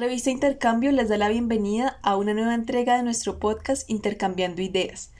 Revista 0.00 0.30
Intercambio 0.30 0.92
les 0.92 1.10
da 1.10 1.18
la 1.18 1.28
bienvenida 1.28 1.98
a 2.00 2.16
una 2.16 2.32
nueva 2.32 2.54
entrega 2.54 2.96
de 2.96 3.02
nuestro 3.02 3.38
podcast 3.38 3.88
Intercambiando 3.90 4.62
Ideas. 4.62 5.10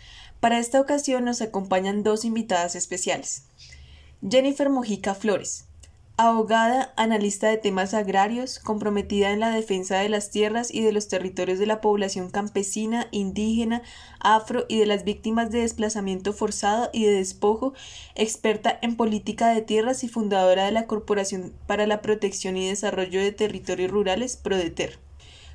Para 0.41 0.59
esta 0.59 0.81
ocasión 0.81 1.27
nos 1.27 1.43
acompañan 1.43 2.03
dos 2.03 2.25
invitadas 2.25 2.75
especiales. 2.75 3.45
Jennifer 4.27 4.71
Mojica 4.71 5.15
Flores, 5.15 5.67
abogada, 6.29 6.93
analista 6.97 7.49
de 7.49 7.57
temas 7.57 7.95
agrarios, 7.95 8.59
comprometida 8.59 9.31
en 9.31 9.41
la 9.41 9.51
defensa 9.51 9.97
de 9.99 10.11
las 10.11 10.31
tierras 10.31 10.73
y 10.73 10.83
de 10.83 10.93
los 10.93 11.09
territorios 11.09 11.59
de 11.59 11.65
la 11.65 11.81
población 11.81 12.29
campesina, 12.29 13.09
indígena, 13.11 13.81
afro 14.19 14.67
y 14.69 14.79
de 14.79 14.85
las 14.85 15.05
víctimas 15.05 15.51
de 15.51 15.61
desplazamiento 15.61 16.35
forzado 16.35 16.91
y 16.93 17.05
de 17.05 17.13
despojo, 17.13 17.73
experta 18.15 18.79
en 18.83 18.97
política 18.97 19.49
de 19.49 19.63
tierras 19.63 20.05
y 20.05 20.09
fundadora 20.09 20.67
de 20.67 20.73
la 20.73 20.87
Corporación 20.87 21.55
para 21.67 21.87
la 21.87 22.03
Protección 22.03 22.59
y 22.59 22.69
Desarrollo 22.69 23.21
de 23.23 23.33
Territorios 23.33 23.91
Rurales, 23.91 24.37
PRODETER. 24.37 24.99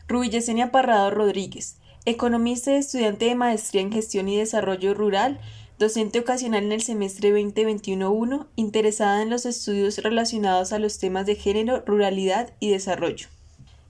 Rubí 0.07 0.29
Yesenia 0.29 0.71
Parrado 0.71 1.11
Rodríguez, 1.11 1.77
economista 2.05 2.71
y 2.71 2.77
estudiante 2.77 3.25
de 3.25 3.35
maestría 3.35 3.81
en 3.81 3.91
gestión 3.91 4.27
y 4.29 4.37
desarrollo 4.37 4.95
rural, 4.95 5.39
docente 5.77 6.20
ocasional 6.20 6.63
en 6.63 6.71
el 6.71 6.81
semestre 6.81 7.34
2021-1, 7.34 8.47
interesada 8.55 9.21
en 9.21 9.29
los 9.29 9.45
estudios 9.45 9.98
relacionados 9.98 10.71
a 10.71 10.79
los 10.79 10.99
temas 10.99 11.25
de 11.25 11.35
género, 11.35 11.84
ruralidad 11.85 12.53
y 12.59 12.70
desarrollo. 12.70 13.27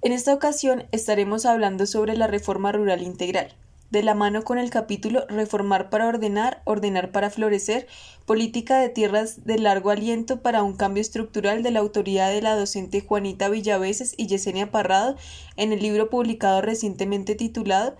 En 0.01 0.11
esta 0.11 0.33
ocasión 0.33 0.85
estaremos 0.91 1.45
hablando 1.45 1.85
sobre 1.85 2.17
la 2.17 2.27
reforma 2.27 2.71
rural 2.71 3.01
integral, 3.01 3.55
de 3.91 4.03
la 4.03 4.15
mano 4.15 4.43
con 4.43 4.57
el 4.57 4.71
capítulo 4.71 5.25
Reformar 5.29 5.89
para 5.89 6.07
ordenar, 6.07 6.61
ordenar 6.65 7.11
para 7.11 7.29
florecer, 7.29 7.87
política 8.25 8.79
de 8.79 8.89
tierras 8.89 9.45
de 9.45 9.59
largo 9.59 9.91
aliento 9.91 10.41
para 10.41 10.63
un 10.63 10.75
cambio 10.75 11.01
estructural 11.01 11.63
de 11.63 11.71
la 11.71 11.79
autoridad 11.79 12.31
de 12.31 12.41
la 12.41 12.55
docente 12.55 13.01
Juanita 13.01 13.47
Villaveses 13.49 14.15
y 14.17 14.27
Yesenia 14.27 14.71
Parrado 14.71 15.15
en 15.55 15.71
el 15.71 15.81
libro 15.81 16.09
publicado 16.09 16.61
recientemente 16.61 17.35
titulado 17.35 17.95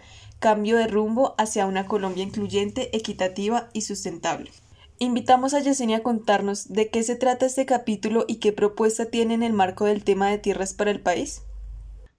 Cambio 0.46 0.78
de 0.78 0.86
rumbo 0.86 1.34
hacia 1.40 1.66
una 1.66 1.88
Colombia 1.88 2.22
incluyente, 2.22 2.96
equitativa 2.96 3.68
y 3.74 3.82
sustentable. 3.82 4.52
Invitamos 5.00 5.56
a 5.56 5.60
Yesenia 5.60 5.98
a 5.98 6.04
contarnos 6.04 6.72
de 6.72 6.92
qué 6.92 7.02
se 7.02 7.16
trata 7.16 7.48
este 7.48 7.66
capítulo 7.66 8.26
y 8.28 8.36
qué 8.36 8.52
propuesta 8.52 9.06
tiene 9.06 9.34
en 9.34 9.42
el 9.42 9.54
marco 9.54 9.86
del 9.86 10.04
tema 10.04 10.30
de 10.30 10.38
tierras 10.38 10.76
para 10.76 10.92
el 10.92 11.02
país. 11.02 11.42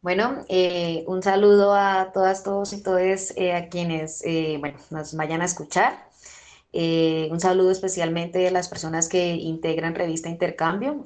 Bueno, 0.02 0.44
eh, 0.48 1.04
un 1.06 1.22
saludo 1.22 1.72
a 1.72 2.10
todas, 2.12 2.42
todos 2.42 2.72
y 2.72 2.82
todas 2.82 3.32
eh, 3.36 3.52
a 3.52 3.68
quienes 3.68 4.24
eh, 4.24 4.60
nos 4.90 5.14
vayan 5.14 5.40
a 5.40 5.44
escuchar. 5.44 6.08
un 6.72 7.38
saludo 7.38 7.70
especialmente 7.70 8.48
a 8.48 8.50
las 8.50 8.68
personas 8.68 9.08
que 9.08 9.36
integran 9.36 9.94
Revista 9.94 10.28
Intercambio. 10.28 11.04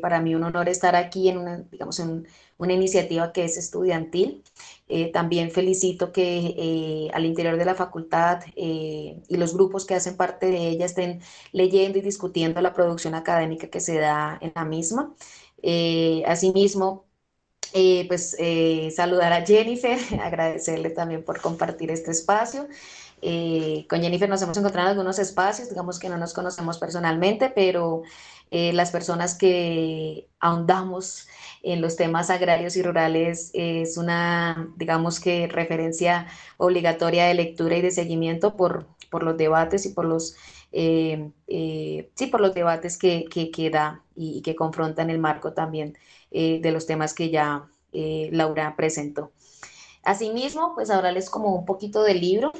para 0.00 0.22
mí 0.22 0.34
un 0.34 0.44
honor 0.44 0.70
estar 0.70 0.96
aquí 0.96 1.28
en 1.28 1.36
una, 1.36 1.58
digamos, 1.70 2.00
en 2.00 2.26
una 2.56 2.72
iniciativa 2.72 3.30
que 3.30 3.44
es 3.44 3.58
estudiantil. 3.58 4.42
Eh, 4.90 5.12
también 5.12 5.50
felicito 5.50 6.12
que 6.12 6.54
eh, 6.56 7.10
al 7.12 7.26
interior 7.26 7.58
de 7.58 7.64
la 7.66 7.74
facultad 7.74 8.40
eh, 8.56 9.20
y 9.28 9.36
los 9.36 9.52
grupos 9.52 9.84
que 9.84 9.94
hacen 9.94 10.16
parte 10.16 10.46
de 10.46 10.68
ella 10.68 10.86
estén 10.86 11.20
leyendo 11.52 11.98
y 11.98 12.00
discutiendo 12.00 12.62
la 12.62 12.72
producción 12.72 13.14
académica 13.14 13.68
que 13.68 13.80
se 13.80 13.98
da 13.98 14.38
en 14.40 14.52
la 14.54 14.64
misma. 14.64 15.14
asimismo, 16.26 17.04
pues 18.08 18.36
saludar 18.96 19.32
a 19.32 19.44
Jennifer, 19.44 19.98
agradecerle 20.22 20.90
también 20.90 21.22
por 21.24 21.40
compartir 21.40 21.90
este 21.90 22.10
espacio. 22.12 22.66
con 23.88 24.00
Jennifer 24.00 24.28
nos 24.28 24.42
hemos 24.42 24.56
encontrado 24.56 24.88
en 24.88 24.92
algunos 24.92 25.18
espacios, 25.18 25.68
digamos 25.68 25.98
que 25.98 26.08
no 26.08 26.16
nos 26.16 26.32
conocemos 26.32 26.78
personalmente, 26.78 27.50
pero 27.50 28.02
las 28.50 28.90
personas 28.90 29.34
que 29.34 30.28
ahondamos 30.40 31.28
en 31.62 31.80
los 31.80 31.96
temas 31.96 32.30
agrarios 32.30 32.76
y 32.76 32.82
rurales 32.82 33.50
es 33.54 33.96
una, 33.96 34.72
digamos 34.76 35.20
que, 35.20 35.46
referencia 35.48 36.26
obligatoria 36.56 37.26
de 37.26 37.34
lectura 37.34 37.76
y 37.76 37.82
de 37.82 37.90
seguimiento 37.90 38.56
por, 38.56 38.86
por 39.10 39.22
los 39.22 39.36
debates 39.36 39.86
y 39.86 39.90
por 39.90 40.04
los, 40.04 40.36
eh, 40.72 41.30
eh, 41.46 42.10
sí, 42.14 42.26
por 42.26 42.40
los 42.40 42.54
debates 42.54 42.98
que, 42.98 43.24
que, 43.26 43.70
da 43.70 44.02
y, 44.14 44.42
que 44.42 44.56
confrontan 44.56 45.10
el 45.10 45.18
marco 45.18 45.52
también 45.52 45.98
eh, 46.30 46.60
de 46.60 46.72
los 46.72 46.86
temas 46.86 47.14
que 47.14 47.30
ya 47.30 47.68
Laura 47.92 48.74
presentó. 48.76 49.32
Asimismo, 50.04 50.72
pues 50.74 50.90
hablarles 50.90 51.30
como 51.30 51.54
un 51.54 51.64
poquito 51.64 52.02
del 52.02 52.20
libro, 52.20 52.52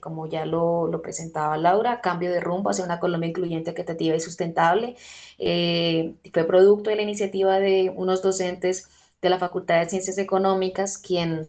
como 0.00 0.28
ya 0.28 0.46
lo, 0.46 0.86
lo, 0.86 1.02
presentaba 1.02 1.56
Laura, 1.56 2.00
Cambio 2.00 2.30
de 2.30 2.40
rumbo 2.40 2.70
hacia 2.70 2.84
una 2.84 3.00
Colombia 3.00 3.28
incluyente, 3.28 3.70
equitativa 3.70 4.14
y 4.14 4.20
sustentable. 4.20 4.96
Eh, 5.38 6.14
fue 6.32 6.44
producto 6.44 6.90
de 6.90 6.96
la 6.96 7.02
iniciativa 7.02 7.58
de 7.58 7.92
unos 7.94 8.22
docentes 8.22 8.88
de 9.20 9.30
la 9.30 9.38
Facultad 9.38 9.80
de 9.80 9.88
Ciencias 9.88 10.18
Económicas, 10.18 10.98
quien 10.98 11.48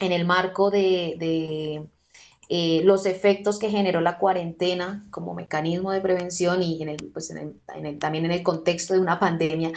en 0.00 0.12
el 0.12 0.24
marco 0.24 0.70
de, 0.70 1.86
eh, 2.48 2.82
los 2.84 3.06
efectos 3.06 3.58
que 3.58 3.70
generó 3.70 4.00
la 4.00 4.18
cuarentena 4.18 5.06
como 5.10 5.34
mecanismo 5.34 5.92
de 5.92 6.00
prevención 6.00 6.62
y 6.62 6.82
en 6.82 6.90
el, 6.90 7.10
pues 7.12 7.32
también 7.98 8.24
en 8.26 8.32
el 8.32 8.42
contexto 8.42 8.94
de 8.94 9.00
una 9.00 9.18
pandemia 9.18 9.72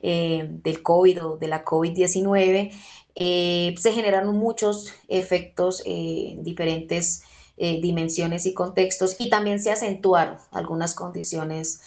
eh, 0.00 0.46
del 0.48 0.82
COVID 0.82 1.24
o 1.24 1.36
de 1.36 1.48
la 1.48 1.64
COVID-19, 1.64 2.72
se 3.16 3.92
generaron 3.92 4.36
muchos 4.36 4.92
efectos 5.08 5.82
en 5.86 6.42
diferentes 6.42 7.22
dimensiones 7.56 8.44
y 8.44 8.52
contextos 8.52 9.16
y 9.18 9.30
también 9.30 9.60
se 9.60 9.70
acentuaron 9.70 10.36
algunas 10.50 10.94
condiciones 10.94 11.80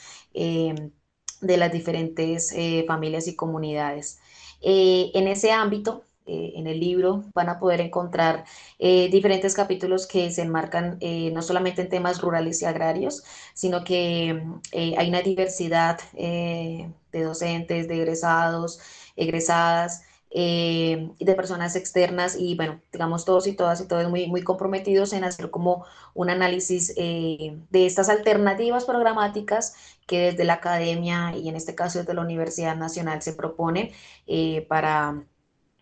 de 1.41 1.57
las 1.57 1.71
diferentes 1.71 2.51
eh, 2.53 2.83
familias 2.87 3.27
y 3.27 3.35
comunidades. 3.35 4.19
Eh, 4.61 5.11
en 5.13 5.27
ese 5.27 5.51
ámbito, 5.51 6.03
eh, 6.25 6.53
en 6.55 6.67
el 6.67 6.79
libro, 6.79 7.23
van 7.33 7.49
a 7.49 7.59
poder 7.59 7.81
encontrar 7.81 8.45
diferentes 8.79 9.55
capítulos 9.55 10.07
que 10.07 10.31
se 10.31 10.43
enmarcan 10.43 10.99
no 11.33 11.41
solamente 11.41 11.81
en 11.81 11.89
temas 11.89 12.21
rurales 12.21 12.61
y 12.61 12.65
agrarios, 12.65 13.23
sino 13.53 13.83
que 13.83 14.41
hay 14.73 15.09
una 15.09 15.21
diversidad 15.21 15.99
de 16.13 16.93
docentes, 17.11 17.87
de 17.87 17.95
egresados, 17.95 18.79
egresadas, 19.15 20.03
eh, 20.31 21.09
de 21.19 21.33
personas 21.33 21.75
externas 21.75 22.35
y 22.37 22.55
bueno, 22.55 22.81
digamos 22.91 23.25
todos 23.25 23.47
y 23.47 23.53
todas 23.53 23.81
y 23.81 23.87
todos 23.87 24.07
muy, 24.09 24.27
muy 24.27 24.43
comprometidos 24.43 25.11
en 25.13 25.23
hacer 25.23 25.49
como 25.49 25.85
un 26.13 26.29
análisis 26.29 26.93
eh, 26.97 27.57
de 27.71 27.85
estas 27.87 28.09
alternativas 28.09 28.85
programáticas 28.85 29.73
que 30.05 30.19
desde 30.19 30.43
la 30.43 30.53
academia 30.55 31.35
y 31.35 31.49
en 31.49 31.55
este 31.55 31.73
caso 31.73 31.97
desde 31.97 32.13
la 32.13 32.21
Universidad 32.21 32.75
Nacional 32.75 33.23
se 33.23 33.33
proponen 33.33 33.89
eh, 34.27 34.67
para, 34.69 35.23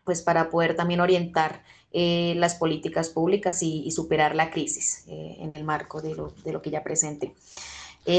pues 0.06 0.22
para 0.22 0.50
poder 0.50 0.76
también 0.76 1.02
orientar 1.02 1.64
las 1.94 2.54
políticas 2.54 3.10
públicas 3.10 3.64
y, 3.64 3.90
superar 3.90 4.36
la 4.36 4.52
crisis 4.52 5.04
en 5.08 5.52
el 5.56 5.64
marco 5.64 6.00
de 6.00 6.14
lo, 6.14 6.30
de 6.44 6.52
lo 6.52 6.62
que 6.62 6.70
ya 6.70 6.84
presente. 6.84 7.34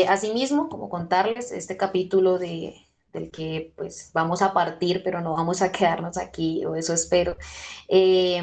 asimismo, 0.08 0.68
como 0.68 0.88
contarles, 0.88 1.52
este 1.52 1.76
capítulo 1.76 2.38
de, 2.38 2.87
del 3.12 3.30
que 3.30 3.72
pues 3.76 4.10
vamos 4.12 4.42
a 4.42 4.52
partir, 4.52 5.02
pero 5.04 5.20
no 5.20 5.34
vamos 5.34 5.62
a 5.62 5.72
quedarnos 5.72 6.16
aquí, 6.16 6.64
o 6.64 6.74
eso 6.74 6.92
espero. 6.92 7.36
Eh, 7.88 8.42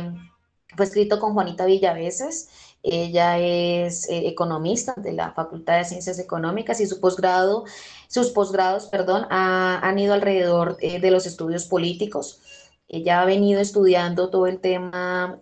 fue 0.76 0.86
escrito 0.86 1.20
con 1.20 1.34
Juanita 1.34 1.66
Villaveses. 1.66 2.50
Ella 2.84 3.40
es 3.40 4.08
eh, 4.10 4.28
economista 4.28 4.94
de 4.98 5.14
la 5.14 5.32
Facultad 5.32 5.78
de 5.78 5.86
Ciencias 5.86 6.20
Económicas 6.20 6.80
y 6.82 6.86
su 6.86 7.00
posgrado, 7.00 7.66
sus 8.08 8.30
posgrados, 8.30 8.88
perdón, 8.88 9.26
han 9.30 9.98
ido 9.98 10.14
alrededor 10.14 10.78
eh, 10.82 11.00
de 11.00 11.12
los 11.12 11.26
estudios 11.26 11.66
políticos. 11.66 12.42
Ella 12.88 13.22
ha 13.22 13.26
venido 13.26 13.60
estudiando 13.60 14.30
todo 14.30 14.46
el 14.46 14.60
tema 14.60 15.42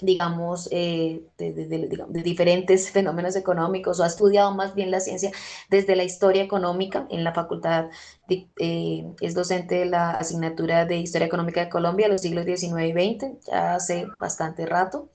digamos, 0.00 0.68
eh, 0.72 1.22
de, 1.38 2.22
diferentes 2.22 2.90
fenómenos 2.92 3.36
económicos 3.36 4.00
o 4.00 4.04
ha 4.04 4.06
estudiado 4.06 4.52
más 4.52 4.74
bien 4.74 4.90
la 4.90 5.00
ciencia 5.00 5.30
desde 5.70 5.96
la 5.96 6.04
historia 6.04 6.42
económica 6.42 7.06
en 7.10 7.24
la 7.24 7.32
facultad, 7.34 7.86
eh, 8.28 9.04
es 9.20 9.34
docente 9.34 9.76
de 9.76 9.86
la 9.86 10.12
asignatura 10.12 10.84
de 10.86 10.96
Historia 10.96 11.26
Económica 11.26 11.60
de 11.60 11.70
Colombia 11.70 12.08
los 12.08 12.22
siglos 12.22 12.44
XIX 12.46 12.82
y 12.86 12.92
XX, 12.92 13.46
ya 13.46 13.74
hace 13.74 14.06
bastante 14.18 14.66
rato. 14.66 15.10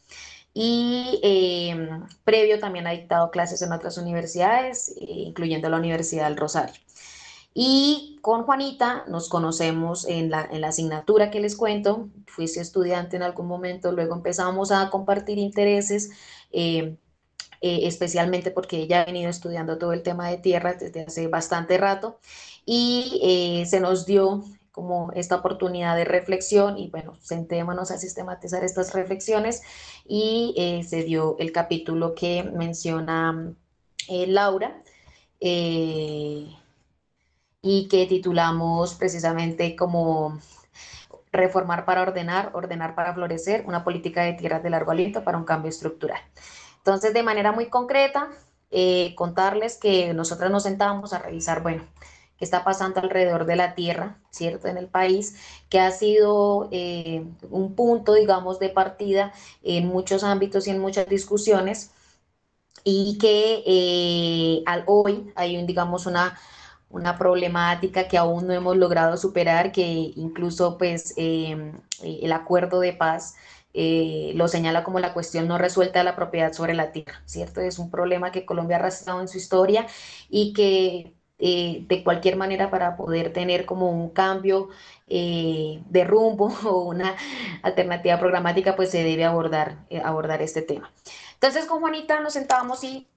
Y 0.54 1.20
eh, 1.24 1.90
previo 2.24 2.60
también 2.60 2.88
ha 2.88 2.92
dictado 2.92 3.30
clases 3.30 3.62
en 3.62 3.72
otras 3.72 3.98
universidades, 3.98 4.94
incluyendo 5.00 5.70
la 5.70 5.78
Universidad 5.78 6.26
del 6.30 6.38
Rosario. 6.38 6.87
Y 7.60 8.20
con 8.22 8.44
Juanita 8.44 9.04
nos 9.08 9.30
conocemos 9.30 10.06
en 10.08 10.30
la, 10.30 10.48
en 10.52 10.62
la 10.62 10.68
asignatura 10.68 11.32
que 11.32 11.40
les 11.40 11.56
cuento. 11.56 12.08
Fuiste 12.28 12.62
estudiante 12.62 13.16
en 13.16 13.24
algún 13.24 13.48
momento, 13.48 13.92
luego 13.92 14.14
empezamos 14.14 14.72
a 14.72 14.92
compartir 14.92 15.40
intereses, 15.40 16.12
eh, 16.52 16.98
eh, 17.62 17.80
especialmente 17.88 18.52
porque 18.52 18.78
ella 18.78 19.02
ha 19.02 19.06
venido 19.06 19.32
estudiando 19.32 19.80
todo 19.80 19.94
el 19.94 20.04
tema 20.04 20.30
de 20.30 20.38
tierras 20.38 20.80
desde 20.80 21.02
hace 21.02 21.28
bastante 21.30 21.80
rato 21.80 22.20
y 22.64 23.20
eh, 23.24 23.66
se 23.66 23.80
nos 23.80 24.06
dio 24.06 24.44
como 24.72 25.12
esta 25.14 25.38
oportunidad 25.38 25.96
de 25.96 26.06
reflexión 26.06 26.78
y 26.78 26.92
bueno, 26.92 27.16
sentémonos 27.24 27.90
a 27.90 27.98
sistematizar 27.98 28.64
estas 28.64 28.94
reflexiones 28.94 29.64
y 30.06 30.84
se 30.88 31.04
dio 31.04 31.36
el 31.40 31.52
capítulo 31.52 32.14
que 32.14 32.44
menciona 32.44 33.56
Laura 34.08 34.84
y 37.62 37.88
que 37.88 38.06
titulamos 38.06 38.96
precisamente 38.96 39.76
como 39.76 40.40
reformar 41.32 41.86
para 41.86 42.02
ordenar, 42.02 42.52
ordenar 42.54 42.96
para 42.96 43.14
florecer, 43.14 43.64
una 43.68 43.84
política 43.84 44.24
de 44.24 44.34
tierras 44.34 44.64
de 44.64 44.70
largo 44.70 44.92
aliento 44.92 45.24
para 45.24 45.38
un 45.38 45.46
cambio 45.46 45.70
estructural. 45.70 46.20
Entonces, 46.78 47.14
de 47.14 47.24
manera 47.24 47.52
muy 47.52 47.70
concreta, 47.70 48.30
eh, 48.72 49.14
contarles 49.16 49.78
que 49.78 50.14
nosotros 50.14 50.52
nos 50.52 50.64
sentábamos 50.64 51.14
a 51.14 51.20
revisar, 51.20 51.62
bueno, 51.62 51.84
qué 52.38 52.46
está 52.46 52.64
pasando 52.64 53.00
alrededor 53.02 53.46
de 53.46 53.56
la 53.56 53.76
tierra, 53.76 54.20
¿cierto? 54.30 54.68
En 54.68 54.78
el 54.78 54.88
país, 54.88 55.36
que 55.70 55.80
ha 55.80 55.92
sido 55.92 56.70
eh, 56.72 57.26
un 57.50 57.76
punto, 57.76 58.14
digamos, 58.14 58.60
de 58.60 58.70
partida 58.70 59.34
en 59.64 59.88
muchos 59.88 60.24
ámbitos 60.24 60.68
y 60.68 60.72
en 60.72 60.80
muchas 60.80 61.08
discusiones, 61.08 61.92
y 62.84 63.18
que 63.20 63.64
eh, 63.66 64.64
al 64.66 64.84
hoy 64.88 65.32
hay, 65.36 65.58
un, 65.58 65.66
digamos, 65.68 66.06
una, 66.06 66.38
una 66.90 67.18
problemática 67.18 68.08
que 68.08 68.18
aún 68.18 68.48
no 68.48 68.54
hemos 68.54 68.78
logrado 68.78 69.18
superar, 69.18 69.72
que 69.72 69.84
incluso, 70.16 70.78
pues, 70.78 71.14
em, 71.18 71.74
el 72.04 72.32
acuerdo 72.32 72.80
de 72.80 72.94
paz 72.94 73.36
eh, 73.74 74.32
lo 74.36 74.48
señala 74.48 74.84
como 74.84 75.00
la 75.00 75.14
cuestión 75.14 75.48
no 75.48 75.58
resuelta 75.58 76.00
de 76.00 76.06
la 76.06 76.16
propiedad 76.16 76.52
sobre 76.54 76.74
la 76.74 76.92
tierra, 76.92 77.22
¿cierto? 77.26 77.62
Es 77.62 77.78
un 77.80 77.92
problema 77.92 78.32
que 78.32 78.46
Colombia 78.46 78.78
ha 78.78 78.80
arrastrado 78.80 79.22
en 79.22 79.28
su 79.28 79.38
historia 79.38 79.86
y 80.30 80.54
que 80.54 81.14
eh, 81.40 81.86
de 81.88 82.04
cualquier 82.04 82.36
manera 82.36 82.72
para 82.72 82.98
poder 82.98 83.32
tener 83.32 83.66
como 83.68 83.92
un 83.92 84.10
cambio 84.10 84.70
eh, 85.08 85.84
de 85.88 86.04
rumbo 86.04 86.48
o 86.66 86.82
una 86.84 87.16
alternativa 87.62 88.18
programática, 88.20 88.76
pues 88.76 88.90
se 88.90 89.04
debe 89.04 89.24
abordar, 89.24 89.86
eh, 89.90 90.02
abordar 90.04 90.42
este 90.42 90.64
tema. 90.64 90.92
Entonces 91.34 91.66
con 91.66 91.80
Juanita 91.80 92.20
nos 92.22 92.34
sentábamos 92.34 92.84
y 92.84 93.08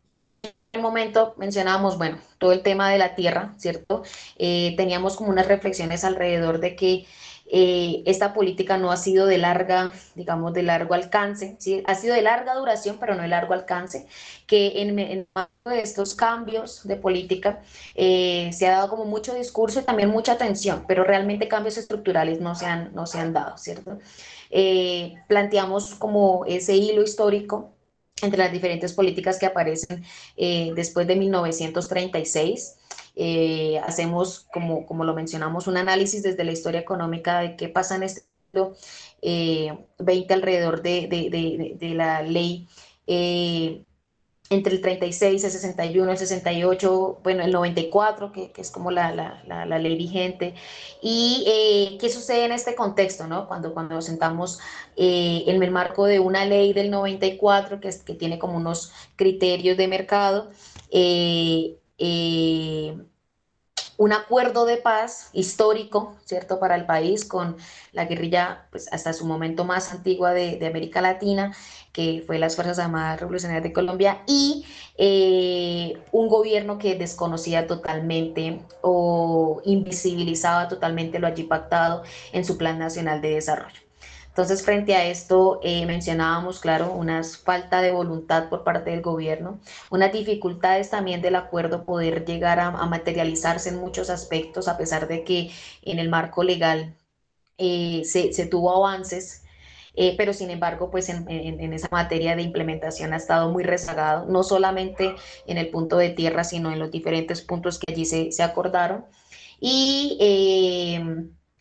el 0.72 0.82
momento 0.82 1.34
mencionábamos, 1.36 1.98
bueno, 1.98 2.18
todo 2.38 2.52
el 2.52 2.62
tema 2.62 2.90
de 2.90 2.98
la 2.98 3.14
tierra, 3.14 3.54
¿cierto? 3.58 4.02
teníamos 4.38 5.16
como 5.16 5.30
unas 5.30 5.48
reflexiones 5.48 6.04
alrededor 6.04 6.60
de 6.60 6.76
que 6.76 7.06
eh, 7.52 8.04
esta 8.06 8.32
política 8.32 8.78
no 8.78 8.92
ha 8.92 8.96
sido 8.96 9.26
de 9.26 9.36
larga, 9.36 9.90
digamos, 10.14 10.52
de 10.52 10.62
largo 10.62 10.94
alcance, 10.94 11.56
¿sí? 11.58 11.82
ha 11.84 11.96
sido 11.96 12.14
de 12.14 12.22
larga 12.22 12.54
duración, 12.54 12.98
pero 13.00 13.16
no 13.16 13.22
de 13.22 13.28
largo 13.28 13.54
alcance, 13.54 14.06
que 14.46 14.82
en, 14.82 14.98
en 15.00 15.28
de 15.64 15.80
estos 15.80 16.14
cambios 16.14 16.86
de 16.86 16.94
política 16.96 17.60
eh, 17.96 18.50
se 18.52 18.68
ha 18.68 18.72
dado 18.72 18.88
como 18.88 19.04
mucho 19.04 19.34
discurso 19.34 19.80
y 19.80 19.82
también 19.82 20.10
mucha 20.10 20.32
atención, 20.32 20.84
pero 20.86 21.02
realmente 21.02 21.48
cambios 21.48 21.76
estructurales 21.76 22.40
no 22.40 22.54
se 22.54 22.66
han, 22.66 22.94
no 22.94 23.06
se 23.06 23.18
han 23.18 23.32
dado, 23.32 23.58
¿cierto? 23.58 23.98
Eh, 24.50 25.14
planteamos 25.26 25.96
como 25.96 26.44
ese 26.46 26.76
hilo 26.76 27.02
histórico 27.02 27.72
entre 28.22 28.38
las 28.38 28.52
diferentes 28.52 28.92
políticas 28.92 29.38
que 29.38 29.46
aparecen 29.46 30.04
después 30.74 31.06
de 31.06 31.16
1936 31.16 32.76
eh, 33.16 33.78
hacemos, 33.84 34.46
como, 34.52 34.86
como 34.86 35.04
lo 35.04 35.14
mencionamos, 35.14 35.66
un 35.66 35.76
análisis 35.76 36.22
desde 36.22 36.44
la 36.44 36.52
historia 36.52 36.80
económica 36.80 37.40
de 37.40 37.56
qué 37.56 37.68
pasa 37.68 37.96
en 37.96 38.04
este 38.04 38.22
eh, 39.22 39.76
20 39.98 40.34
alrededor 40.34 40.82
de, 40.82 41.06
de, 41.08 41.30
de, 41.30 41.76
de 41.78 41.94
la 41.94 42.22
ley 42.22 42.68
eh, 43.06 43.82
entre 44.52 44.74
el 44.74 44.80
36, 44.80 45.44
el 45.44 45.50
61, 45.50 46.10
el 46.10 46.18
68, 46.18 47.20
bueno, 47.22 47.44
el 47.44 47.52
94, 47.52 48.32
que, 48.32 48.50
que 48.50 48.60
es 48.60 48.72
como 48.72 48.90
la, 48.90 49.14
la, 49.14 49.42
la, 49.46 49.78
ley 49.78 49.96
vigente. 49.96 50.54
¿Y 51.00 51.44
eh, 51.46 51.98
qué 52.00 52.10
sucede 52.10 52.46
en 52.46 52.52
este 52.52 52.74
contexto, 52.74 53.28
no? 53.28 53.46
Cuando, 53.46 53.72
cuando 53.72 53.94
nos 53.94 54.06
sentamos 54.06 54.58
eh, 54.96 55.44
en 55.46 55.62
el 55.62 55.70
marco 55.70 56.04
de 56.06 56.18
una 56.18 56.44
ley 56.46 56.72
del 56.72 56.90
94 56.90 57.78
que, 57.80 57.90
que 58.04 58.14
tiene 58.14 58.40
como 58.40 58.56
unos 58.56 58.92
criterios 59.14 59.76
de 59.76 59.86
mercado, 59.86 60.50
eh, 60.90 61.78
eh, 61.98 62.96
un 64.00 64.14
acuerdo 64.14 64.64
de 64.64 64.78
paz 64.78 65.28
histórico, 65.34 66.16
¿cierto?, 66.24 66.58
para 66.58 66.74
el 66.74 66.86
país 66.86 67.26
con 67.26 67.58
la 67.92 68.06
guerrilla, 68.06 68.66
pues 68.70 68.90
hasta 68.94 69.12
su 69.12 69.26
momento 69.26 69.66
más 69.66 69.92
antigua 69.92 70.32
de, 70.32 70.66
América 70.66 71.02
Latina, 71.02 71.54
que 71.92 72.24
fue 72.26 72.38
las 72.38 72.56
Fuerzas 72.56 72.78
Armadas 72.78 73.20
Revolucionarias 73.20 73.62
de 73.62 73.74
Colombia, 73.74 74.22
y 74.26 74.64
eh, 74.96 76.02
un 76.12 76.28
gobierno 76.28 76.78
que 76.78 76.94
desconocía 76.94 77.66
totalmente 77.66 78.62
o 78.80 79.60
invisibilizaba 79.66 80.68
totalmente 80.68 81.18
lo 81.18 81.26
allí 81.26 81.42
pactado 81.42 82.02
en 82.32 82.46
su 82.46 82.56
Plan 82.56 82.78
Nacional 82.78 83.20
de 83.20 83.34
Desarrollo. 83.34 83.89
Entonces, 84.40 84.64
frente 84.64 84.94
a 84.94 85.04
esto, 85.04 85.60
eh, 85.62 85.84
mencionábamos, 85.84 86.60
claro, 86.60 86.94
una 86.94 87.22
falta 87.22 87.82
de 87.82 87.90
voluntad 87.90 88.48
por 88.48 88.64
parte 88.64 88.88
del 88.90 89.02
gobierno, 89.02 89.60
unas 89.90 90.14
dificultades 90.14 90.88
también 90.88 91.20
del 91.20 91.36
acuerdo 91.36 91.84
poder 91.84 92.24
llegar 92.24 92.58
a, 92.58 92.70
materializarse 92.86 93.68
en 93.68 93.76
muchos 93.76 94.08
aspectos, 94.08 94.66
a 94.66 94.78
pesar 94.78 95.08
de 95.08 95.24
que 95.24 95.50
en 95.82 95.98
el 95.98 96.08
marco 96.08 96.42
legal 96.42 96.96
eh, 97.58 98.00
se, 98.06 98.32
se, 98.32 98.46
tuvo 98.46 98.74
avances. 98.74 99.44
Eh, 99.94 100.14
pero 100.16 100.32
sin 100.32 100.48
embargo, 100.50 100.90
pues 100.90 101.10
en, 101.10 101.28
en, 101.28 101.74
esa 101.74 101.88
materia 101.90 102.34
de 102.34 102.40
implementación 102.42 103.12
ha 103.12 103.16
estado 103.16 103.50
muy 103.50 103.62
rezagado, 103.62 104.24
no 104.24 104.42
solamente 104.42 105.16
en 105.46 105.58
el 105.58 105.68
punto 105.68 105.98
de 105.98 106.10
tierra, 106.10 106.44
sino 106.44 106.72
en 106.72 106.78
los 106.78 106.90
diferentes 106.90 107.42
puntos 107.42 107.78
que 107.78 107.92
allí 107.92 108.06
se, 108.06 108.32
se 108.32 108.42
acordaron. 108.42 109.04
Y 109.60 110.16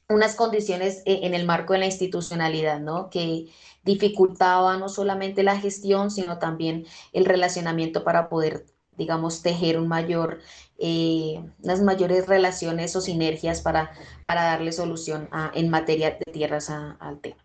unas 0.09 0.35
condiciones 0.35 1.03
eh, 1.06 1.19
en 1.23 1.33
el 1.35 1.45
marco 1.45 1.73
de 1.73 1.79
la 1.79 1.85
institucionalidad, 1.85 2.79
¿no? 2.79 3.09
Que 3.09 3.47
dificultaba 3.83 4.75
no 4.77 4.89
solamente 4.89 5.44
la 5.44 5.59
gestión, 5.59 6.11
sino 6.11 6.39
también 6.39 6.85
el 7.13 7.25
relacionamiento 7.25 8.03
para 8.03 8.27
poder, 8.27 8.65
digamos, 8.97 9.44
tejer 9.44 9.79
un 9.79 9.88
mayor, 9.88 10.39
eh, 10.79 11.41
unas 11.63 11.81
mayores 11.81 12.27
relaciones 12.27 12.95
o 12.95 13.01
sinergias 13.01 13.61
para, 13.61 13.91
para 14.25 14.44
darle 14.44 14.71
solución 14.71 15.29
en 15.53 15.69
materia 15.69 16.11
de 16.11 16.31
tierras 16.31 16.69
al 16.71 17.19
tema. 17.21 17.38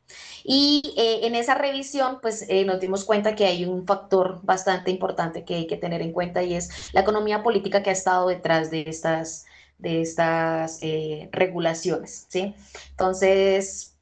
Y 0.43 0.95
eh, 0.97 1.27
en 1.27 1.35
esa 1.35 1.55
revisión, 1.55 2.19
pues 2.23 2.47
nos 2.67 2.81
dimos 2.81 3.05
cuenta 3.05 3.35
que 3.35 3.47
hay 3.47 3.67
un 3.67 3.87
factor 3.87 4.41
bastante 4.43 4.91
importante 4.91 5.45
que 5.45 5.55
hay 5.55 5.67
que 5.67 5.77
tener 5.77 6.01
en 6.01 6.13
cuenta 6.13 6.43
y 6.43 6.55
es 6.55 6.93
la 6.95 7.03
economía 7.03 7.43
política 7.43 7.83
que 7.83 7.91
ha 7.91 7.95
estado 7.95 8.29
detrás 8.29 8.71
de 8.71 8.85
estas 8.87 9.45
de 9.79 10.01
estas 10.01 10.79
eh, 10.83 11.29
regulaciones, 11.33 12.27
¿sí? 12.29 12.55
Entonces, 12.91 13.97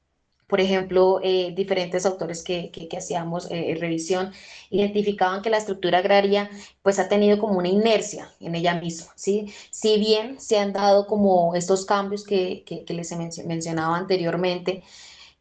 por 0.47 0.61
ejemplo, 0.61 1.21
eh, 1.23 1.53
diferentes 1.57 2.05
autores 2.05 2.43
que, 2.43 2.71
que, 2.71 2.97
hacíamos 2.97 3.51
eh, 3.51 3.75
revisión 3.81 4.33
identificaban 4.71 5.41
que 5.43 5.51
la 5.51 5.57
estructura 5.57 5.99
agraria 5.99 6.51
pues 6.83 6.99
ha 6.99 7.09
tenido 7.09 7.39
como 7.39 7.59
una 7.59 7.69
inercia 7.69 8.31
en 8.41 8.55
ella 8.55 8.75
misma, 8.75 9.13
¿sí? 9.17 9.53
Si 9.71 9.99
bien 9.99 10.41
se 10.41 10.59
han 10.59 10.73
dado 10.73 11.07
como 11.07 11.55
estos 11.55 11.87
cambios 11.87 12.25
que, 12.25 12.65
que 12.67 12.95
les 12.95 13.17
mencionaba 13.47 13.97
anteriormente, 13.97 14.83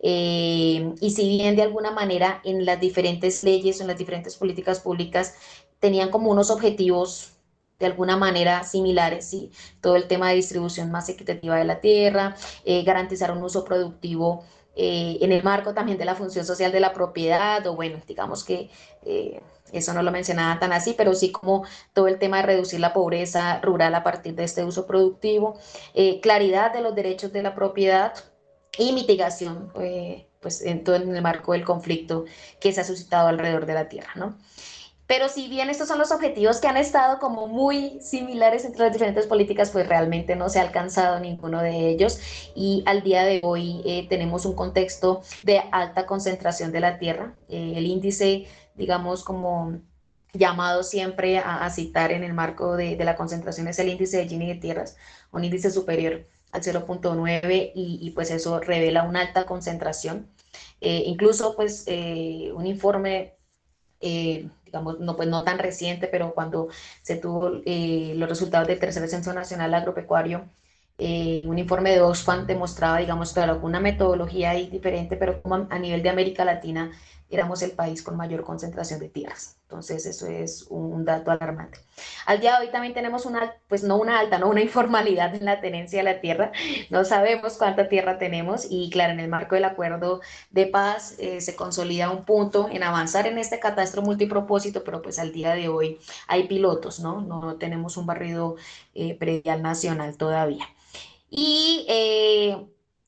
y 0.03 1.11
si 1.15 1.29
bien 1.29 1.55
de 1.55 1.61
alguna 1.61 1.91
manera 1.91 2.41
en 2.43 2.65
las 2.65 2.79
diferentes 2.79 3.43
leyes 3.43 3.79
o 3.79 3.83
en 3.83 3.87
las 3.89 3.99
diferentes 3.99 4.35
políticas 4.35 4.79
públicas 4.79 5.35
tenían 5.79 6.09
como 6.09 6.31
unos 6.31 6.49
objetivos 6.49 7.30
de 7.81 7.87
alguna 7.87 8.15
manera 8.15 8.63
similares, 8.63 9.25
¿sí? 9.25 9.51
todo 9.81 9.95
el 9.95 10.07
tema 10.07 10.29
de 10.29 10.35
distribución 10.35 10.91
más 10.91 11.09
equitativa 11.09 11.57
de 11.57 11.65
la 11.65 11.81
tierra, 11.81 12.35
eh, 12.63 12.83
garantizar 12.83 13.31
un 13.31 13.43
uso 13.43 13.65
productivo 13.65 14.45
eh, 14.75 15.17
en 15.19 15.33
el 15.33 15.43
marco 15.43 15.73
también 15.73 15.97
de 15.97 16.05
la 16.05 16.15
función 16.15 16.45
social 16.45 16.71
de 16.71 16.79
la 16.79 16.93
propiedad, 16.93 17.65
o 17.67 17.75
bueno, 17.75 17.99
digamos 18.07 18.45
que 18.45 18.69
eh, 19.03 19.41
eso 19.73 19.93
no 19.93 20.01
lo 20.01 20.11
mencionaba 20.11 20.59
tan 20.59 20.71
así, 20.71 20.93
pero 20.97 21.13
sí 21.13 21.31
como 21.31 21.65
todo 21.93 22.07
el 22.07 22.19
tema 22.19 22.37
de 22.37 22.43
reducir 22.43 22.79
la 22.79 22.93
pobreza 22.93 23.59
rural 23.61 23.93
a 23.95 24.03
partir 24.03 24.35
de 24.35 24.45
este 24.45 24.63
uso 24.63 24.85
productivo, 24.85 25.59
claridad 26.21 26.73
de 26.73 26.81
los 26.81 26.93
derechos 26.93 27.31
de 27.31 27.41
la 27.41 27.55
propiedad 27.55 28.13
y 28.77 28.91
mitigación, 28.91 29.71
pues 30.41 30.61
en 30.61 30.83
todo 30.83 30.97
en 30.97 31.15
el 31.15 31.21
marco 31.21 31.53
del 31.53 31.63
conflicto 31.63 32.25
que 32.59 32.73
se 32.73 32.81
ha 32.81 32.83
suscitado 32.83 33.29
alrededor 33.29 33.65
de 33.65 33.73
la 33.73 33.87
tierra, 33.87 34.11
¿no? 34.15 34.37
Pero 35.11 35.27
si 35.27 35.49
bien 35.49 35.69
estos 35.69 35.89
son 35.89 35.99
los 35.99 36.09
objetivos 36.13 36.61
que 36.61 36.69
han 36.69 36.77
estado 36.77 37.19
como 37.19 37.45
muy 37.45 37.99
similares 37.99 38.63
entre 38.63 38.85
las 38.85 38.93
diferentes 38.93 39.27
políticas, 39.27 39.69
pues 39.69 39.85
realmente 39.85 40.37
no 40.37 40.47
se 40.47 40.59
ha 40.59 40.61
alcanzado 40.61 41.19
ninguno 41.19 41.61
de 41.61 41.89
ellos. 41.89 42.17
Y 42.55 42.81
al 42.85 43.03
día 43.03 43.23
de 43.23 43.41
hoy 43.43 43.81
eh, 43.83 44.07
tenemos 44.07 44.45
un 44.45 44.55
contexto 44.55 45.21
de 45.43 45.63
alta 45.73 46.05
concentración 46.05 46.71
de 46.71 46.79
la 46.79 46.97
tierra. 46.97 47.35
Eh, 47.49 47.73
el 47.75 47.87
índice, 47.87 48.47
digamos, 48.75 49.25
como 49.25 49.81
llamado 50.31 50.81
siempre 50.81 51.39
a, 51.39 51.69
citar 51.71 52.13
en 52.13 52.23
el 52.23 52.33
marco 52.33 52.77
de, 52.77 52.95
la 52.95 53.17
concentración 53.17 53.67
es 53.67 53.79
el 53.79 53.89
índice 53.89 54.15
de 54.15 54.29
Gini 54.29 54.47
de 54.47 54.61
tierras, 54.61 54.95
un 55.33 55.43
índice 55.43 55.71
superior 55.71 56.25
al 56.53 56.61
0.9 56.61 57.73
y, 57.75 58.11
pues 58.11 58.31
eso 58.31 58.61
revela 58.61 59.03
una 59.03 59.19
alta 59.19 59.45
concentración. 59.45 60.29
Eh, 60.79 61.03
incluso 61.05 61.53
pues 61.57 61.85
un 62.55 62.65
informe 62.65 63.35
eh, 64.03 64.49
digamos, 64.71 64.99
no, 64.99 65.15
pues 65.17 65.27
no 65.29 65.43
tan 65.43 65.59
reciente, 65.59 66.07
pero 66.07 66.33
cuando 66.33 66.69
se 67.01 67.17
tuvo 67.17 67.61
eh, 67.65 68.13
los 68.15 68.29
resultados 68.29 68.67
del 68.67 68.79
tercer 68.79 69.07
censo 69.09 69.33
nacional 69.33 69.73
agropecuario, 69.73 70.49
eh, 70.97 71.41
un 71.45 71.57
informe 71.59 71.91
de 71.91 72.01
Oxfam 72.01 72.45
demostraba, 72.45 72.99
digamos, 72.99 73.33
claro, 73.33 73.59
una 73.63 73.79
metodología 73.79 74.51
ahí 74.51 74.67
diferente, 74.69 75.17
pero 75.17 75.41
como 75.41 75.67
a 75.69 75.79
nivel 75.79 76.03
de 76.03 76.09
América 76.09 76.45
Latina 76.45 76.91
éramos 77.31 77.61
el 77.61 77.71
país 77.71 78.03
con 78.03 78.17
mayor 78.17 78.43
concentración 78.43 78.99
de 78.99 79.09
tierras. 79.09 79.57
Entonces, 79.63 80.05
eso 80.05 80.27
es 80.27 80.65
un 80.69 81.05
dato 81.05 81.31
alarmante. 81.31 81.79
Al 82.25 82.41
día 82.41 82.57
de 82.59 82.65
hoy 82.65 82.71
también 82.71 82.93
tenemos 82.93 83.25
una, 83.25 83.55
pues 83.69 83.83
no 83.83 83.97
una 83.97 84.19
alta, 84.19 84.37
no 84.37 84.49
una 84.49 84.61
informalidad 84.69 85.33
en 85.33 85.45
la 85.45 85.61
tenencia 85.61 85.99
de 85.99 86.03
la 86.03 86.19
tierra. 86.19 86.51
No 86.89 87.05
sabemos 87.05 87.57
cuánta 87.57 87.87
tierra 87.87 88.17
tenemos 88.17 88.67
y 88.69 88.89
claro, 88.89 89.13
en 89.13 89.21
el 89.21 89.29
marco 89.29 89.55
del 89.55 89.63
acuerdo 89.65 90.19
de 90.49 90.67
paz 90.67 91.15
eh, 91.19 91.39
se 91.39 91.55
consolida 91.55 92.09
un 92.11 92.25
punto 92.25 92.67
en 92.69 92.83
avanzar 92.83 93.27
en 93.27 93.37
este 93.37 93.59
catastro 93.59 94.01
multipropósito, 94.01 94.83
pero 94.83 95.01
pues 95.01 95.19
al 95.19 95.31
día 95.31 95.53
de 95.53 95.69
hoy 95.69 95.99
hay 96.27 96.47
pilotos, 96.47 96.99
¿no? 96.99 97.21
No, 97.21 97.55
tenemos 97.55 97.95
un 97.97 98.05
barrido 98.05 98.55
eh, 98.93 99.15
predial 99.17 99.61
nacional 99.61 100.17
todavía. 100.17 100.65
Y 101.29 101.85
eh, 101.87 102.67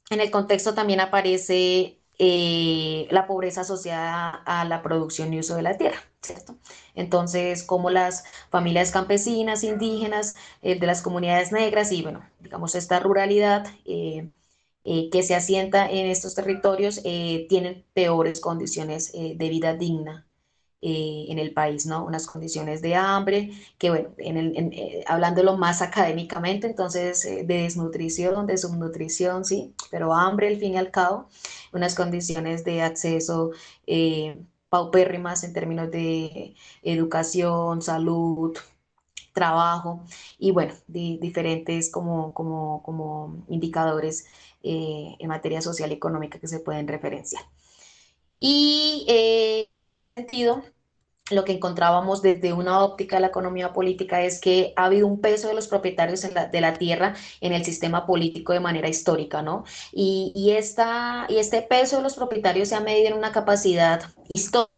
en 0.09 0.21
el 0.21 0.31
contexto 0.31 0.73
también 0.73 1.01
aparece 1.01 1.99
eh, 2.19 3.07
la 3.11 3.27
pobreza 3.27 3.61
asociada 3.61 4.29
a 4.45 4.65
la 4.65 4.81
producción 4.81 5.33
y 5.33 5.39
uso 5.39 5.55
de 5.55 5.63
la 5.63 5.77
tierra, 5.77 5.97
¿cierto? 6.21 6.57
Entonces, 6.95 7.63
como 7.63 7.89
las 7.89 8.23
familias 8.49 8.91
campesinas, 8.91 9.63
indígenas, 9.63 10.35
eh, 10.61 10.79
de 10.79 10.87
las 10.87 11.01
comunidades 11.01 11.51
negras 11.51 11.91
y, 11.91 12.01
bueno, 12.03 12.23
digamos, 12.39 12.75
esta 12.75 12.99
ruralidad 12.99 13.67
eh, 13.85 14.29
que 15.11 15.23
se 15.23 15.35
asienta 15.35 15.89
en 15.89 16.07
estos 16.07 16.35
territorios 16.35 17.01
tienen 17.03 17.85
peores 17.93 18.41
condiciones 18.41 19.13
de 19.13 19.35
vida 19.49 19.75
digna 19.75 20.27
eh, 20.85 21.27
en 21.29 21.39
el 21.39 21.53
país, 21.53 21.85
¿no? 21.85 22.05
Unas 22.05 22.27
condiciones 22.27 22.81
de 22.81 22.95
hambre, 22.95 23.51
que 23.77 23.89
bueno, 23.89 24.09
en 24.17 24.35
el, 24.35 24.53
eh, 24.73 25.05
hablándolo 25.07 25.57
más 25.57 25.81
académicamente, 25.81 26.67
entonces 26.67 27.23
eh, 27.23 27.45
de 27.45 27.63
desnutrición, 27.63 28.45
de 28.47 28.57
subnutrición, 28.57 29.45
sí, 29.45 29.73
pero 29.91 30.13
hambre 30.13 30.49
al 30.49 30.57
fin 30.57 30.73
y 30.73 30.77
al 30.77 30.91
cabo, 30.91 31.29
unas 31.71 31.95
condiciones 31.95 32.65
de 32.65 32.81
acceso 32.81 33.51
paupérrimas 34.69 35.43
en 35.45 35.53
términos 35.53 35.89
de 35.91 36.55
educación, 36.81 37.81
salud, 37.81 38.57
trabajo 39.33 40.03
y 40.37 40.51
bueno, 40.51 40.73
diferentes 40.87 41.89
como, 41.91 42.33
como, 42.33 42.83
como 42.83 43.45
indicadores 43.47 44.25
en 44.63 45.27
materia 45.29 45.61
social 45.61 45.91
y 45.91 45.95
económica 45.95 46.39
que 46.39 46.47
se 46.47 46.59
pueden 46.59 46.87
referenciar. 46.89 47.43
Y 48.39 49.05
en 49.07 49.65
sentido, 50.15 50.63
lo 51.31 51.45
que 51.45 51.53
encontrábamos 51.53 52.21
desde 52.21 52.53
una 52.53 52.83
óptica 52.83 53.15
de 53.15 53.21
la 53.21 53.27
economía 53.27 53.71
política 53.71 54.21
es 54.21 54.41
que 54.41 54.73
ha 54.75 54.85
habido 54.85 55.07
un 55.07 55.21
peso 55.21 55.47
de 55.47 55.53
los 55.53 55.67
propietarios 55.67 56.21
de 56.21 56.61
la 56.61 56.73
tierra 56.73 57.15
en 57.39 57.53
el 57.53 57.63
sistema 57.63 58.05
político 58.05 58.53
de 58.53 58.59
manera 58.59 58.89
histórica, 58.89 59.41
¿no? 59.41 59.63
Y, 59.93 60.33
y, 60.35 60.51
esta, 60.51 61.25
y 61.29 61.37
este 61.37 61.61
peso 61.61 61.97
de 61.97 62.03
los 62.03 62.15
propietarios 62.15 62.69
se 62.69 62.75
ha 62.75 62.81
medido 62.81 63.07
en 63.09 63.13
una 63.17 63.31
capacidad 63.31 64.03
histórica 64.33 64.73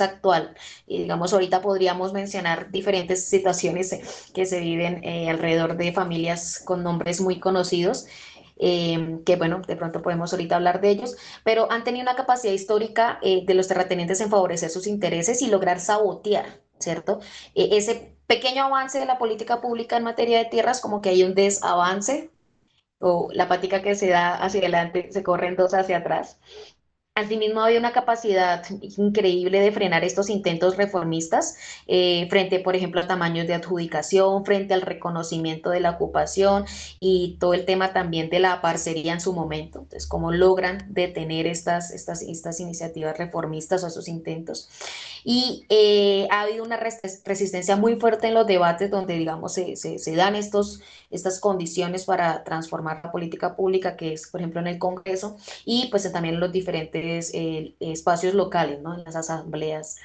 actual. 0.00 0.54
Y 0.86 1.02
digamos, 1.02 1.32
ahorita 1.32 1.60
podríamos 1.60 2.12
mencionar 2.12 2.70
diferentes 2.70 3.26
situaciones 3.26 4.30
que 4.32 4.46
se 4.46 4.60
viven 4.60 5.04
eh, 5.04 5.28
alrededor 5.28 5.76
de 5.76 5.92
familias 5.92 6.62
con 6.64 6.82
nombres 6.82 7.20
muy 7.20 7.38
conocidos 7.38 8.06
Em, 8.64 9.24
que 9.24 9.34
bueno, 9.34 9.60
de 9.66 9.74
pronto 9.74 10.02
podemos 10.02 10.32
ahorita 10.32 10.54
hablar 10.54 10.80
de 10.80 10.90
ellos, 10.90 11.16
pero 11.42 11.70
han 11.72 11.82
tenido 11.82 12.02
una 12.04 12.14
capacidad 12.14 12.52
histórica 12.52 13.18
eh, 13.20 13.44
de 13.44 13.54
los 13.54 13.66
terratenientes 13.66 14.20
en 14.20 14.30
favorecer 14.30 14.70
sus 14.70 14.86
intereses 14.86 15.42
y 15.42 15.48
lograr 15.48 15.80
sabotear, 15.80 16.60
¿cierto? 16.78 17.18
E, 17.56 17.76
ese 17.76 18.14
pequeño 18.28 18.64
avance 18.64 19.00
de 19.00 19.06
la 19.06 19.18
política 19.18 19.60
pública 19.60 19.96
en 19.96 20.04
materia 20.04 20.38
de 20.38 20.44
tierras, 20.44 20.80
como 20.80 21.00
que 21.00 21.08
hay 21.10 21.24
un 21.24 21.34
desavance, 21.34 22.30
o 23.00 23.28
la 23.32 23.48
pática 23.48 23.82
que 23.82 23.96
se 23.96 24.08
da 24.08 24.36
hacia 24.36 24.60
adelante 24.60 25.10
se 25.12 25.24
corren 25.24 25.56
dos 25.56 25.74
hacia 25.74 25.98
atras. 25.98 26.38
Asimismo, 27.14 27.60
había 27.60 27.78
una 27.78 27.92
capacidad 27.92 28.64
increíble 28.96 29.60
de 29.60 29.70
frenar 29.70 30.02
estos 30.02 30.30
intentos 30.30 30.78
reformistas 30.78 31.58
eh, 31.86 32.26
frente, 32.30 32.58
por 32.58 32.74
ejemplo, 32.74 33.02
a 33.02 33.06
tamaños 33.06 33.46
de 33.46 33.52
adjudicación, 33.52 34.46
frente 34.46 34.72
al 34.72 34.80
reconocimiento 34.80 35.68
de 35.68 35.80
la 35.80 35.90
ocupación 35.90 36.64
y 37.00 37.36
todo 37.38 37.52
el 37.52 37.66
tema 37.66 37.92
también 37.92 38.30
de 38.30 38.40
la 38.40 38.62
parcería 38.62 39.12
en 39.12 39.20
su 39.20 39.34
momento. 39.34 39.80
Entonces, 39.80 40.08
cómo 40.08 40.32
logran 40.32 40.86
detener 40.88 41.46
estas, 41.46 41.90
estas, 41.90 42.22
estas 42.22 42.60
iniciativas 42.60 43.18
reformistas 43.18 43.84
o 43.84 43.88
esos 43.88 44.08
intentos. 44.08 44.70
Y 45.22 45.66
eh, 45.68 46.26
ha 46.30 46.40
habido 46.42 46.64
una 46.64 46.78
resistencia 46.78 47.76
muy 47.76 47.96
fuerte 47.96 48.28
en 48.28 48.34
los 48.34 48.46
debates 48.46 48.90
donde, 48.90 49.18
digamos, 49.18 49.52
se, 49.52 49.76
se, 49.76 50.16
dan 50.16 50.34
estos, 50.34 50.80
estas 51.10 51.38
condiciones 51.40 52.06
para 52.06 52.42
transformar 52.42 53.02
la 53.04 53.12
política 53.12 53.54
pública, 53.54 53.96
que 53.96 54.14
es, 54.14 54.26
por 54.28 54.40
ejemplo, 54.40 54.60
en 54.60 54.66
el 54.66 54.78
Congreso 54.78 55.36
y 55.66 55.88
pues 55.90 56.10
también 56.10 56.36
en 56.36 56.40
los 56.40 56.50
diferentes 56.50 57.01
eh, 57.02 57.74
espacios 57.80 58.34
locales, 58.34 58.80
¿no? 58.80 58.94
En 58.94 59.04
las 59.04 59.16
asambleas 59.16 59.96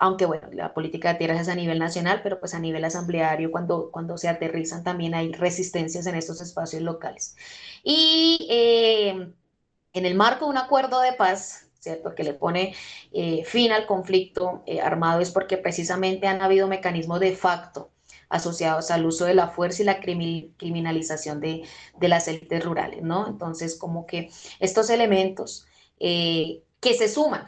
aunque 0.00 0.24
bueno, 0.24 0.48
la 0.52 0.72
política 0.72 1.12
de 1.12 1.18
tierras 1.18 1.42
es 1.42 1.48
a 1.48 1.54
nivel 1.54 1.78
nacional, 1.78 2.20
pero 2.22 2.40
pues 2.40 2.54
a 2.54 2.58
nivel 2.58 2.84
asambleario, 2.84 3.50
cuando, 3.50 3.90
cuando 3.90 4.16
se 4.16 4.28
aterrizan 4.28 4.82
también 4.82 5.14
hay 5.14 5.32
resistencias 5.32 6.06
en 6.06 6.14
estos 6.14 6.40
espacios 6.40 6.82
locales. 6.82 7.36
Y 7.84 8.48
eh, 8.50 9.30
en 9.92 10.06
el 10.06 10.14
marco 10.14 10.46
de 10.46 10.52
un 10.52 10.56
acuerdo 10.56 11.00
de 11.02 11.12
paz, 11.12 11.66
¿cierto? 11.80 12.14
Que 12.14 12.24
le 12.24 12.32
pone 12.32 12.74
eh, 13.12 13.44
fin 13.44 13.72
al 13.72 13.86
conflicto 13.86 14.62
eh, 14.66 14.80
armado 14.80 15.20
es 15.20 15.30
porque 15.30 15.58
precisamente 15.58 16.26
han 16.26 16.40
habido 16.40 16.66
mecanismos 16.66 17.20
de 17.20 17.36
facto 17.36 17.90
asociados 18.30 18.90
al 18.90 19.04
uso 19.04 19.26
de 19.26 19.34
la 19.34 19.48
fuerza 19.48 19.82
y 19.82 19.84
la 19.84 20.00
criminalización 20.00 21.40
de, 21.40 21.64
las 22.00 22.28
élites 22.28 22.64
rurales, 22.64 23.02
¿no? 23.02 23.26
Entonces, 23.26 23.76
como 23.76 24.06
que 24.06 24.30
estos 24.60 24.88
elementos 24.88 25.66
eh, 26.00 26.62
que 26.80 26.94
se 26.94 27.08
suman 27.08 27.46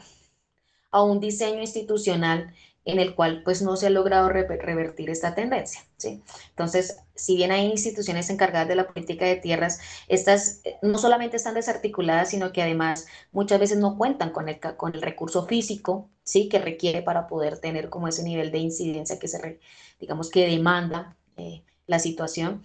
a 0.90 1.02
un 1.02 1.20
diseño 1.20 1.60
institucional 1.60 2.54
en 2.84 2.98
el 2.98 3.14
cual 3.14 3.42
pues 3.44 3.62
no 3.62 3.76
se 3.76 3.86
ha 3.86 3.90
logrado 3.90 4.28
revertir 4.28 5.10
esta 5.10 5.34
tendencia. 5.34 5.84
¿sí? 5.96 6.22
Entonces, 6.50 6.98
si 7.14 7.36
bien 7.36 7.52
hay 7.52 7.66
instituciones 7.66 8.28
encargadas 8.28 8.68
de 8.68 8.74
la 8.74 8.88
política 8.88 9.24
de 9.24 9.36
tierras, 9.36 9.80
estas 10.08 10.60
eh, 10.64 10.76
no 10.82 10.98
solamente 10.98 11.36
están 11.36 11.54
desarticuladas, 11.54 12.30
sino 12.30 12.52
que 12.52 12.62
además 12.62 13.06
muchas 13.30 13.60
veces 13.60 13.78
no 13.78 13.96
cuentan 13.96 14.30
con 14.30 14.48
el, 14.48 14.58
con 14.60 14.94
el 14.94 15.02
recurso 15.02 15.46
físico 15.46 16.10
¿sí? 16.24 16.48
que 16.48 16.58
requiere 16.58 17.02
para 17.02 17.28
poder 17.28 17.58
tener 17.58 17.88
como 17.88 18.08
ese 18.08 18.24
nivel 18.24 18.50
de 18.50 18.58
incidencia 18.58 19.18
que 19.18 19.28
se, 19.28 19.60
digamos, 20.00 20.30
que 20.30 20.46
demanda 20.46 21.16
eh, 21.36 21.62
la 21.86 21.98
situación. 21.98 22.62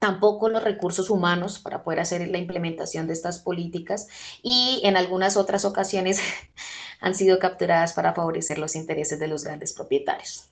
Tampoco 0.00 0.48
los 0.48 0.64
recursos 0.64 1.10
humanos 1.10 1.58
para 1.58 1.84
poder 1.84 2.00
hacer 2.00 2.26
la 2.28 2.38
implementación 2.38 3.06
de 3.06 3.12
estas 3.12 3.38
políticas 3.38 4.08
y 4.42 4.80
en 4.82 4.96
algunas 4.96 5.36
otras 5.36 5.64
ocasiones 5.64 6.20
han 7.00 7.14
sido 7.14 7.38
capturadas 7.38 7.92
para 7.92 8.14
favorecer 8.14 8.58
los 8.58 8.74
intereses 8.74 9.20
de 9.20 9.28
los 9.28 9.44
grandes 9.44 9.74
propietarios. 9.74 10.50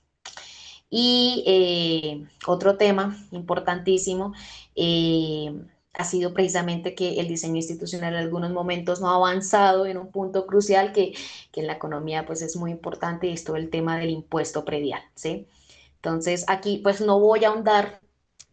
Y 0.91 1.43
eh, 1.47 2.27
otro 2.47 2.77
tema 2.77 3.17
importantísimo 3.31 4.33
eh, 4.75 5.51
ha 5.93 6.03
sido 6.05 6.33
precisamente 6.33 6.93
que 6.93 7.19
el 7.19 7.27
diseño 7.27 7.55
institucional 7.55 8.13
en 8.13 8.19
algunos 8.19 8.51
momentos 8.51 9.01
no 9.01 9.09
ha 9.09 9.15
avanzado 9.15 9.87
en 9.87 9.97
un 9.97 10.11
punto 10.11 10.45
crucial 10.45 10.93
que, 10.93 11.13
que 11.51 11.61
en 11.61 11.67
la 11.67 11.73
economía 11.73 12.25
pues 12.27 12.43
es 12.43 12.55
muy 12.55 12.69
importante 12.71 13.27
y 13.27 13.33
es 13.33 13.43
todo 13.43 13.55
el 13.55 13.71
tema 13.71 13.97
del 13.97 14.11
impuesto 14.11 14.63
predial, 14.63 15.01
¿sí? 15.15 15.47
Entonces 15.95 16.45
aquí 16.47 16.79
pues 16.83 17.01
no 17.01 17.19
voy 17.19 17.45
a 17.45 17.49
ahondar 17.49 17.99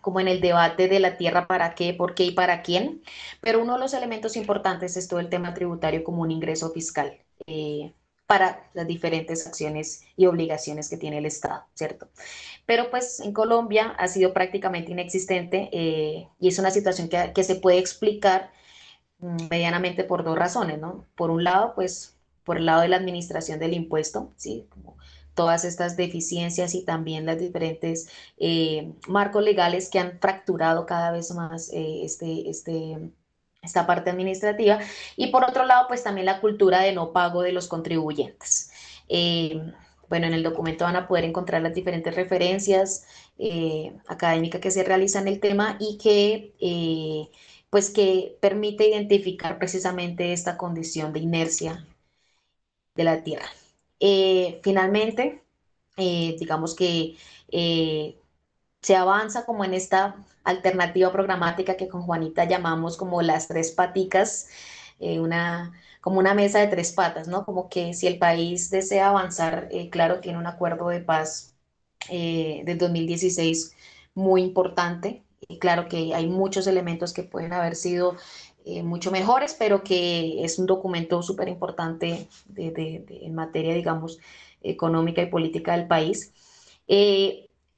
como 0.06 0.20
en 0.20 0.28
el 0.28 0.40
debate 0.40 0.86
de 0.86 1.00
la 1.00 1.16
tierra 1.16 1.48
para 1.48 1.74
qué, 1.74 1.92
por 1.92 2.14
qué 2.14 2.22
y 2.26 2.30
para 2.30 2.62
quién, 2.62 3.02
pero 3.40 3.60
uno 3.60 3.72
de 3.74 3.80
los 3.80 3.92
elementos 3.92 4.36
importantes 4.36 4.96
es 4.96 5.08
todo 5.08 5.18
el 5.18 5.28
tema 5.28 5.52
tributario 5.52 6.04
como 6.04 6.22
un 6.22 6.30
ingreso 6.30 6.70
fiscal. 6.70 7.18
Eh, 7.48 7.92
para 8.28 8.70
las 8.72 8.86
diferentes 8.86 9.48
acciones 9.48 10.04
y 10.16 10.26
obligaciones 10.26 10.88
que 10.88 10.96
tiene 10.96 11.18
el 11.18 11.26
Estado, 11.26 11.64
¿cierto? 11.74 12.08
Pero 12.66 12.88
pues 12.88 13.18
en 13.18 13.32
Colombia 13.32 13.96
ha 13.98 14.06
sido 14.06 14.32
prácticamente 14.32 14.92
inexistente 14.92 15.70
eh, 15.72 16.28
y 16.38 16.48
es 16.48 16.58
una 16.60 16.70
situación 16.70 17.08
que, 17.08 17.32
que, 17.34 17.42
se 17.42 17.56
puede 17.56 17.78
explicar 17.78 18.52
mm, 19.18 19.48
medianamente 19.50 20.04
por 20.04 20.22
dos 20.22 20.38
razones, 20.38 20.78
¿no? 20.78 21.04
Por 21.16 21.30
un 21.30 21.42
lado, 21.42 21.74
pues 21.74 22.16
por 22.44 22.58
el 22.58 22.66
lado 22.66 22.82
de 22.82 22.88
la 22.88 22.96
administración 22.96 23.58
del 23.58 23.74
impuesto, 23.74 24.32
¿sí? 24.36 24.66
Como 24.70 24.96
todas 25.36 25.64
estas 25.64 25.96
deficiencias 25.96 26.74
y 26.74 26.82
también 26.84 27.26
las 27.26 27.38
diferentes 27.38 28.08
eh, 28.38 28.92
marcos 29.06 29.44
legales 29.44 29.90
que 29.90 30.00
han 30.00 30.18
fracturado 30.18 30.86
cada 30.86 31.12
vez 31.12 31.30
más 31.32 31.70
eh, 31.72 32.00
este, 32.04 32.50
este 32.50 33.12
esta 33.62 33.86
parte 33.86 34.10
administrativa, 34.10 34.78
y 35.16 35.28
por 35.32 35.44
otro 35.44 35.64
lado, 35.64 35.88
pues 35.88 36.04
también 36.04 36.26
la 36.26 36.40
cultura 36.40 36.80
de 36.80 36.92
no 36.92 37.12
pago 37.12 37.42
de 37.42 37.52
los 37.52 37.66
contribuyentes. 37.66 38.70
Eh, 39.08 39.60
bueno, 40.08 40.26
en 40.28 40.34
el 40.34 40.44
documento 40.44 40.84
van 40.84 40.94
a 40.96 41.08
poder 41.08 41.24
encontrar 41.24 41.62
las 41.62 41.74
diferentes 41.74 42.14
referencias 42.14 43.06
académicas 44.06 44.60
que 44.60 44.70
se 44.70 44.84
realizan 44.84 45.26
en 45.26 45.34
el 45.34 45.40
tema 45.40 45.76
y 45.80 45.98
que, 45.98 47.28
pues 47.70 47.90
que 47.90 48.38
permite 48.40 48.88
identificar 48.88 49.58
precisamente 49.58 50.32
esta 50.32 50.56
condición 50.56 51.12
de 51.12 51.20
inercia 51.20 51.84
de 52.94 53.04
la 53.04 53.24
Tierra. 53.24 53.48
Finalmente, 54.62 55.42
digamos 55.96 56.74
que 56.74 57.16
se 58.82 58.96
avanza 58.96 59.44
como 59.46 59.64
en 59.64 59.74
esta 59.74 60.16
alternativa 60.44 61.12
programática 61.12 61.76
que 61.76 61.88
con 61.88 62.02
Juanita 62.02 62.44
llamamos 62.44 62.96
como 62.96 63.22
las 63.22 63.48
tres 63.48 63.72
paticas 63.72 64.48
eh, 65.00 65.20
una, 65.20 65.72
como 66.00 66.18
una 66.20 66.34
mesa 66.34 66.60
de 66.60 66.68
tres 66.68 66.92
patas, 66.92 67.28
¿no? 67.28 67.44
Como 67.44 67.68
que 67.68 67.94
si 67.94 68.06
el 68.06 68.18
país 68.18 68.70
desea 68.70 69.08
avanzar, 69.10 69.68
eh, 69.72 69.90
claro, 69.90 70.20
tiene 70.20 70.38
un 70.38 70.46
acuerdo 70.46 70.88
de 70.88 71.00
paz 71.00 71.54
eh, 72.10 72.62
del 72.64 72.78
2016 72.78 73.74
muy 74.14 74.42
importante. 74.42 75.24
Y 75.48 75.58
claro 75.58 75.88
que 75.88 76.14
hay 76.14 76.26
muchos 76.28 76.66
elementos 76.66 77.12
que 77.12 77.22
pueden 77.24 77.52
haber 77.52 77.76
sido 77.76 78.16
mucho 78.84 79.10
mejores, 79.10 79.54
pero 79.58 79.82
que 79.84 80.44
es 80.44 80.58
un 80.58 80.66
documento 80.66 81.22
súper 81.22 81.48
importante 81.48 82.28
en 82.56 83.34
materia, 83.34 83.74
digamos, 83.74 84.18
económica 84.62 85.22
y 85.22 85.26
política 85.26 85.72
del 85.76 85.86
país 85.86 86.32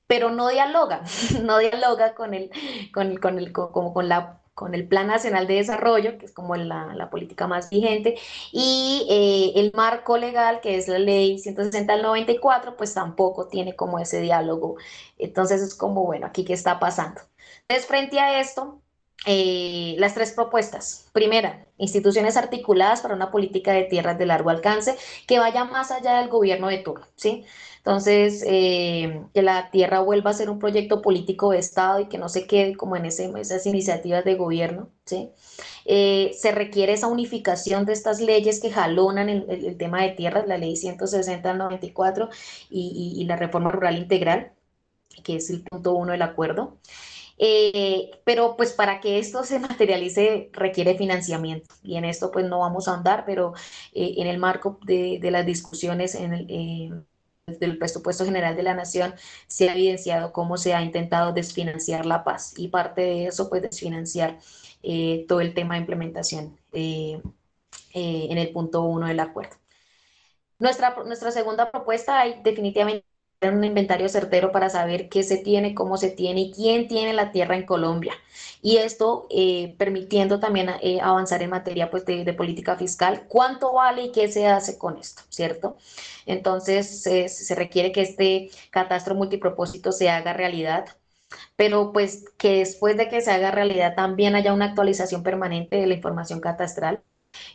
pero 0.07 0.31
no 0.31 0.49
dialoga, 0.49 1.03
no 1.43 1.59
dialoga 1.59 2.15
con 2.15 2.35
el, 2.35 2.51
con, 2.93 3.17
con 3.17 3.39
el, 3.39 3.53
como 3.53 3.93
con 3.93 4.09
la 4.09 4.41
con 4.55 4.75
el 4.75 4.89
Plan 4.89 5.07
Nacional 5.07 5.47
de 5.47 5.55
Desarrollo, 5.55 6.19
que 6.19 6.27
es 6.27 6.33
como 6.33 6.57
la, 6.57 6.93
la 6.97 7.11
política 7.11 7.47
más 7.47 7.71
vigente, 7.71 8.17
y 8.51 9.07
eh, 9.09 9.61
el 9.61 9.71
marco 9.73 10.19
legal, 10.19 10.61
que 10.61 10.77
es 10.77 10.89
la 10.89 10.99
ley 10.99 11.39
160 11.39 11.93
del 11.93 12.03
94, 12.03 12.77
pues 12.77 12.93
tampoco 12.93 13.47
tiene 13.47 13.77
como 13.77 14.01
ese 14.01 14.21
diálogo. 14.21 14.77
Entonces 15.17 15.63
es 15.63 15.77
como, 15.77 16.05
bueno, 16.05 16.27
aquí 16.27 16.45
qué 16.45 16.55
está 16.55 16.81
pasando. 16.81 17.21
Entonces, 17.69 17.87
frente 17.87 18.19
a 18.19 18.41
esto, 18.41 18.83
eh, 19.27 19.97
las 19.99 20.15
tres 20.15 20.33
propuestas. 20.33 21.09
Primera, 21.13 21.67
instituciones 21.77 22.37
articuladas 22.37 23.01
para 23.01 23.15
una 23.15 23.31
política 23.31 23.73
de 23.73 23.85
tierras 23.85 24.19
de 24.19 24.27
largo 24.27 24.51
alcance 24.51 24.97
que 25.27 25.39
vaya 25.39 25.65
más 25.65 25.91
allá 25.91 26.21
del 26.21 26.29
gobierno 26.29 26.69
de 26.69 26.79
turno, 26.79 27.07
¿sí? 27.17 27.45
Entonces, 27.79 28.45
eh, 28.47 29.23
que 29.33 29.41
la 29.41 29.71
tierra 29.71 30.01
vuelva 30.01 30.31
a 30.31 30.35
ser 30.35 30.51
un 30.51 30.59
proyecto 30.59 31.01
político 31.01 31.53
de 31.53 31.59
Estado 31.59 32.01
y 32.01 32.09
que 32.09 32.19
no 32.19 32.29
se 32.29 32.47
quede 32.47 32.77
como 32.77 32.97
en 32.97 33.07
esas 33.07 33.65
iniciativas 33.67 34.27
de 34.27 34.35
gobierno. 34.35 34.91
¿sí? 35.07 35.31
Eh, 35.87 36.33
se 36.37 36.53
requiere 36.53 36.93
esa 36.93 37.07
unificación 37.07 37.87
de 37.87 37.95
estas 37.95 38.21
leyes 38.21 38.61
que 38.61 38.71
jalonan 38.71 39.31
el, 39.31 39.77
tema 39.79 40.03
de 40.03 40.11
tierras, 40.11 40.47
la 40.47 40.59
ley 40.59 40.77
160 40.77 41.55
94 41.55 42.29
y, 42.69 43.15
y, 43.17 43.25
la 43.25 43.37
reforma 43.37 43.71
rural 43.71 43.97
integral, 43.97 44.53
que 45.25 45.37
es 45.37 45.49
el 45.49 45.63
punto 45.63 45.95
uno 45.95 46.13
del 46.13 46.23
acuerdo. 46.23 46.77
Eh, 47.41 48.11
pero 48.25 48.57
pues 48.57 48.73
para 48.73 49.01
que 49.01 49.19
esto 49.19 49.45
se 49.45 49.59
materialice 49.61 50.51
requiere 50.53 50.97
financiamiento 50.99 51.75
y 51.83 51.97
en 51.97 52.05
esto 52.05 52.31
pues 52.33 52.47
no 52.47 52.61
vamos 52.61 52.89
a 52.89 52.95
andar, 52.95 53.25
pero 53.27 53.55
en 53.93 54.27
el 54.27 54.39
marco 54.39 54.79
de, 54.85 55.19
de 55.23 55.31
las 55.31 55.47
discusiones 55.47 56.15
en 56.17 56.35
el, 56.35 56.47
del 57.57 57.79
presupuesto 57.79 58.25
general 58.25 58.57
de 58.57 58.63
la 58.63 58.75
nación 58.75 59.15
se 59.47 59.69
ha 59.69 59.75
evidenciado 59.75 60.33
cómo 60.33 60.57
se 60.57 60.75
ha 60.75 60.83
intentado 60.83 61.33
desfinanciar 61.33 62.07
la 62.07 62.25
paz 62.25 62.55
y 62.57 62.69
parte 62.69 63.01
de 63.03 63.27
eso 63.27 63.49
pues 63.49 63.63
desfinanciar 63.63 64.39
eh, 64.83 65.25
todo 65.29 65.41
el 65.41 65.55
tema 65.55 65.75
de 65.75 65.81
implementación 65.81 66.59
eh, 66.73 67.21
eh, 67.95 68.29
en 68.31 68.39
el 68.39 68.53
punto 68.53 68.83
uno 68.83 69.07
del 69.09 69.21
acuerdo. 69.21 69.57
Nuestra, 70.59 70.95
nuestra 71.05 71.31
segunda 71.31 71.71
propuesta 71.71 72.21
hay 72.21 72.41
definitivamente 72.43 73.08
un 73.47 73.63
inventario 73.65 74.09
certero 74.09 74.51
para 74.51 74.69
saber 74.69 75.09
qué 75.09 75.23
se 75.23 75.37
tiene, 75.39 75.75
cómo 75.75 75.97
se 75.97 76.11
tiene 76.11 76.41
y 76.41 76.53
quién 76.53 76.89
tiene 76.89 77.13
la 77.13 77.31
tierra 77.31 77.57
en 77.57 77.67
Colombia. 77.67 78.15
Y 78.63 78.79
esto 78.79 79.27
eh, 79.31 79.77
permitiendo 79.79 80.41
también 80.41 80.71
eh, 80.83 80.99
avanzar 81.01 81.43
en 81.43 81.51
materia 81.51 81.91
pues, 81.91 82.05
de, 82.05 82.33
política 82.35 82.77
fiscal, 82.77 83.27
cuánto 83.29 83.73
vale 83.75 84.05
y 84.05 84.13
qué 84.13 84.29
se 84.29 84.49
hace 84.49 84.77
con 84.77 84.99
esto, 84.99 85.23
¿cierto? 85.29 85.77
Entonces 86.27 87.03
se 87.03 87.55
requiere 87.55 87.93
que 87.93 88.03
este 88.03 88.51
catastro 88.71 89.15
multipropósito 89.15 89.93
se 89.93 90.11
haga 90.11 90.33
realidad 90.33 90.87
pero 91.57 91.93
pues 91.93 92.25
que 92.39 92.59
después 92.61 92.97
de 92.97 93.09
que 93.09 93.21
se 93.21 93.31
haga 93.31 93.51
realidad 93.51 93.95
también 93.95 94.35
haya 94.35 94.55
una 94.55 94.67
actualización 94.67 95.23
permanente 95.23 95.77
de 95.77 95.87
la 95.87 95.95
información 95.95 96.41
catastral 96.41 97.03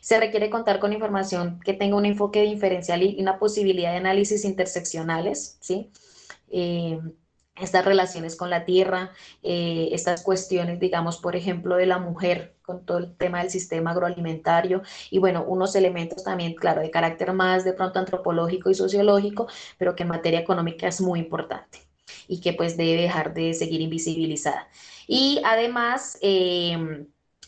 se 0.01 0.19
requiere 0.19 0.49
contar 0.49 0.79
con 0.79 0.93
información 0.93 1.59
que 1.63 1.73
tenga 1.73 1.95
un 1.97 2.05
enfoque 2.05 2.41
diferencial 2.43 3.03
y 3.03 3.21
una 3.21 3.39
posibilidad 3.39 3.91
de 3.91 3.97
análisis 3.97 4.45
interseccionales, 4.45 5.57
¿sí? 5.61 5.91
Eh, 6.49 6.99
estas 7.55 7.85
relaciones 7.85 8.35
con 8.35 8.49
la 8.49 8.65
tierra, 8.65 9.11
eh, 9.43 9.89
estas 9.91 10.23
cuestiones, 10.23 10.79
digamos, 10.79 11.17
por 11.17 11.35
ejemplo, 11.35 11.75
de 11.75 11.85
la 11.85 11.99
mujer 11.99 12.55
con 12.63 12.85
todo 12.85 12.97
el 12.97 13.15
tema 13.15 13.39
del 13.41 13.51
sistema 13.51 13.91
agroalimentario 13.91 14.81
y 15.11 15.19
bueno, 15.19 15.43
unos 15.45 15.75
elementos 15.75 16.23
también, 16.23 16.55
claro, 16.55 16.81
de 16.81 16.89
carácter 16.91 17.33
más 17.33 17.63
de 17.63 17.73
pronto 17.73 17.99
antropológico 17.99 18.69
y 18.69 18.73
sociológico, 18.75 19.47
pero 19.77 19.95
que 19.95 20.03
en 20.03 20.09
materia 20.09 20.39
económica 20.39 20.87
es 20.87 21.01
muy 21.01 21.19
importante 21.19 21.79
y 22.27 22.41
que 22.41 22.53
pues 22.53 22.77
debe 22.77 23.01
dejar 23.01 23.33
de 23.33 23.53
seguir 23.53 23.81
invisibilizada. 23.81 24.67
Y 25.07 25.41
además, 25.45 26.17
eh, 26.21 27.05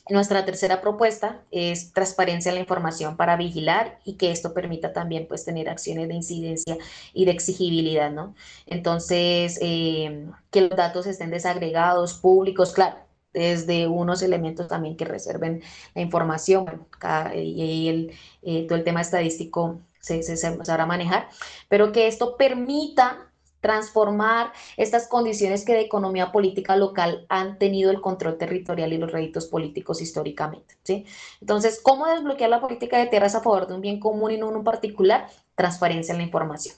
nuestra 0.09 0.45
tercera 0.45 0.81
propuesta 0.81 1.41
es 1.51 1.91
transparencia 1.93 2.49
en 2.49 2.55
la 2.55 2.61
información 2.61 3.17
para 3.17 3.37
vigilar 3.37 3.99
y 4.03 4.13
que 4.17 4.31
esto 4.31 4.53
permita 4.53 4.93
también 4.93 5.27
pues 5.27 5.45
tener 5.45 5.67
acciones 5.69 6.07
de 6.07 6.13
incidencia 6.13 6.77
y 7.13 7.25
de 7.25 7.31
exigibilidad, 7.31 8.11
¿no? 8.11 8.35
Entonces, 8.67 9.57
eh, 9.61 10.27
que 10.51 10.61
los 10.61 10.77
datos 10.77 11.07
estén 11.07 11.31
desagregados, 11.31 12.13
públicos, 12.13 12.73
claro, 12.73 12.97
desde 13.33 13.87
unos 13.87 14.21
elementos 14.21 14.67
también 14.67 14.95
que 14.95 15.05
reserven 15.05 15.61
la 15.93 16.01
información, 16.01 16.87
y 17.35 17.89
el, 17.89 18.11
eh, 18.43 18.65
todo 18.67 18.77
el 18.77 18.83
tema 18.83 19.01
estadístico 19.01 19.81
se, 19.99 20.23
se, 20.23 20.37
se 20.37 20.65
sabrá 20.65 20.85
manejar, 20.85 21.29
pero 21.67 21.91
que 21.91 22.07
esto 22.07 22.37
permita 22.37 23.24
transformar 23.65 24.53
estas 24.77 25.07
condiciones 25.07 25.65
que 25.65 25.73
de 25.73 25.81
economía 25.81 26.31
política 26.31 26.75
local 26.75 27.25
han 27.29 27.57
tenido 27.57 27.89
el 27.89 27.99
control 27.99 28.37
territorial 28.37 28.93
y 28.93 28.99
los 28.99 29.11
réditos 29.11 29.47
políticos 29.47 30.03
históricamente. 30.03 30.75
¿sí? 30.83 31.07
Entonces, 31.41 31.79
¿cómo 31.81 32.05
desbloquear 32.05 32.51
la 32.51 32.61
política 32.61 32.99
de 32.99 33.07
tierras 33.07 33.33
a 33.33 33.41
favor 33.41 33.65
de 33.65 33.73
un 33.73 33.81
bien 33.81 33.99
común 33.99 34.29
y 34.29 34.37
no 34.37 34.55
en 34.55 34.63
particular? 34.63 35.27
Transparencia 35.55 36.11
en 36.11 36.19
la 36.19 36.25
información. 36.25 36.75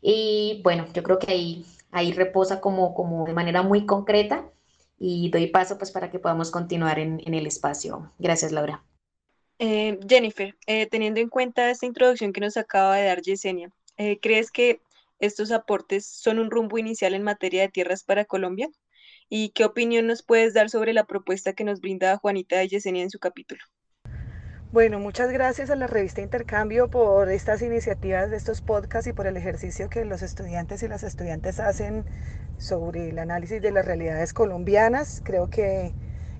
Y 0.00 0.62
bueno, 0.64 0.86
yo 0.94 1.02
creo 1.02 1.18
que 1.18 1.30
ahí, 1.30 1.66
ahí 1.90 2.12
reposa 2.12 2.62
como, 2.62 2.94
como 2.94 3.26
de 3.26 3.34
manera 3.34 3.60
muy 3.60 3.84
concreta 3.84 4.46
y 4.98 5.28
doy 5.28 5.48
paso 5.48 5.76
pues 5.76 5.90
para 5.90 6.10
que 6.10 6.18
podamos 6.18 6.50
continuar 6.50 6.98
en, 7.00 7.20
en 7.26 7.34
el 7.34 7.46
espacio. 7.46 8.10
Gracias, 8.18 8.50
Laura. 8.50 8.82
Eh, 9.58 9.98
Jennifer, 10.08 10.56
eh, 10.66 10.86
teniendo 10.86 11.20
en 11.20 11.28
cuenta 11.28 11.70
esta 11.70 11.84
introducción 11.84 12.32
que 12.32 12.40
nos 12.40 12.56
acaba 12.56 12.96
de 12.96 13.08
dar 13.08 13.20
Yesenia, 13.20 13.70
eh, 13.98 14.18
¿crees 14.20 14.50
que 14.50 14.80
estos 15.24 15.50
aportes 15.50 16.06
son 16.06 16.38
un 16.38 16.50
rumbo 16.50 16.78
inicial 16.78 17.14
en 17.14 17.22
materia 17.22 17.62
de 17.62 17.68
tierras 17.68 18.04
para 18.04 18.24
Colombia? 18.24 18.68
¿Y 19.28 19.50
qué 19.50 19.64
opinión 19.64 20.06
nos 20.06 20.22
puedes 20.22 20.54
dar 20.54 20.70
sobre 20.70 20.92
la 20.92 21.04
propuesta 21.04 21.52
que 21.52 21.64
nos 21.64 21.80
brinda 21.80 22.16
Juanita 22.18 22.58
de 22.58 22.68
Yesenia 22.68 23.02
en 23.02 23.10
su 23.10 23.18
capítulo? 23.18 23.62
Bueno, 24.72 24.98
muchas 24.98 25.30
gracias 25.30 25.70
a 25.70 25.76
la 25.76 25.86
revista 25.86 26.20
Intercambio 26.20 26.90
por 26.90 27.30
estas 27.30 27.62
iniciativas 27.62 28.30
de 28.30 28.36
estos 28.36 28.60
podcasts 28.60 29.06
y 29.06 29.12
por 29.12 29.28
el 29.28 29.36
ejercicio 29.36 29.88
que 29.88 30.04
los 30.04 30.20
estudiantes 30.20 30.82
y 30.82 30.88
las 30.88 31.04
estudiantes 31.04 31.60
hacen 31.60 32.04
sobre 32.58 33.10
el 33.10 33.20
análisis 33.20 33.62
de 33.62 33.70
las 33.70 33.86
realidades 33.86 34.32
colombianas. 34.32 35.22
Creo 35.24 35.48
que 35.48 35.94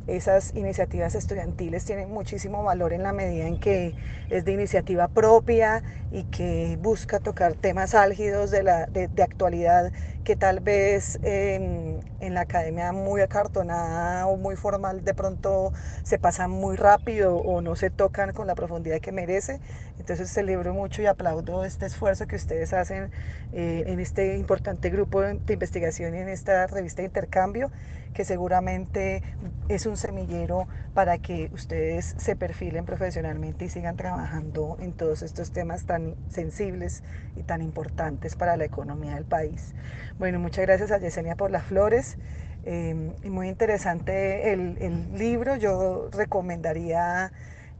esas 0.06 0.54
iniciativas 0.54 1.14
estudiantiles 1.14 1.84
tienen 1.84 2.10
muchísimo 2.10 2.62
valor 2.62 2.92
en 2.92 3.02
la 3.02 3.12
medida 3.12 3.46
en 3.46 3.58
que 3.58 3.94
es 4.28 4.44
de 4.44 4.52
iniciativa 4.52 5.08
propia 5.08 5.82
y 6.10 6.24
que 6.24 6.78
busca 6.80 7.20
tocar 7.20 7.54
temas 7.54 7.94
álgidos 7.94 8.50
de, 8.50 8.62
la, 8.62 8.86
de, 8.86 9.22
actualidad 9.22 9.92
que 10.22 10.36
tal 10.36 10.60
vez 10.60 11.18
en, 11.22 12.00
en, 12.20 12.34
la 12.34 12.42
academia 12.42 12.92
muy 12.92 13.20
acartonada 13.22 14.26
o 14.26 14.36
muy 14.36 14.56
formal 14.56 15.04
de 15.04 15.14
pronto 15.14 15.72
se 16.02 16.18
pasan 16.18 16.50
muy 16.50 16.76
rápido 16.76 17.36
o 17.36 17.60
no 17.62 17.74
se 17.74 17.90
tocan 17.90 18.32
con 18.32 18.46
la 18.46 18.54
profundidad 18.54 19.00
que 19.00 19.12
merece. 19.12 19.60
Entonces 19.98 20.30
celebro 20.30 20.74
mucho 20.74 21.02
y 21.02 21.06
aplaudo 21.06 21.64
este 21.64 21.86
esfuerzo 21.86 22.26
que 22.26 22.36
ustedes 22.36 22.72
hacen 22.72 23.10
eh, 23.52 23.84
en 23.86 24.00
este 24.00 24.36
importante 24.36 24.90
grupo 24.90 25.22
de 25.22 25.52
investigación 25.52 26.14
y 26.14 26.18
en 26.18 26.28
esta 26.28 26.66
revista 26.66 27.02
de 27.02 27.06
intercambio 27.06 27.70
que 28.14 28.24
seguramente 28.24 29.22
es 29.68 29.84
un 29.84 29.96
semillero 29.96 30.66
para 30.94 31.18
que 31.18 31.50
ustedes 31.52 32.14
se 32.16 32.36
perfilen 32.36 32.86
profesionalmente 32.86 33.66
y 33.66 33.68
sigan 33.68 33.96
trabajando 33.96 34.76
en 34.80 34.92
todos 34.92 35.22
estos 35.22 35.52
temas 35.52 35.84
tan 35.84 36.14
sensibles 36.28 37.02
y 37.36 37.42
tan 37.42 37.60
importantes 37.60 38.36
para 38.36 38.56
la 38.56 38.64
economía 38.64 39.16
del 39.16 39.24
país. 39.24 39.74
Bueno, 40.18 40.38
muchas 40.38 40.64
gracias 40.64 40.92
a 40.92 40.98
Yesenia 40.98 41.34
por 41.34 41.50
las 41.50 41.64
flores. 41.64 42.16
Eh, 42.64 42.94
muy 43.24 43.48
interesante 43.48 44.52
el, 44.52 45.12
libro. 45.18 45.56
Yo 45.56 46.08
recomendaría 46.12 47.32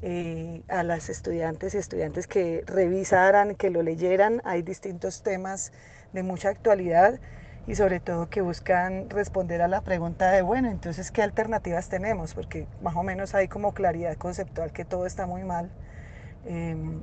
eh, 0.03 0.63
a 0.69 0.83
las 0.83 1.09
estudiantes 1.09 1.75
y 1.75 1.79
estudiantes 1.79 2.27
que 2.27 2.65
revisaran, 2.67 3.55
que 3.55 3.71
lo 3.71 3.83
leyeran. 3.83 4.43
Hay 4.45 4.63
distintos 4.63 5.23
temas 5.23 5.73
de 6.13 6.23
mucha 6.23 6.51
actualidad 6.51 7.21
y 7.67 7.75
sobre 7.77 8.01
todo 8.01 8.29
que 8.29 8.43
buscan 8.43 9.09
responder 9.09 9.63
a 9.63 9.69
la 9.69 9.81
pregunta 9.81 10.31
de, 10.31 10.43
bueno, 10.43 10.71
entonces, 10.71 11.11
¿qué 11.11 11.23
alternativas 11.23 11.89
tenemos? 11.89 12.35
Porque 12.35 12.67
más 12.83 12.95
o 12.97 13.03
menos 13.03 13.35
hay 13.35 13.49
como 13.49 13.73
claridad 13.73 14.17
conceptual 14.17 14.73
que 14.73 14.85
todo 14.85 15.07
está 15.07 15.27
muy 15.27 15.45
mal, 15.45 15.71
em, 16.47 17.01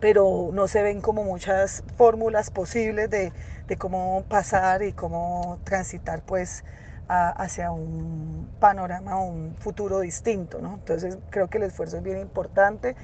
pero 0.00 0.50
no 0.52 0.68
se 0.68 0.82
ven 0.82 1.00
como 1.00 1.24
muchas 1.24 1.82
fórmulas 1.96 2.50
posibles 2.50 3.08
de, 3.10 3.32
de, 3.66 3.76
cómo 3.76 4.24
pasar 4.28 4.82
y 4.82 4.92
cómo 4.92 5.58
transitar 5.64 6.22
pues 6.22 6.64
hacia 7.08 7.70
un 7.70 8.46
panorama 8.60 9.18
un 9.18 9.56
futuro 9.58 10.00
distinto. 10.00 10.60
¿no? 10.60 10.74
Entonces 10.74 11.18
creo 11.30 11.48
que 11.48 11.56
el 11.56 11.64
esfuerzo 11.64 11.96
es 11.96 12.02
bien 12.02 12.18
importante. 12.18 12.96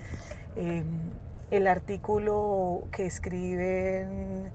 Em, 0.57 0.85
el 1.51 1.67
artículo 1.67 2.85
que 2.93 3.07
escriben 3.07 4.51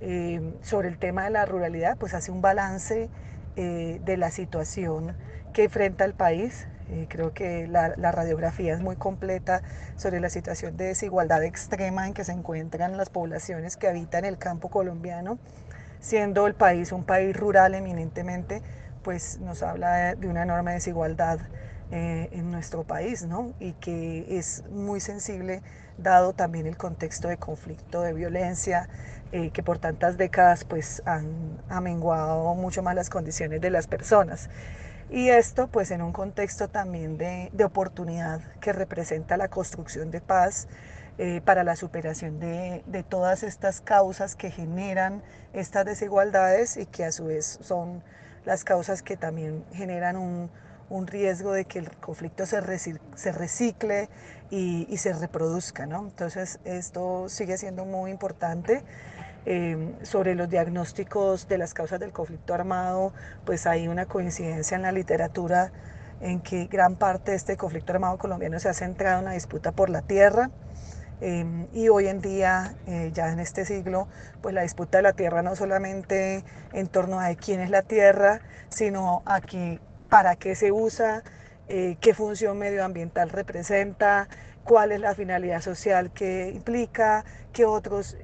em, 0.00 0.54
sobre 0.62 0.88
el 0.88 0.98
tema 0.98 1.24
de 1.24 1.30
la 1.30 1.46
ruralidad, 1.46 1.96
pues 1.96 2.14
hace 2.14 2.30
un 2.30 2.40
balance 2.42 3.08
eh, 3.56 4.00
de 4.04 4.16
la 4.16 4.30
situación 4.30 5.16
que 5.52 5.64
enfrenta 5.64 6.04
el 6.04 6.14
país. 6.14 6.66
Eh, 6.90 7.06
creo 7.08 7.32
que 7.32 7.68
la, 7.68 7.94
la, 7.96 8.10
radiografía 8.10 8.74
es 8.74 8.80
muy 8.80 8.96
completa 8.96 9.62
sobre 9.96 10.18
la 10.18 10.28
situación 10.28 10.76
de 10.76 10.86
desigualdad 10.86 11.44
extrema 11.44 12.06
en 12.06 12.14
que 12.14 12.24
se 12.24 12.32
encuentran 12.32 12.96
las 12.96 13.10
poblaciones 13.10 13.76
que 13.76 13.86
habitan 13.86 14.24
el 14.24 14.38
campo 14.38 14.70
colombiano, 14.70 15.38
siendo 16.00 16.46
el 16.48 16.54
país 16.54 16.90
un 16.90 17.04
país 17.04 17.36
rural 17.36 17.74
eminentemente, 17.74 18.62
pues 19.02 19.38
nos 19.40 19.62
habla 19.62 20.14
de 20.14 20.28
una 20.28 20.42
enorme 20.42 20.72
desigualdad 20.72 21.38
eh, 21.92 22.28
en 22.32 22.52
nuestro 22.52 22.84
país, 22.84 23.24
¿no? 23.24 23.52
Y 23.58 23.72
que 23.72 24.38
es 24.38 24.62
muy 24.70 25.00
sensible 25.00 25.60
dado 25.98 26.32
también 26.32 26.66
el 26.66 26.76
contexto 26.76 27.26
de 27.26 27.36
conflicto, 27.36 28.02
de 28.02 28.12
violencia, 28.12 28.88
eh, 29.32 29.50
que 29.50 29.62
por 29.62 29.78
tantas 29.78 30.16
décadas 30.16 30.64
pues 30.64 31.02
han 31.06 31.58
amenguado 31.68 32.54
mucho 32.54 32.82
más 32.82 32.94
las 32.94 33.10
condiciones 33.10 33.60
de 33.60 33.70
las 33.70 33.86
personas. 33.86 34.50
Y 35.10 35.28
esto 35.28 35.68
pues 35.68 35.90
en 35.90 36.02
un 36.02 36.12
contexto 36.12 36.68
también 36.68 37.18
de, 37.18 37.50
de 37.52 37.64
oportunidad 37.64 38.40
que 38.60 38.72
representa 38.72 39.36
la 39.36 39.48
construcción 39.48 40.10
de 40.10 40.20
paz, 40.20 40.68
eh, 41.22 41.42
para 41.44 41.64
la 41.64 41.76
superación 41.76 42.40
de, 42.40 42.82
de, 42.86 43.02
todas 43.02 43.42
estas 43.42 43.82
causas 43.82 44.36
que 44.36 44.50
generan 44.50 45.22
estas 45.52 45.84
desigualdades 45.84 46.78
y 46.78 46.86
que 46.86 47.04
a 47.04 47.12
su 47.12 47.26
vez 47.26 47.58
son 47.60 48.02
las 48.46 48.64
causas 48.64 49.02
que 49.02 49.18
también 49.18 49.62
generan 49.74 50.16
un, 50.16 50.50
un 50.88 51.06
riesgo 51.06 51.52
de 51.52 51.66
que 51.66 51.80
el 51.80 51.90
conflicto 51.98 52.46
se, 52.46 52.62
se 53.14 53.32
recicle 53.32 54.08
y, 54.48 54.86
y, 54.88 54.96
se 54.96 55.12
reproduzca. 55.12 55.84
¿no? 55.84 56.00
Entonces 56.00 56.58
esto 56.64 57.28
sigue 57.28 57.58
siendo 57.58 57.84
muy 57.84 58.10
importante. 58.10 58.82
Eh, 59.46 59.94
sobre 60.02 60.34
los 60.34 60.50
diagnósticos 60.50 61.48
de 61.48 61.56
las 61.56 61.72
causas 61.72 61.98
del 61.98 62.12
conflicto 62.12 62.52
armado, 62.52 63.14
pues 63.46 63.66
hay 63.66 63.88
una 63.88 64.04
coincidencia 64.04 64.76
en 64.76 64.82
la 64.82 64.92
literatura 64.92 65.72
en 66.20 66.40
que 66.40 66.66
gran 66.66 66.96
parte 66.96 67.30
de 67.30 67.38
este 67.38 67.56
conflicto 67.56 67.92
armado 67.92 68.18
colombiano 68.18 68.58
se 68.60 68.68
ha 68.68 68.74
centrado 68.74 69.20
en 69.20 69.24
la 69.24 69.32
disputa 69.32 69.72
por 69.72 69.88
la 69.88 70.02
tierra. 70.02 70.50
Eh, 71.22 71.66
y 71.72 71.88
hoy 71.88 72.08
en 72.08 72.20
día, 72.20 72.74
eh, 72.86 73.10
ya 73.12 73.30
en 73.30 73.40
este 73.40 73.64
siglo, 73.64 74.08
pues 74.40 74.54
la 74.54 74.62
disputa 74.62 74.98
de 74.98 75.02
la 75.02 75.12
tierra 75.12 75.42
no 75.42 75.54
solamente 75.54 76.44
en 76.72 76.86
torno 76.88 77.20
a 77.20 77.34
quién 77.34 77.60
es 77.60 77.70
la 77.70 77.82
tierra, 77.82 78.40
sino 78.68 79.22
a 79.26 79.40
que, 79.40 79.80
para 80.08 80.36
qué 80.36 80.54
se 80.54 80.72
usa, 80.72 81.22
eh, 81.68 81.96
qué 82.00 82.14
función 82.14 82.58
medioambiental 82.58 83.30
representa, 83.30 84.28
cuál 84.70 84.92
es 84.92 85.00
la 85.00 85.16
finalidad 85.16 85.62
social 85.62 86.12
que 86.12 86.48
implica, 86.54 87.24
qué 87.52 87.64
otras 87.64 88.16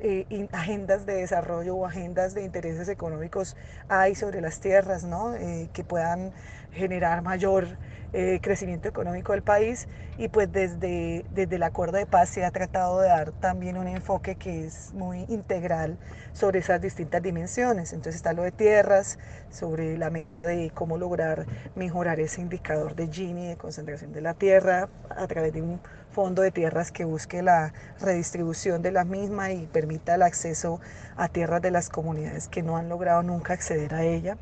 agendas 0.52 1.04
de 1.04 1.14
desarrollo 1.14 1.74
o 1.74 1.86
agendas 1.86 2.34
de 2.34 2.44
intereses 2.44 2.88
económicos 2.88 3.56
hay 3.88 4.14
sobre 4.14 4.40
las 4.40 4.60
tierras, 4.60 5.02
¿no? 5.02 5.34
que 5.72 5.82
puedan 5.82 6.32
generar 6.70 7.22
mayor 7.22 7.66
eh, 8.12 8.38
crecimiento 8.40 8.88
económico 8.88 9.32
del 9.32 9.42
país 9.42 9.88
y 10.16 10.28
pues 10.28 10.50
desde, 10.52 11.26
desde 11.32 11.56
el 11.56 11.64
acuerdo 11.64 11.98
de 11.98 12.06
paz 12.06 12.28
se 12.28 12.44
ha 12.44 12.50
tratado 12.52 13.00
de 13.00 13.08
dar 13.08 13.32
también 13.32 13.76
un 13.76 13.88
enfoque 13.88 14.36
que 14.36 14.66
es 14.66 14.94
muy 14.94 15.26
integral 15.28 15.98
sobre 16.32 16.60
esas 16.60 16.80
distintas 16.80 17.20
dimensiones. 17.22 17.92
Entonces 17.92 18.14
está 18.14 18.32
lo 18.32 18.44
de 18.44 18.52
tierras, 18.52 19.18
sobre 19.50 19.98
la 19.98 20.10
de 20.10 20.70
cómo 20.72 20.96
lograr 20.96 21.46
mejorar 21.74 22.20
ese 22.20 22.40
indicador 22.40 22.94
de 22.94 23.08
Gini, 23.08 23.48
de 23.48 23.56
concentración 23.56 24.12
de 24.12 24.20
la 24.20 24.34
tierra, 24.34 24.88
a 25.10 25.26
través 25.26 25.52
de 25.52 25.62
un 25.62 25.80
fondo 26.16 26.40
de 26.40 26.50
tierras 26.50 26.92
que 26.92 27.04
busque 27.04 27.42
la 27.42 27.74
redistribución 28.00 28.80
de 28.80 28.90
la 28.90 29.04
misma 29.04 29.52
y 29.52 29.66
permita 29.66 30.14
el 30.14 30.22
acceso 30.22 30.80
a 31.14 31.28
tierras 31.28 31.60
de 31.60 31.70
las 31.70 31.90
comunidades 31.90 32.48
que 32.48 32.62
no 32.62 32.78
han 32.78 32.88
logrado 32.88 33.22
nunca 33.22 33.52
acceder 33.52 33.92
a 33.92 34.02
ella 34.02 34.38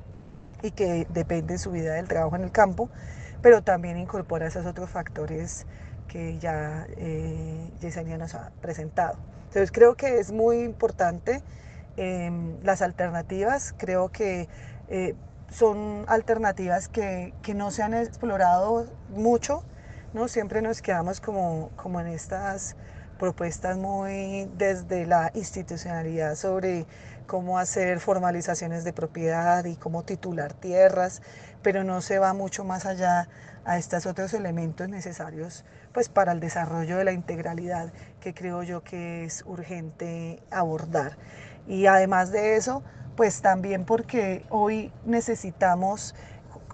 y 0.62 0.70
que 0.70 1.04
dependen 1.10 1.58
su 1.58 1.72
vida 1.72 1.94
del 1.94 2.06
trabajo 2.06 2.36
en 2.36 2.44
el 2.44 2.52
campo 2.52 2.90
pero 3.42 3.60
también 3.62 3.98
incorpora 3.98 4.46
esos 4.46 4.66
otros 4.66 4.88
factores 4.88 5.66
que 6.06 6.38
ya 6.38 6.86
eh, 6.96 7.72
Yesenia 7.80 8.18
nos 8.18 8.36
ha 8.36 8.52
presentado. 8.62 9.18
Entonces 9.48 9.72
creo 9.72 9.96
que 9.96 10.20
es 10.20 10.30
muy 10.30 10.60
importante 10.60 11.42
em, 11.96 12.56
las 12.62 12.82
alternativas, 12.82 13.74
creo 13.76 14.10
que 14.10 14.48
eh, 14.88 15.16
son 15.50 16.04
alternativas 16.06 16.88
que, 16.88 17.34
que, 17.42 17.52
no 17.52 17.72
se 17.72 17.82
han 17.82 17.94
explorado 17.94 18.86
mucho, 19.08 19.64
¿no? 20.14 20.28
siempre 20.28 20.62
nos 20.62 20.80
quedamos 20.80 21.20
como, 21.20 21.70
como 21.74 22.00
en 22.00 22.06
estas 22.06 22.76
propuestas 23.18 23.76
muy 23.76 24.48
desde 24.56 25.06
la 25.06 25.32
institucionalidad 25.34 26.36
sobre 26.36 26.86
cómo 27.26 27.58
hacer 27.58 27.98
formalizaciones 27.98 28.84
de 28.84 28.92
propiedad 28.92 29.64
y 29.64 29.74
cómo 29.74 30.04
titular 30.04 30.52
tierras, 30.52 31.20
pero 31.62 31.82
no 31.82 32.00
se 32.00 32.18
va 32.20 32.32
mucho 32.32 32.64
más 32.64 32.86
allá 32.86 33.28
a 33.64 33.76
estos 33.76 34.06
otros 34.06 34.34
elementos 34.34 34.88
necesarios 34.88 35.64
pues 35.92 36.08
para 36.08 36.32
el 36.32 36.40
desarrollo 36.40 36.96
de 36.96 37.04
la 37.04 37.12
integralidad 37.12 37.92
que 38.20 38.34
creo 38.34 38.62
yo 38.62 38.82
que 38.84 39.24
es 39.24 39.42
urgente 39.46 40.42
abordar. 40.50 41.16
Y 41.66 41.86
además 41.86 42.30
de 42.30 42.56
eso, 42.56 42.82
pues 43.16 43.42
también 43.42 43.84
porque 43.84 44.44
hoy 44.50 44.92
necesitamos 45.04 46.14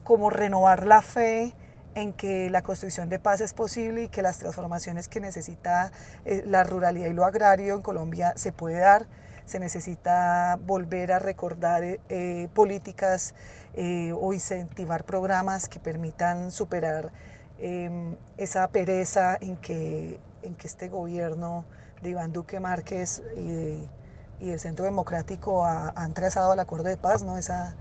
como 0.04 0.28
renovar 0.30 0.86
la 0.86 1.00
fe 1.00 1.54
en 1.94 2.12
que 2.12 2.50
la 2.50 2.62
construcción 2.62 3.08
de 3.08 3.18
paz 3.18 3.40
es 3.40 3.52
posible 3.52 4.04
y 4.04 4.08
que 4.08 4.22
las 4.22 4.38
transformaciones 4.38 5.08
que 5.08 5.20
necesita 5.20 5.92
eh, 6.24 6.42
la 6.46 6.64
ruralidad 6.64 7.08
y 7.08 7.12
lo 7.12 7.24
agrario 7.24 7.74
en 7.74 7.82
Colombia 7.82 8.32
se 8.36 8.52
puede 8.52 8.78
dar 8.78 9.06
se 9.50 9.58
necesita 9.58 10.58
volver 10.64 11.10
a 11.10 11.18
recordar 11.18 11.82
eh, 11.82 12.48
políticas 12.54 13.34
eh, 13.74 14.12
o 14.12 14.32
incentivar 14.32 15.02
programas 15.02 15.68
que 15.68 15.80
permitan 15.80 16.52
superar 16.52 17.10
em, 17.58 18.14
esa 18.36 18.68
pereza 18.68 19.36
en 19.40 19.56
que, 19.56 20.20
en 20.42 20.54
que 20.54 20.68
este 20.68 20.88
gobierno 20.88 21.64
de 22.00 22.10
Iván 22.10 22.32
Duque 22.32 22.60
Márquez 22.60 23.22
y, 23.36 23.88
y 24.40 24.50
el 24.50 24.60
Centro 24.60 24.84
Democrático 24.84 25.66
han 25.66 26.14
trazado 26.14 26.52
el 26.52 26.60
acuerdo 26.60 26.88
de 26.88 26.96
paz, 26.96 27.24
¿no? 27.24 27.36
esa, 27.36 27.74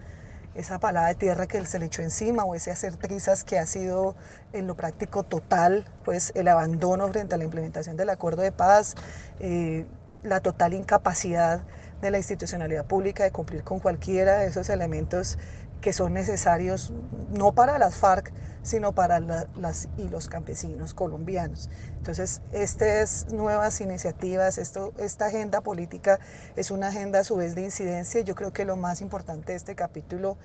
esa 0.56 0.80
palada 0.80 1.08
de 1.08 1.16
tierra 1.16 1.48
que 1.48 1.66
se 1.66 1.80
le 1.80 1.86
echó 1.86 2.02
encima 2.02 2.44
o 2.44 2.56
ese 2.56 2.72
hacer 2.72 2.96
trizas 2.98 3.44
que 3.44 3.60
ha 3.60 3.66
sido 3.66 4.16
en 4.54 4.68
lo 4.68 4.76
práctico 4.76 5.24
total, 5.24 5.86
pues 6.04 6.32
el 6.36 6.48
abandono 6.48 7.08
frente 7.10 7.36
a 7.36 7.38
la 7.38 7.44
implementación 7.44 7.98
del 7.98 8.10
acuerdo 8.10 8.42
de 8.42 8.52
paz, 8.52 8.96
eh, 9.40 9.86
la 10.24 10.40
total 10.42 10.74
incapacidad 10.74 11.62
de 12.02 12.12
la 12.12 12.18
institucionalidad 12.18 12.86
pública 12.86 13.24
de 13.24 13.32
cumplir 13.32 13.64
con 13.64 13.80
cualquiera 13.80 14.40
de 14.40 14.48
esos 14.48 14.70
elementos 14.70 15.38
que 15.82 15.94
son 15.94 16.14
necesarios 16.14 16.92
no 17.30 17.54
para 17.54 17.78
las 17.78 17.96
FARC, 17.96 18.32
sino 18.62 18.94
para 18.94 19.20
las 19.20 19.90
y 19.98 20.10
los 20.10 20.28
campesinos 20.28 20.94
colombianos. 20.94 21.70
Entonces, 21.98 22.42
estas 22.52 23.32
nuevas 23.32 23.82
iniciativas, 23.82 24.58
esto, 24.58 24.94
esta 24.98 25.28
agenda 25.28 25.62
política 25.62 26.20
es 26.56 26.72
una 26.72 26.88
agenda 26.88 27.20
a 27.20 27.24
su 27.24 27.36
vez 27.36 27.56
de 27.56 27.64
incidencia. 27.64 28.22
Yo 28.22 28.36
creo 28.36 28.52
que 28.52 28.66
lo 28.66 28.76
más 28.76 29.02
importante 29.02 29.54
de 29.54 29.58
este 29.58 29.76
capítulo 29.76 30.38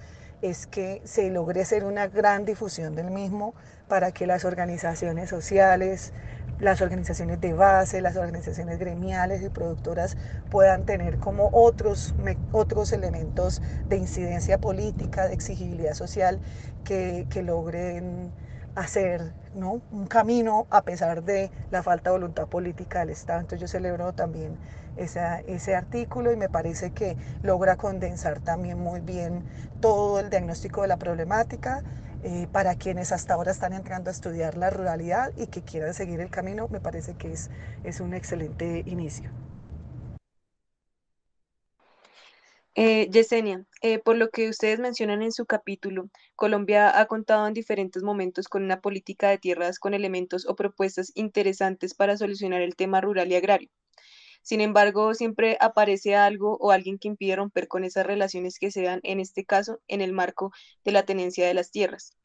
es 0.42 0.66
que 0.66 1.00
se 1.04 1.30
logre 1.30 1.62
hacer 1.62 1.84
una 1.84 2.06
gran 2.06 2.44
difusión 2.44 2.94
del 2.94 3.10
mismo 3.10 3.54
para 3.88 4.12
que 4.12 4.26
las 4.26 4.44
organizaciones 4.44 5.30
sociales, 5.30 6.12
las 6.60 6.80
organizaciones 6.80 7.40
de 7.40 7.52
base, 7.52 8.00
las 8.00 8.16
organizaciones 8.16 8.78
gremiales 8.78 9.42
y 9.42 9.48
productoras 9.48 10.16
puedan 10.50 10.84
tener 10.84 11.18
como 11.18 11.50
otros, 11.52 12.14
otros 12.52 12.92
elementos 12.92 13.62
de 13.88 13.96
incidencia 13.96 14.58
política, 14.58 15.28
de 15.28 15.34
exigibilidad 15.34 15.94
social 15.94 16.40
que, 16.84 17.26
que 17.30 17.42
logren 17.42 18.32
hacer 18.74 19.32
¿no? 19.54 19.80
un 19.92 20.06
camino 20.06 20.66
a 20.70 20.82
pesar 20.82 21.22
de 21.22 21.50
la 21.70 21.82
falta 21.82 22.10
de 22.10 22.16
voluntad 22.16 22.48
política 22.48 23.00
del 23.00 23.10
Estado. 23.10 23.40
Entonces 23.40 23.60
yo 23.60 23.68
celebro 23.68 24.12
también 24.12 24.58
ese 24.96 25.74
artículo 25.74 26.32
y 26.32 26.36
me 26.36 26.48
parece 26.48 26.90
que 26.90 27.16
logra 27.42 27.76
condensar 27.76 28.40
también 28.40 28.78
muy 28.78 29.00
bien 29.00 29.44
todo 29.80 30.20
el 30.20 30.30
diagnóstico 30.30 30.82
de 30.82 30.88
la 30.88 30.96
problemática 30.96 31.82
eh, 32.24 32.48
para 32.50 32.74
quienes 32.76 33.12
hasta 33.12 33.34
ahora 33.34 33.52
están 33.52 33.74
entrando 33.74 34.08
a 34.08 34.12
estudiar 34.12 34.56
la 34.56 34.70
ruralidad 34.70 35.30
y 35.36 35.48
que 35.48 35.62
quieran 35.62 35.92
seguir 35.92 36.20
el 36.20 36.30
camino, 36.30 36.68
me 36.70 36.80
parece 36.80 37.14
que 37.14 37.30
es, 37.30 37.50
es 37.84 38.00
un 38.00 38.14
excelente 38.14 38.82
inicio. 38.86 39.30
Eh, 42.76 43.08
Yesenia, 43.10 43.66
eh, 43.82 43.98
por 43.98 44.16
lo 44.16 44.30
que 44.30 44.48
ustedes 44.48 44.80
mencionan 44.80 45.22
en 45.22 45.32
su 45.32 45.44
capítulo, 45.44 46.08
Colombia 46.34 46.98
ha 46.98 47.06
contado 47.06 47.46
en 47.46 47.52
diferentes 47.54 48.02
momentos 48.02 48.48
con 48.48 48.64
una 48.64 48.80
política 48.80 49.28
de 49.28 49.38
tierras 49.38 49.78
con 49.78 49.92
elementos 49.92 50.46
o 50.48 50.56
propuestas 50.56 51.12
interesantes 51.14 51.94
para 51.94 52.16
solucionar 52.16 52.62
el 52.62 52.74
tema 52.74 53.00
rural 53.02 53.30
y 53.30 53.36
agrario. 53.36 53.68
Sin 54.44 54.60
embargo, 54.60 55.14
siempre 55.14 55.58
aparece 55.60 56.14
algo 56.14 56.56
o 56.60 56.70
alguien 56.70 56.98
que 57.00 57.08
impide 57.08 57.34
romper 57.36 57.66
con 57.68 57.84
esas 57.84 58.06
relaciones 58.06 58.60
que 58.60 58.70
se 58.70 58.82
dan, 58.82 59.00
en 59.02 59.18
este 59.20 59.44
caso, 59.44 59.80
en 59.88 60.02
el 60.02 60.12
marco 60.12 60.52
de 60.84 60.92
la 60.92 61.04
tenencia 61.04 61.48
de 61.48 61.54
las 61.54 61.72
tierras. 61.72 62.16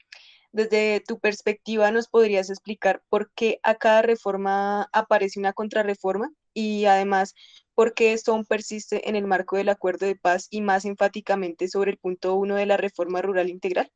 Desde 0.51 1.01
tu 1.08 1.19
perspectiva, 1.19 1.91
¿nos 1.91 2.08
podrías 2.08 2.49
explicar 2.51 3.01
por 3.10 3.32
qué 3.34 3.60
a 3.63 3.75
cada 3.75 4.03
reforma 4.03 4.88
aparece 4.93 5.39
una 5.39 5.53
contrarreforma? 5.53 6.32
Y 6.53 6.86
además, 6.86 7.34
¿por 7.75 7.93
qué 7.95 8.13
esto 8.13 8.34
aún 8.34 8.45
persiste 8.45 9.10
en 9.10 9.15
el 9.15 9.25
marco 9.27 9.58
del 9.58 9.69
acuerdo 9.69 10.05
de 10.05 10.15
paz 10.15 10.47
y 10.51 10.62
más 10.62 10.86
enfáticamente 10.86 11.67
sobre 11.67 11.91
el 11.91 11.97
punto 11.97 12.36
uno 12.36 12.55
de 12.55 12.65
la 12.67 12.77
reforma 12.77 13.21
rural 13.23 13.49
integral? 13.49 13.91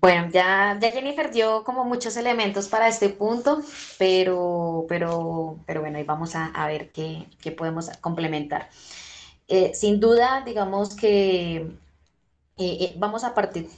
Bueno, 0.00 0.28
ya, 0.32 0.76
ya 0.80 0.90
Jennifer 0.90 1.30
dio 1.30 1.62
como 1.64 1.84
muchos 1.84 2.16
elementos 2.16 2.68
para 2.68 2.88
este 2.88 3.10
punto, 3.10 3.62
pero, 3.98 4.86
pero, 4.88 5.62
pero 5.66 5.80
bueno, 5.82 5.98
ahí 5.98 6.04
vamos 6.04 6.34
a, 6.34 6.46
a 6.46 6.66
ver 6.66 6.90
qué, 6.92 7.28
qué, 7.40 7.52
podemos 7.52 7.88
complementar. 8.00 8.68
Eh, 9.48 9.72
sin 9.74 10.00
duda, 10.00 10.42
digamos 10.44 10.96
que 10.96 11.56
eh, 11.56 11.68
eh, 12.58 12.94
vamos 12.98 13.24
a 13.24 13.34
partir 13.34 13.68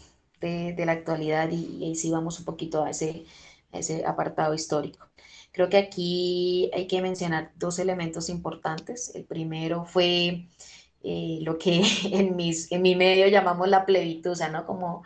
de, 0.40 0.72
de 0.74 0.86
la 0.86 0.92
actualidad 0.92 1.50
y, 1.50 1.84
y 1.84 1.96
sí 1.96 2.10
vamos 2.10 2.38
un 2.40 2.46
poquito 2.46 2.84
a 2.84 2.90
ese, 2.90 3.24
a 3.72 3.78
ese 3.78 4.04
apartado 4.06 4.54
histórico. 4.54 5.06
Creo 5.52 5.68
que 5.70 5.78
aquí 5.78 6.70
hay 6.74 6.86
que 6.88 7.02
mencionar 7.02 7.52
dos 7.56 7.78
elementos 7.78 8.28
importantes. 8.30 9.14
El 9.14 9.24
primero 9.24 9.84
fue 9.86 10.46
lo 11.42 11.58
que 11.58 11.82
en, 12.12 12.36
mis, 12.36 12.70
en 12.72 12.82
mi 12.82 12.96
medio 12.96 13.28
llamamos 13.28 13.68
la 13.68 13.86
plebitusa, 13.86 14.48
¿no? 14.48 14.66
Como 14.66 15.04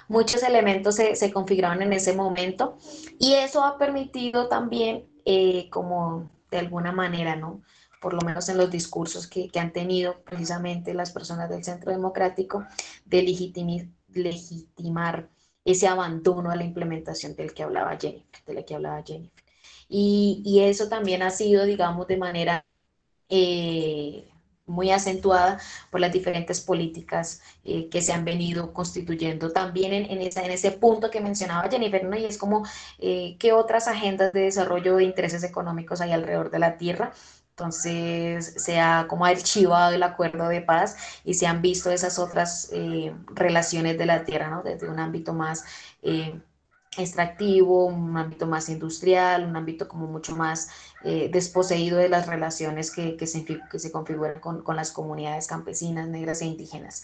muchos 0.08 0.44
elementos 0.44 0.96
se, 0.96 1.16
se 1.16 1.32
configuraron 1.32 1.82
en 1.82 1.94
ese 1.94 2.14
momento 2.14 2.78
y 3.20 3.34
eso 3.34 3.64
ha 3.64 3.78
permitido 3.78 4.48
también 4.48 5.06
eh, 5.26 5.70
como 5.70 6.30
de 6.52 6.60
alguna 6.60 6.92
manera, 6.92 7.36
¿no? 7.36 7.62
por 8.06 8.14
lo 8.14 8.22
menos 8.22 8.48
en 8.50 8.58
los 8.58 8.70
discursos 8.70 9.26
que, 9.26 9.50
que 9.50 9.60
han 9.60 9.74
tenido 9.74 10.22
precisamente 10.24 10.94
las 10.94 11.12
personas 11.12 11.50
del 11.50 11.64
Centro 11.64 11.92
Democrático, 11.92 12.64
de 13.04 13.24
legitimar 14.14 15.28
ese 15.64 15.88
abandono 15.88 16.52
a 16.52 16.56
la 16.56 16.64
implementación 16.64 17.36
del 17.36 17.56
que 17.56 17.64
hablaba 17.64 17.98
Jennifer, 18.00 18.44
de 18.46 18.54
la 18.54 18.64
que 18.64 18.76
hablaba 18.76 19.02
Jennifer. 19.04 19.35
Y, 19.88 20.60
eso 20.64 20.90
también 20.90 21.22
ha 21.22 21.30
sido, 21.30 21.66
digamos, 21.66 22.08
de 22.08 22.18
manera 22.18 22.66
eh, 23.30 24.28
muy 24.66 24.92
acentuada 24.92 25.60
por 25.92 26.00
las 26.02 26.12
diferentes 26.12 26.60
políticas 26.62 27.42
eh, 27.64 27.88
que 27.90 28.02
se 28.02 28.14
han 28.14 28.26
venido 28.26 28.74
constituyendo 28.74 29.52
también 29.52 29.94
en, 29.94 30.22
esa, 30.22 30.44
en 30.44 30.52
ese 30.52 30.72
punto 30.72 31.12
que 31.12 31.22
mencionaba 31.22 31.70
Jennifer, 31.70 32.04
¿no? 32.04 32.18
y 32.18 32.26
es 32.26 32.38
como 32.38 32.66
eh, 33.00 33.38
qué 33.40 33.54
otras 33.54 33.88
agendas 33.88 34.34
de 34.34 34.42
desarrollo 34.42 34.96
de 34.98 35.04
intereses 35.04 35.44
económicos 35.44 36.02
hay 36.02 36.12
alrededor 36.14 36.50
de 36.52 36.60
la 36.60 36.78
tierra. 36.78 37.14
Entonces 37.52 38.54
se 38.58 38.80
ha 38.80 39.08
como 39.08 39.26
archivado 39.26 39.94
el 39.96 40.04
acuerdo 40.04 40.50
de 40.50 40.62
paz 40.62 40.98
y 41.24 41.36
se 41.36 41.48
han 41.48 41.62
visto 41.62 41.90
esas 41.90 42.20
otras 42.20 42.70
relaciones 43.34 43.98
de 43.98 44.06
la 44.06 44.26
tierra, 44.26 44.50
¿no? 44.50 44.62
Desde 44.62 44.90
un 44.90 45.00
ámbito 45.00 45.34
más 45.34 45.64
extractivo, 46.98 47.86
un 47.86 48.16
ámbito 48.18 48.46
más 48.46 48.70
industrial, 48.70 49.46
un 49.46 49.56
ámbito 49.56 49.88
como 49.88 50.08
mucho 50.08 50.36
más 50.36 50.70
eh, 51.04 51.30
desposeído 51.32 51.98
de 51.98 52.10
las 52.10 52.28
relaciones 52.28 52.92
que, 52.92 53.18
que, 53.18 53.28
se, 53.28 53.46
que 53.46 53.80
se, 53.80 53.92
configuran 53.92 54.40
con, 54.40 54.64
con, 54.64 54.76
las 54.76 54.92
comunidades 54.92 55.48
campesinas, 55.48 56.08
negras 56.08 56.42
e 56.42 56.46
indígenas. 56.46 57.04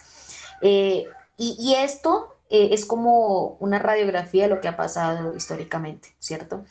Eh, 0.62 1.06
y, 1.38 1.56
y, 1.60 1.75
esto 1.75 2.38
eh, 2.49 2.69
es 2.71 2.86
como 2.86 3.58
una 3.60 3.80
radiografía 3.80 4.43
de 4.43 4.49
lo 4.49 4.62
que 4.62 4.67
ha 4.67 4.77
pasado 4.77 5.36
históricamente, 5.36 6.15
¿cierto? 6.19 6.63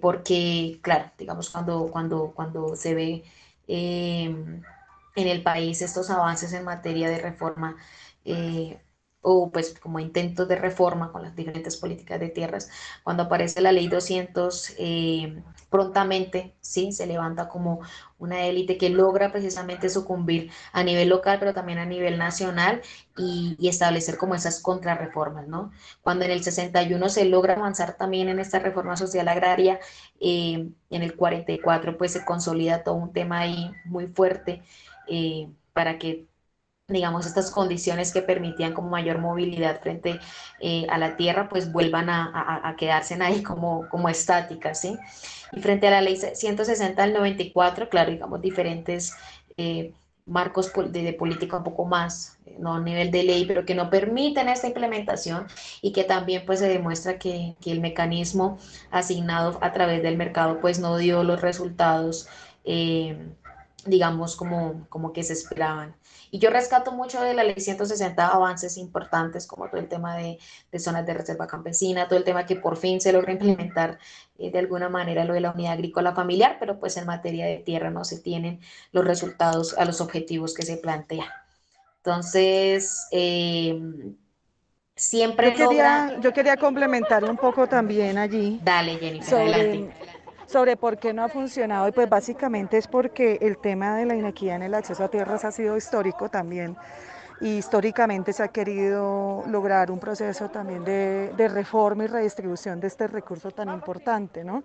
Porque, 0.00 0.80
claro, 0.82 1.12
digamos, 1.16 1.50
cuando, 1.50 1.86
cuando, 1.92 2.32
cuando 2.34 2.74
se 2.74 2.94
ve 2.94 3.24
en 3.68 4.64
el 5.14 5.42
país 5.44 5.82
estos 5.82 6.10
avances 6.10 6.52
en 6.52 6.64
materia 6.64 7.08
de 7.08 7.18
reforma, 7.18 7.76
o 9.28 9.50
pues 9.50 9.74
como 9.80 9.98
intentos 9.98 10.46
de 10.46 10.54
reforma 10.54 11.10
con 11.10 11.24
las 11.24 11.34
diferentes 11.34 11.76
políticas 11.76 12.20
de 12.20 12.28
tierras. 12.28 12.70
Cuando 13.02 13.24
aparece 13.24 13.60
la 13.60 13.72
ley 13.72 13.88
200, 13.88 14.74
eh, 14.78 15.42
prontamente 15.68 16.54
sí 16.60 16.92
se 16.92 17.08
levanta 17.08 17.48
como 17.48 17.80
una 18.18 18.44
élite 18.46 18.78
que 18.78 18.88
logra 18.88 19.32
precisamente 19.32 19.88
sucumbir 19.88 20.52
a 20.72 20.84
nivel 20.84 21.08
local, 21.08 21.40
pero 21.40 21.52
también 21.54 21.78
a 21.78 21.86
nivel 21.86 22.18
nacional 22.18 22.82
y, 23.16 23.56
establecer 23.68 24.16
como 24.16 24.36
esas 24.36 24.60
contrarreformas, 24.62 25.48
¿no? 25.48 25.72
Cuando 26.02 26.24
en 26.24 26.30
el 26.30 26.44
61 26.44 27.08
se 27.08 27.24
logra 27.24 27.54
avanzar 27.54 27.96
también 27.96 28.28
en 28.28 28.38
esta 28.38 28.60
reforma 28.60 28.96
social 28.96 29.26
agraria, 29.26 29.80
eh, 30.20 30.70
en 30.90 31.02
el 31.02 31.16
44 31.16 31.98
pues 31.98 32.12
se 32.12 32.24
consolida 32.24 32.84
todo 32.84 32.94
un 32.94 33.12
tema 33.12 33.40
ahí 33.40 33.72
muy 33.86 34.06
fuerte 34.06 34.62
eh, 35.08 35.48
para 35.72 35.98
que 35.98 36.26
digamos, 36.88 37.26
estas 37.26 37.50
condiciones 37.50 38.12
que 38.12 38.22
permitían 38.22 38.72
como 38.72 38.88
mayor 38.88 39.18
movilidad 39.18 39.80
frente 39.80 40.20
eh, 40.60 40.86
a 40.88 40.98
la 40.98 41.16
Tierra, 41.16 41.48
pues 41.48 41.72
vuelvan 41.72 42.08
a, 42.08 42.74
quedarse 42.78 43.20
ahí 43.20 43.42
como, 43.42 43.88
como 43.88 44.08
estáticas, 44.08 44.80
¿sí? 44.80 44.96
Y 45.52 45.60
frente 45.60 45.88
a 45.88 45.90
la 45.90 46.00
ley 46.00 46.16
160 46.16 47.02
del 47.02 47.12
94, 47.12 47.88
claro, 47.88 48.12
digamos, 48.12 48.40
diferentes 48.40 49.14
eh, 49.56 49.92
marcos 50.26 50.72
de, 50.92 51.12
política 51.12 51.56
un 51.56 51.64
poco 51.64 51.86
más, 51.86 52.38
no 52.58 52.74
a 52.74 52.80
nivel 52.80 53.10
de 53.10 53.24
ley, 53.24 53.46
pero 53.46 53.64
que 53.64 53.74
no 53.74 53.90
permiten 53.90 54.48
esta 54.48 54.68
implementación 54.68 55.48
y 55.82 55.92
que 55.92 56.04
también 56.04 56.44
pues 56.46 56.60
se 56.60 56.68
demuestra 56.68 57.18
que, 57.18 57.56
que 57.60 57.72
el 57.72 57.80
mecanismo 57.80 58.58
asignado 58.92 59.58
a 59.60 59.72
través 59.72 60.04
del 60.04 60.16
mercado 60.16 60.60
pues 60.60 60.78
no 60.78 60.98
dio 60.98 61.24
los 61.24 61.40
resultados, 61.40 62.28
eh, 62.64 63.16
digamos, 63.86 64.36
como, 64.36 64.86
como 64.88 65.12
que 65.12 65.22
se 65.22 65.32
esperaban. 65.32 65.94
Y 66.30 66.38
yo 66.38 66.50
rescato 66.50 66.92
mucho 66.92 67.20
de 67.22 67.34
la 67.34 67.44
ley 67.44 67.54
160 67.58 68.26
avances 68.28 68.76
importantes, 68.76 69.46
como 69.46 69.68
todo 69.68 69.80
el 69.80 69.88
tema 69.88 70.16
de, 70.16 70.38
de 70.70 70.78
zonas 70.78 71.06
de 71.06 71.14
reserva 71.14 71.46
campesina, 71.46 72.08
todo 72.08 72.18
el 72.18 72.24
tema 72.24 72.46
que 72.46 72.56
por 72.56 72.76
fin 72.76 73.00
se 73.00 73.12
logra 73.12 73.32
implementar 73.32 73.98
eh, 74.38 74.50
de 74.50 74.58
alguna 74.58 74.88
manera 74.88 75.24
lo 75.24 75.34
de 75.34 75.40
la 75.40 75.52
unidad 75.52 75.72
agrícola 75.72 76.14
familiar, 76.14 76.56
pero 76.58 76.78
pues 76.78 76.96
en 76.96 77.06
materia 77.06 77.46
de 77.46 77.58
tierra 77.58 77.90
no 77.90 78.04
se 78.04 78.18
tienen 78.18 78.60
los 78.92 79.04
resultados 79.04 79.76
a 79.78 79.84
los 79.84 80.00
objetivos 80.00 80.54
que 80.54 80.62
se 80.62 80.76
plantea. 80.76 81.46
Entonces, 81.98 83.06
eh, 83.12 83.80
siempre 84.94 85.54
yo 85.56 85.68
quería, 85.68 86.06
logra... 86.06 86.20
yo 86.20 86.32
quería 86.32 86.56
complementar 86.56 87.24
un 87.24 87.36
poco 87.36 87.66
también 87.66 88.18
allí. 88.18 88.60
Dale, 88.62 88.96
Jennifer, 88.98 89.28
sobre, 89.28 89.54
adelante 89.54 90.15
sobre 90.46 90.76
por 90.76 90.98
qué 90.98 91.12
no 91.12 91.24
ha 91.24 91.28
funcionado 91.28 91.88
y 91.88 91.92
pues 91.92 92.08
básicamente 92.08 92.78
es 92.78 92.86
porque 92.88 93.38
el 93.42 93.58
tema 93.58 93.96
de 93.96 94.06
la 94.06 94.14
inequidad 94.14 94.56
en 94.56 94.62
el 94.64 94.74
acceso 94.74 95.04
a 95.04 95.08
tierras 95.08 95.44
ha 95.44 95.50
sido 95.52 95.76
histórico 95.76 96.28
también 96.28 96.76
y 97.40 97.58
históricamente 97.58 98.32
se 98.32 98.42
ha 98.42 98.48
querido 98.48 99.44
lograr 99.46 99.90
un 99.90 99.98
proceso 100.00 100.48
también 100.50 100.84
de, 100.84 101.32
de 101.36 101.48
reforma 101.48 102.04
y 102.04 102.06
redistribución 102.08 102.80
de 102.80 102.86
este 102.88 103.06
recurso 103.08 103.50
tan 103.50 103.70
importante, 103.70 104.44
¿no? 104.44 104.62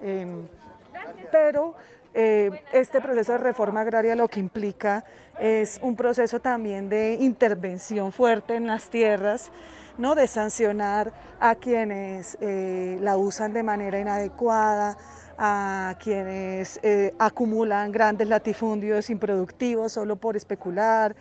Eh, 0.00 0.26
pero 1.30 1.74
Eh, 2.16 2.52
este 2.70 3.00
proceso 3.00 3.32
de 3.32 3.38
reforma 3.38 3.80
agraria 3.80 4.14
lo 4.14 4.28
que 4.28 4.38
implica 4.38 5.04
es 5.36 5.80
un 5.82 5.96
proceso 5.96 6.38
también 6.38 6.88
de 6.88 7.14
intervención 7.14 8.12
fuerte 8.12 8.54
en 8.54 8.68
las 8.68 8.88
tierras, 8.88 9.50
¿no? 9.98 10.14
de 10.14 10.26
sancionar 10.26 11.12
a 11.40 11.54
quienes 11.54 12.36
eh, 12.40 12.98
la 13.00 13.16
usan 13.16 13.52
de 13.52 13.62
manera 13.62 13.98
inadecuada, 13.98 14.96
a 15.38 15.96
quienes 16.02 16.78
eh, 16.82 17.14
acumulan 17.18 17.92
grandes 17.92 18.28
latifundios 18.28 19.10
improductivos 19.10 19.92
solo 19.92 20.16
por 20.16 20.36
especular, 20.36 21.16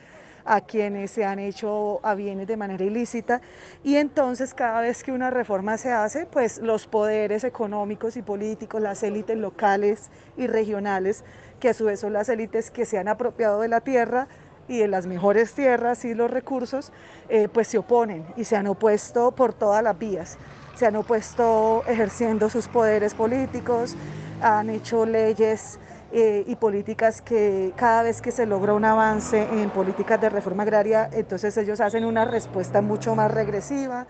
a 0.46 0.62
quienes 0.62 1.12
se 1.12 1.26
han 1.26 1.40
hecho 1.40 2.00
a 2.04 2.16
bienes 2.16 2.48
de 2.48 2.58
manera 2.58 2.84
ilícita 2.84 3.42
y 3.84 3.96
entonces 3.96 4.54
cada 4.54 4.82
vez 4.82 5.04
que 5.04 5.12
una 5.12 5.30
reforma 5.30 5.78
se 5.78 5.92
hace, 5.92 6.26
pues 6.26 6.58
los 6.60 6.88
poderes 6.88 7.44
económicos 7.44 8.18
y 8.18 8.22
políticos, 8.22 8.82
las 8.82 9.04
élites 9.04 9.38
locales 9.38 10.10
y 10.38 10.48
regionales, 10.48 11.24
que 11.60 11.70
a 11.70 11.74
su 11.74 11.86
vez 11.86 12.02
son 12.02 12.14
las 12.14 12.30
élites 12.30 12.72
que 12.72 12.86
se 12.86 12.98
han 12.98 13.08
apropiado 13.08 13.62
de 13.62 13.70
la 13.70 13.82
tierra, 13.82 14.28
y 14.68 14.80
de 14.80 14.88
las 14.88 15.06
mejores 15.06 15.54
tierras 15.54 16.06
y 16.06 16.14
los 16.14 16.32
recursos, 16.32 16.92
eh, 17.30 17.48
pues 17.50 17.68
se 17.68 17.78
oponen 17.78 18.26
y 18.36 18.46
se 18.46 18.56
han 18.56 18.68
opuesto 18.68 19.32
por 19.36 19.54
todas 19.54 19.84
las 19.84 19.98
vías. 19.98 20.38
Se 20.74 20.86
han 20.86 20.96
opuesto 20.96 21.84
ejerciendo 21.86 22.50
sus 22.50 22.68
poderes 22.68 23.14
políticos, 23.14 23.98
han 24.40 24.70
hecho 24.70 25.06
leyes 25.06 25.80
eh, 26.12 26.44
y 26.48 26.56
políticas 26.56 27.22
que 27.22 27.74
cada 27.76 28.04
vez 28.04 28.22
que 28.22 28.32
se 28.32 28.46
logra 28.46 28.74
un 28.74 28.86
avance 28.86 29.62
en 29.62 29.72
políticas 29.72 30.20
de 30.20 30.30
reforma 30.30 30.64
agraria, 30.64 31.10
entonces 31.12 31.56
ellos 31.58 31.80
hacen 31.80 32.06
una 32.06 32.26
respuesta 32.26 32.82
mucho 32.82 33.16
más 33.16 33.32
regresiva 33.32 34.08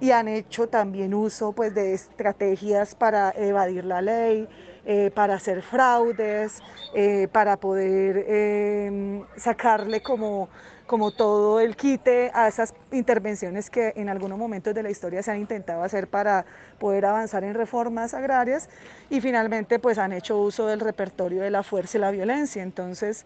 y 0.00 0.12
han 0.12 0.28
hecho 0.28 0.68
también 0.68 1.14
uso 1.14 1.52
pues, 1.52 1.74
de 1.74 1.94
estrategias 1.94 2.94
para 2.94 3.30
evadir 3.36 3.84
la 3.84 4.00
ley, 4.02 4.48
eh, 4.84 5.10
para 5.14 5.34
hacer 5.34 5.62
fraudes, 5.62 6.62
eh, 6.94 7.28
para 7.32 7.56
poder 7.56 8.24
em, 8.28 9.24
sacarle 9.36 10.00
como 10.00 10.48
como 10.90 11.12
todo 11.12 11.60
el 11.60 11.76
quite 11.76 12.32
a 12.34 12.48
esas 12.48 12.74
intervenciones 12.90 13.70
que 13.70 13.92
en 13.94 14.08
algunos 14.08 14.36
momentos 14.36 14.74
de 14.74 14.82
la 14.82 14.90
historia 14.90 15.22
se 15.22 15.30
han 15.30 15.38
intentado 15.38 15.84
hacer 15.84 16.08
para 16.08 16.44
poder 16.80 17.06
avanzar 17.06 17.44
en 17.44 17.54
reformas 17.54 18.12
agrarias 18.12 18.68
y 19.08 19.20
finalmente 19.20 19.78
pues 19.78 19.98
han 19.98 20.12
hecho 20.12 20.40
uso 20.40 20.66
del 20.66 20.80
repertorio 20.80 21.42
de 21.42 21.50
la 21.50 21.62
fuerza 21.62 21.96
y 21.96 22.00
la 22.00 22.10
violencia. 22.10 22.64
Entonces 22.64 23.24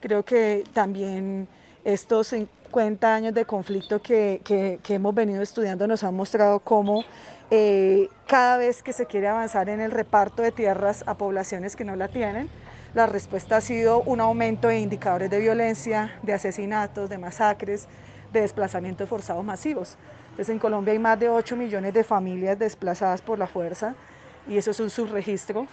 creo 0.00 0.26
que 0.26 0.62
también 0.74 1.48
estos 1.84 2.26
50 2.26 3.14
años 3.14 3.32
de 3.32 3.46
conflicto 3.46 4.02
que, 4.02 4.42
que, 4.44 4.94
hemos 4.94 5.14
venido 5.14 5.40
estudiando 5.40 5.86
nos 5.86 6.04
han 6.04 6.14
mostrado 6.14 6.60
cómo 6.60 7.02
eh, 7.50 8.08
cada 8.26 8.56
vez 8.56 8.82
que 8.82 8.92
se 8.92 9.06
quiere 9.06 9.28
avanzar 9.28 9.68
en 9.68 9.80
el 9.80 9.90
reparto 9.90 10.42
de 10.42 10.52
tierras 10.52 11.04
a 11.06 11.16
poblaciones 11.16 11.76
que 11.76 11.84
no 11.84 11.94
la 11.96 12.08
tienen, 12.08 12.48
la 12.94 13.06
respuesta 13.06 13.58
ha 13.58 13.60
sido 13.60 14.02
un 14.02 14.20
aumento 14.20 14.68
de 14.68 14.80
indicadores 14.80 15.30
de 15.30 15.38
violencia, 15.38 16.18
de 16.22 16.32
asesinatos, 16.32 17.08
de 17.10 17.18
masacres, 17.18 17.88
de 18.32 18.40
desplazamientos 18.40 19.08
forzados 19.08 19.44
masivos. 19.44 19.96
Entonces 20.30 20.48
en 20.48 20.58
Colombia 20.58 20.92
hay 20.92 20.98
más 20.98 21.18
de 21.20 21.28
8 21.28 21.56
millones 21.56 21.94
de 21.94 22.04
familias 22.04 22.58
desplazadas 22.58 23.22
por 23.22 23.38
la 23.38 23.46
fuerza 23.46 23.94
y 24.48 24.56
eso 24.56 24.70
es 24.70 24.80
un 24.80 24.90
subregistro. 24.90 25.66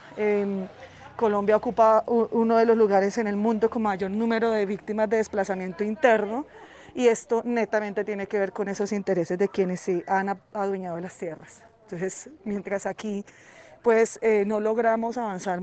Colombia 1.15 1.55
ocupa 1.55 2.03
uno 2.07 2.57
de 2.57 2.65
los 2.65 2.75
lugares 2.75 3.17
en 3.17 3.27
el 3.27 3.35
mundo 3.35 3.69
con 3.69 3.83
mayor 3.83 4.11
número 4.11 4.51
de 4.51 4.65
víctimas 4.65 5.09
de 5.09 5.17
desplazamiento 5.17 5.83
interno 5.83 6.45
y 6.95 7.07
esto 7.07 7.41
netamente 7.45 8.03
tiene 8.03 8.27
que 8.27 8.39
ver 8.39 8.51
con 8.51 8.67
esos 8.69 8.91
intereses 8.91 9.37
de 9.37 9.49
quienes 9.49 9.81
se 9.81 10.03
han 10.07 10.29
adueñado 10.53 10.99
las 10.99 11.17
tierras. 11.17 11.61
Entonces, 11.83 12.29
mientras 12.45 12.85
aquí 12.85 13.25
pues 13.83 14.17
eh, 14.21 14.45
no 14.45 14.59
logramos 14.59 15.17
avanzar 15.17 15.61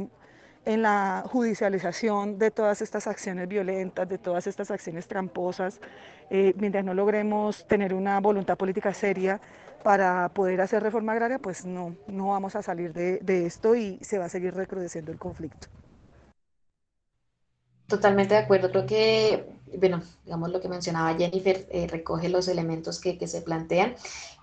en 0.66 0.82
la 0.82 1.24
judicialización 1.26 2.38
de 2.38 2.50
todas 2.50 2.82
estas 2.82 3.06
acciones 3.06 3.48
violentas, 3.48 4.08
de 4.08 4.18
todas 4.18 4.46
estas 4.46 4.70
acciones 4.70 5.08
tramposas, 5.08 5.80
eh, 6.28 6.52
mientras 6.58 6.84
no 6.84 6.94
logremos 6.94 7.66
tener 7.66 7.94
una 7.94 8.20
voluntad 8.20 8.58
política 8.58 8.92
seria 8.92 9.40
para 9.82 10.28
poder 10.28 10.60
hacer 10.60 10.82
reforma 10.82 11.12
agraria, 11.12 11.38
pues 11.38 11.64
no, 11.64 11.96
no 12.06 12.28
vamos 12.28 12.54
a 12.56 12.62
salir 12.62 12.92
de, 12.92 13.18
de 13.20 13.46
esto 13.46 13.74
y 13.74 13.98
se 14.02 14.18
va 14.18 14.26
a 14.26 14.28
seguir 14.28 14.54
recrudeciendo 14.54 15.10
el 15.10 15.18
conflicto. 15.18 15.68
Totalmente 17.90 18.34
de 18.34 18.40
acuerdo. 18.40 18.70
Creo 18.70 18.86
que, 18.86 19.46
bueno, 19.78 20.02
digamos 20.24 20.50
lo 20.50 20.61
que 20.61 20.68
mencionaba 20.68 21.16
Jennifer, 21.16 21.66
eh, 21.70 21.87
recoge 21.87 22.28
los 22.28 22.48
elementos 22.48 23.00
que, 23.00 23.18
que 23.18 23.26
se 23.28 23.42
plantean. 23.42 23.94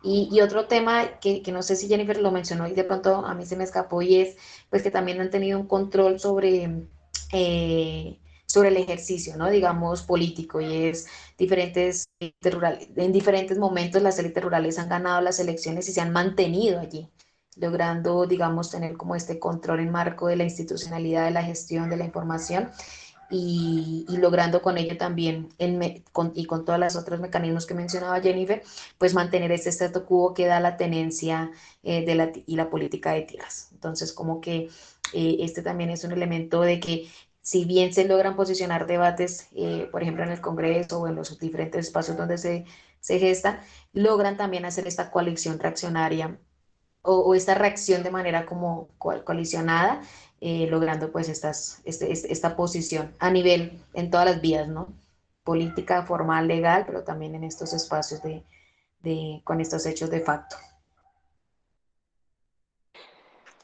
Y, 0.04 0.30
y 0.32 0.42
otro 0.42 0.68
tema 0.68 1.20
que, 1.20 1.42
que, 1.42 1.52
no 1.52 1.64
sé 1.64 1.76
si 1.76 1.88
Jennifer 1.88 2.20
lo 2.20 2.32
mencionó 2.32 2.68
y 2.68 2.74
de 2.74 2.84
pronto 2.84 3.26
a 3.26 3.34
mí 3.34 3.46
se 3.46 3.58
me 3.58 3.64
escapó 3.64 4.02
y 4.02 4.18
es, 4.18 4.38
pues 4.70 4.84
que 4.84 4.92
también 4.92 5.20
han 5.22 5.30
tenido 5.32 5.60
un 5.60 5.68
control 5.68 6.20
sobre, 6.20 6.86
eh, 7.34 8.20
sobre 8.46 8.70
el 8.70 8.78
ejercicio, 8.78 9.38
¿no? 9.38 9.50
Digamos, 9.50 10.04
político 10.04 10.62
y 10.62 10.86
es 10.86 11.08
diferentes. 11.38 12.08
En 12.20 13.12
diferentes 13.12 13.58
momentos 13.58 14.02
las 14.02 14.20
élites 14.20 14.44
rurales 14.44 14.80
han 14.80 14.90
ganado 14.90 15.22
las 15.22 15.40
elecciones 15.40 15.90
y 15.90 15.94
se 15.94 16.02
han 16.02 16.12
mantenido 16.14 16.80
allí 16.80 17.10
logrando, 17.60 18.26
digamos, 18.28 18.70
tener 18.72 18.96
como 18.98 19.16
este 19.16 19.40
control 19.40 19.80
en 19.82 19.92
marco 19.92 20.28
de 20.28 20.36
la 20.36 20.44
institucionalidad 20.44 21.26
de 21.26 21.32
la 21.32 21.44
gestión 21.44 21.90
de 21.90 21.98
la 21.98 22.06
información 22.06 22.70
y, 23.30 24.06
logrando 24.10 24.62
con 24.62 24.78
ello 24.78 24.98
también, 24.98 25.50
y 25.60 26.46
con 26.46 26.66
todos 26.66 26.80
los 26.80 26.96
otros 26.96 27.20
mecanismos 27.20 27.66
que 27.66 27.74
mencionaba 27.74 28.22
Jennifer, 28.22 28.64
pues 28.98 29.14
mantener 29.14 29.52
este 29.52 29.70
status 29.70 30.04
quo 30.04 30.34
que 30.34 30.46
da 30.46 30.60
la 30.60 30.78
tenencia 30.78 31.52
eh, 31.84 32.06
de 32.06 32.16
la, 32.16 32.32
y 32.46 32.56
la 32.56 32.70
política 32.70 33.12
de 33.14 33.24
tierras. 33.24 33.70
Entonces, 33.74 34.14
como 34.14 34.42
que 34.42 34.70
eh, 35.14 35.38
este 35.40 35.62
también 35.62 35.90
es 35.90 36.04
un 36.04 36.12
elemento 36.12 36.62
de 36.62 36.80
que 36.80 37.10
si 37.42 37.66
bien 37.66 37.94
se 37.94 38.06
logran 38.06 38.36
posicionar 38.36 38.88
debates, 38.88 39.48
eh, 39.56 39.88
por 39.92 40.02
ejemplo, 40.02 40.24
en 40.24 40.32
el 40.32 40.42
Congreso 40.42 41.02
o 41.02 41.08
en 41.08 41.16
los 41.16 41.40
diferentes 41.40 41.88
espacios 41.88 42.18
donde 42.18 42.38
se, 42.38 42.66
se 43.00 43.20
gestan, 43.20 43.62
logran 43.94 44.38
también 44.38 44.66
hacer 44.66 44.88
esta 44.88 45.12
coalición 45.12 45.60
reaccionaria 45.60 46.40
o, 47.08 47.36
esta 47.36 47.56
reacción 47.56 48.04
de 48.04 48.12
manera 48.12 48.46
como 48.46 48.90
coalicionada 48.98 50.02
eh, 50.42 50.68
logrando 50.68 51.12
pues 51.12 51.30
estas, 51.30 51.82
este, 51.86 52.12
este, 52.12 52.32
esta 52.32 52.56
posición 52.56 53.14
a 53.20 53.30
nivel, 53.32 53.80
en 53.94 54.12
todas 54.12 54.26
las 54.26 54.42
vías, 54.42 54.68
¿no? 54.68 54.88
Política, 55.44 56.04
formal, 56.04 56.48
legal, 56.48 56.84
pero 56.86 57.04
también 57.04 57.36
en 57.36 57.44
estos 57.44 57.74
espacios 57.74 58.22
de, 58.22 58.44
de 59.02 59.42
con 59.44 59.62
estos 59.62 59.86
hechos 59.86 60.10
de 60.10 60.22
facto. 60.22 60.58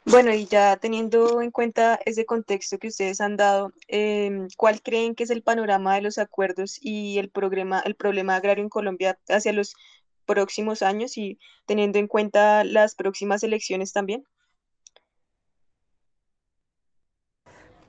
Bueno, 0.06 0.34
y 0.34 0.46
ya 0.48 0.76
teniendo 0.78 1.42
en 1.42 1.50
cuenta 1.50 1.98
ese 2.06 2.26
contexto 2.26 2.78
que 2.78 2.90
ustedes 2.90 3.22
han 3.22 3.38
dado, 3.38 3.72
em, 3.88 4.50
¿cuál 4.58 4.82
creen 4.82 5.16
que 5.16 5.24
es 5.24 5.30
el 5.30 5.44
panorama 5.44 5.96
de 5.96 6.02
los 6.02 6.18
acuerdos 6.18 6.78
y 6.82 7.20
el, 7.20 7.30
problema, 7.30 7.80
el 7.80 7.96
problema 7.96 8.36
agrario 8.36 8.64
en 8.64 8.70
Colombia 8.70 9.18
hacia 9.30 9.54
los 9.54 9.76
próximos 10.26 10.82
años 10.82 11.18
y 11.18 11.40
teniendo 11.66 12.00
en 12.00 12.08
cuenta 12.08 12.66
las 12.66 12.96
próximas 12.96 13.44
elecciones 13.44 13.94
también? 13.94 14.26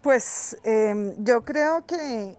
Pues 0.04 0.58
em, 0.64 1.14
yo 1.24 1.42
creo 1.46 1.82
que, 1.86 2.36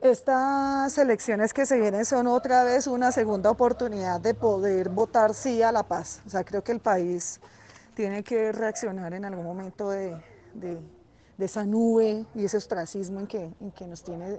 estas 0.00 0.96
elecciones 0.98 1.52
que 1.52 1.66
se 1.66 1.80
vienen 1.80 2.04
son 2.04 2.28
otra 2.28 2.62
vez 2.62 2.86
una 2.86 3.10
segunda 3.10 3.50
oportunidad 3.50 4.20
de 4.20 4.34
poder 4.34 4.88
votar 4.88 5.34
sí 5.34 5.64
a 5.64 5.72
la 5.72 5.82
paz. 5.82 6.22
O 6.26 6.30
sea, 6.30 6.44
creo 6.44 6.62
que 6.62 6.70
el 6.70 6.78
país 6.78 7.40
tiene 7.94 8.22
que 8.22 8.52
reaccionar 8.52 9.14
en 9.14 9.24
algún 9.24 9.44
momento 9.44 9.90
de, 9.90 10.16
esa 11.40 11.64
nube 11.64 12.24
y 12.36 12.44
ese 12.44 12.58
ostracismo 12.58 13.18
en 13.18 13.26
que, 13.26 13.50
en 13.60 13.72
que 13.72 13.86
nos 13.88 14.04
tiene 14.04 14.38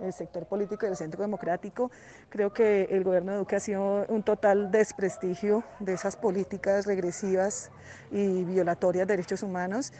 el 0.00 0.12
sector 0.12 0.44
político 0.44 0.86
y 0.86 0.88
el 0.88 0.96
centro 0.96 1.22
democrático. 1.22 1.92
Creo 2.30 2.52
que 2.52 2.88
el 2.90 3.04
gobierno 3.04 3.30
de 3.30 3.38
Duque 3.38 3.54
ha 3.54 3.60
sido 3.60 4.06
un 4.08 4.24
total 4.24 4.72
desprestigio 4.72 5.62
de 5.78 5.92
esas 5.92 6.16
políticas 6.16 6.84
regresivas 6.84 7.70
y 8.10 8.42
violatorias 8.42 9.06
de 9.06 9.12
derechos 9.12 9.44
humanos 9.44 9.92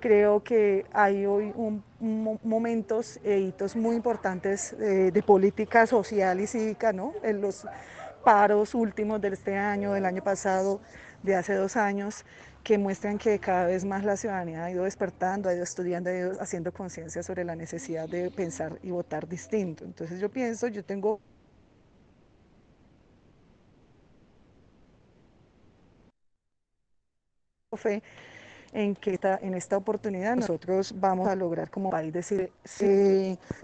Creo 0.00 0.42
que 0.42 0.86
hay 0.92 1.26
hoy 1.26 1.52
momentos 2.42 3.20
e 3.22 3.38
hitos 3.40 3.76
muy 3.76 3.96
importantes 3.96 4.72
eh, 4.80 5.10
de 5.12 5.22
política 5.22 5.86
social 5.86 6.40
y 6.40 6.46
cívica, 6.46 6.92
¿no? 6.92 7.12
En 7.22 7.40
los 7.42 7.66
paros 8.24 8.74
últimos 8.74 9.20
de 9.20 9.28
este 9.28 9.56
año, 9.56 9.92
del 9.92 10.06
año 10.06 10.22
pasado, 10.22 10.80
de 11.22 11.36
hace 11.36 11.54
dos 11.54 11.76
años, 11.76 12.24
que 12.64 12.78
muestran 12.78 13.18
que 13.18 13.38
cada 13.38 13.66
vez 13.66 13.84
más 13.84 14.02
la 14.04 14.16
ciudadanía 14.16 14.64
ha 14.64 14.70
ido 14.70 14.84
despertando, 14.84 15.48
ha 15.50 15.54
ido 15.54 15.64
estudiando, 15.64 16.08
ha 16.10 16.14
ido 16.14 16.40
haciendo 16.40 16.72
conciencia 16.72 17.22
sobre 17.22 17.44
la 17.44 17.54
necesidad 17.56 18.08
de 18.08 18.30
pensar 18.30 18.78
y 18.82 18.90
votar 18.90 19.28
distinto. 19.28 19.84
Entonces 19.84 20.18
yo 20.20 20.30
pienso, 20.30 20.66
yo 20.68 20.82
tengo 20.84 21.20
fe 27.76 28.02
en 28.72 28.94
que 28.94 29.18
en 29.22 29.54
esta 29.54 29.76
oportunidad 29.76 30.36
nosotros 30.36 30.94
vamos 30.96 31.28
a 31.28 31.34
lograr 31.34 31.70
como 31.70 31.90
país 31.90 32.12
decir, 32.12 32.50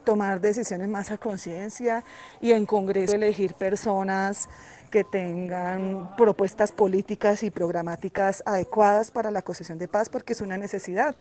tomar 0.04 0.40
decisiones 0.40 0.88
más 0.88 1.10
a 1.10 1.18
conciencia 1.18 2.04
y 2.40 2.52
en 2.52 2.66
Congreso 2.66 3.14
elegir 3.14 3.54
personas 3.54 4.48
que 4.90 5.04
tengan 5.04 6.16
propuestas 6.16 6.72
políticas 6.72 7.42
y 7.42 7.50
programáticas 7.50 8.42
adecuadas 8.46 9.10
para 9.10 9.30
la 9.30 9.42
concesión 9.42 9.78
de 9.78 9.88
paz 9.88 10.08
porque 10.08 10.32
es 10.32 10.40
una 10.40 10.56
necesidad. 10.56 11.14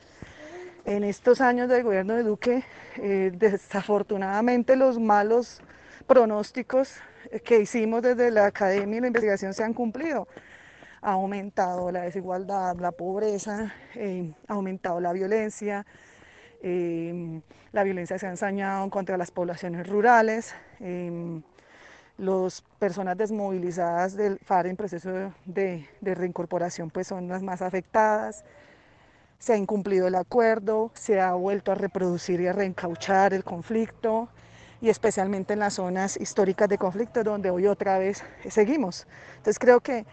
en 0.85 1.03
estos 1.03 1.41
años 1.41 1.67
del 1.67 1.83
gobierno 1.83 2.13
de 2.13 2.21
Duque, 2.21 2.63
eh, 2.97 3.31
desafortunadamente 3.33 4.75
los 4.75 4.99
malos 4.99 5.61
pronósticos 6.05 6.93
que 7.43 7.59
hicimos 7.59 8.03
desde 8.03 8.29
la 8.29 8.45
academia 8.45 8.97
y 8.97 9.01
la 9.01 9.07
investigación 9.07 9.53
se 9.53 9.63
han 9.63 9.73
cumplido. 9.73 10.27
Ha 11.05 11.11
aumentado 11.11 11.91
la 11.91 12.01
desigualdad, 12.01 12.77
la 12.77 12.91
pobreza, 12.91 13.71
eh, 13.93 14.33
ha 14.47 14.53
aumentado 14.53 14.99
la 14.99 15.13
violencia, 15.13 15.85
eh, 16.63 17.41
la 17.71 17.83
violencia 17.83 18.17
se 18.17 18.25
ha 18.25 18.31
ensañado 18.31 18.89
contra 18.89 19.15
las 19.15 19.29
poblaciones 19.29 19.87
rurales, 19.87 20.55
las 22.17 22.63
personas 22.79 23.17
desmovilizadas 23.17 24.15
del 24.17 24.39
FAR 24.39 24.65
en 24.65 24.75
proceso 24.77 25.31
de, 25.45 25.87
de 26.01 26.15
reincorporación 26.15 26.89
pues 26.89 27.05
son 27.05 27.27
las 27.27 27.43
más 27.43 27.61
afectadas 27.61 28.43
se 29.37 29.53
ha 29.53 29.57
incumplido 29.57 30.07
el 30.07 30.15
acuerdo, 30.15 30.89
se 30.95 31.21
ha 31.21 31.33
vuelto 31.33 31.71
a 31.71 31.75
reproducir 31.75 32.41
y 32.41 32.47
a 32.47 32.53
reencauchar 32.53 33.31
el 33.33 33.43
conflicto 33.43 34.27
y 34.81 34.89
especialmente 34.89 35.53
en 35.53 35.59
las 35.59 35.75
zonas 35.75 36.17
históricas 36.17 36.67
de 36.67 36.79
conflicto 36.79 37.23
donde 37.23 37.51
hoy 37.51 37.67
otra 37.67 37.99
vez 37.99 38.23
seguimos. 38.49 39.05
Entonces 39.37 39.59
creo 39.59 39.81
que 39.81 40.05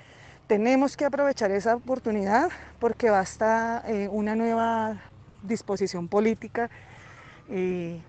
tenemos 0.52 0.98
que 0.98 1.06
aprovechar 1.06 1.50
esa 1.50 1.76
oportunidad 1.76 2.50
porque 2.78 3.08
basta 3.08 3.82
eh, 3.86 4.06
una 4.12 4.36
nueva 4.36 5.00
disposición 5.42 6.08
política 6.08 6.68
eh, 7.48 8.02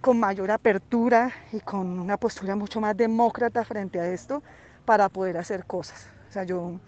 con 0.00 0.18
mayor 0.18 0.50
apertura 0.52 1.32
y 1.52 1.60
con 1.60 2.00
una 2.00 2.16
postura 2.16 2.56
mucho 2.56 2.80
más 2.80 2.96
demócrata 2.96 3.62
frente 3.62 4.00
a 4.00 4.08
esto 4.08 4.42
para 4.86 5.10
poder 5.10 5.36
hacer 5.36 5.66
cosas. 5.66 6.08
O 6.30 6.32
sea, 6.32 6.44
yo 6.44 6.80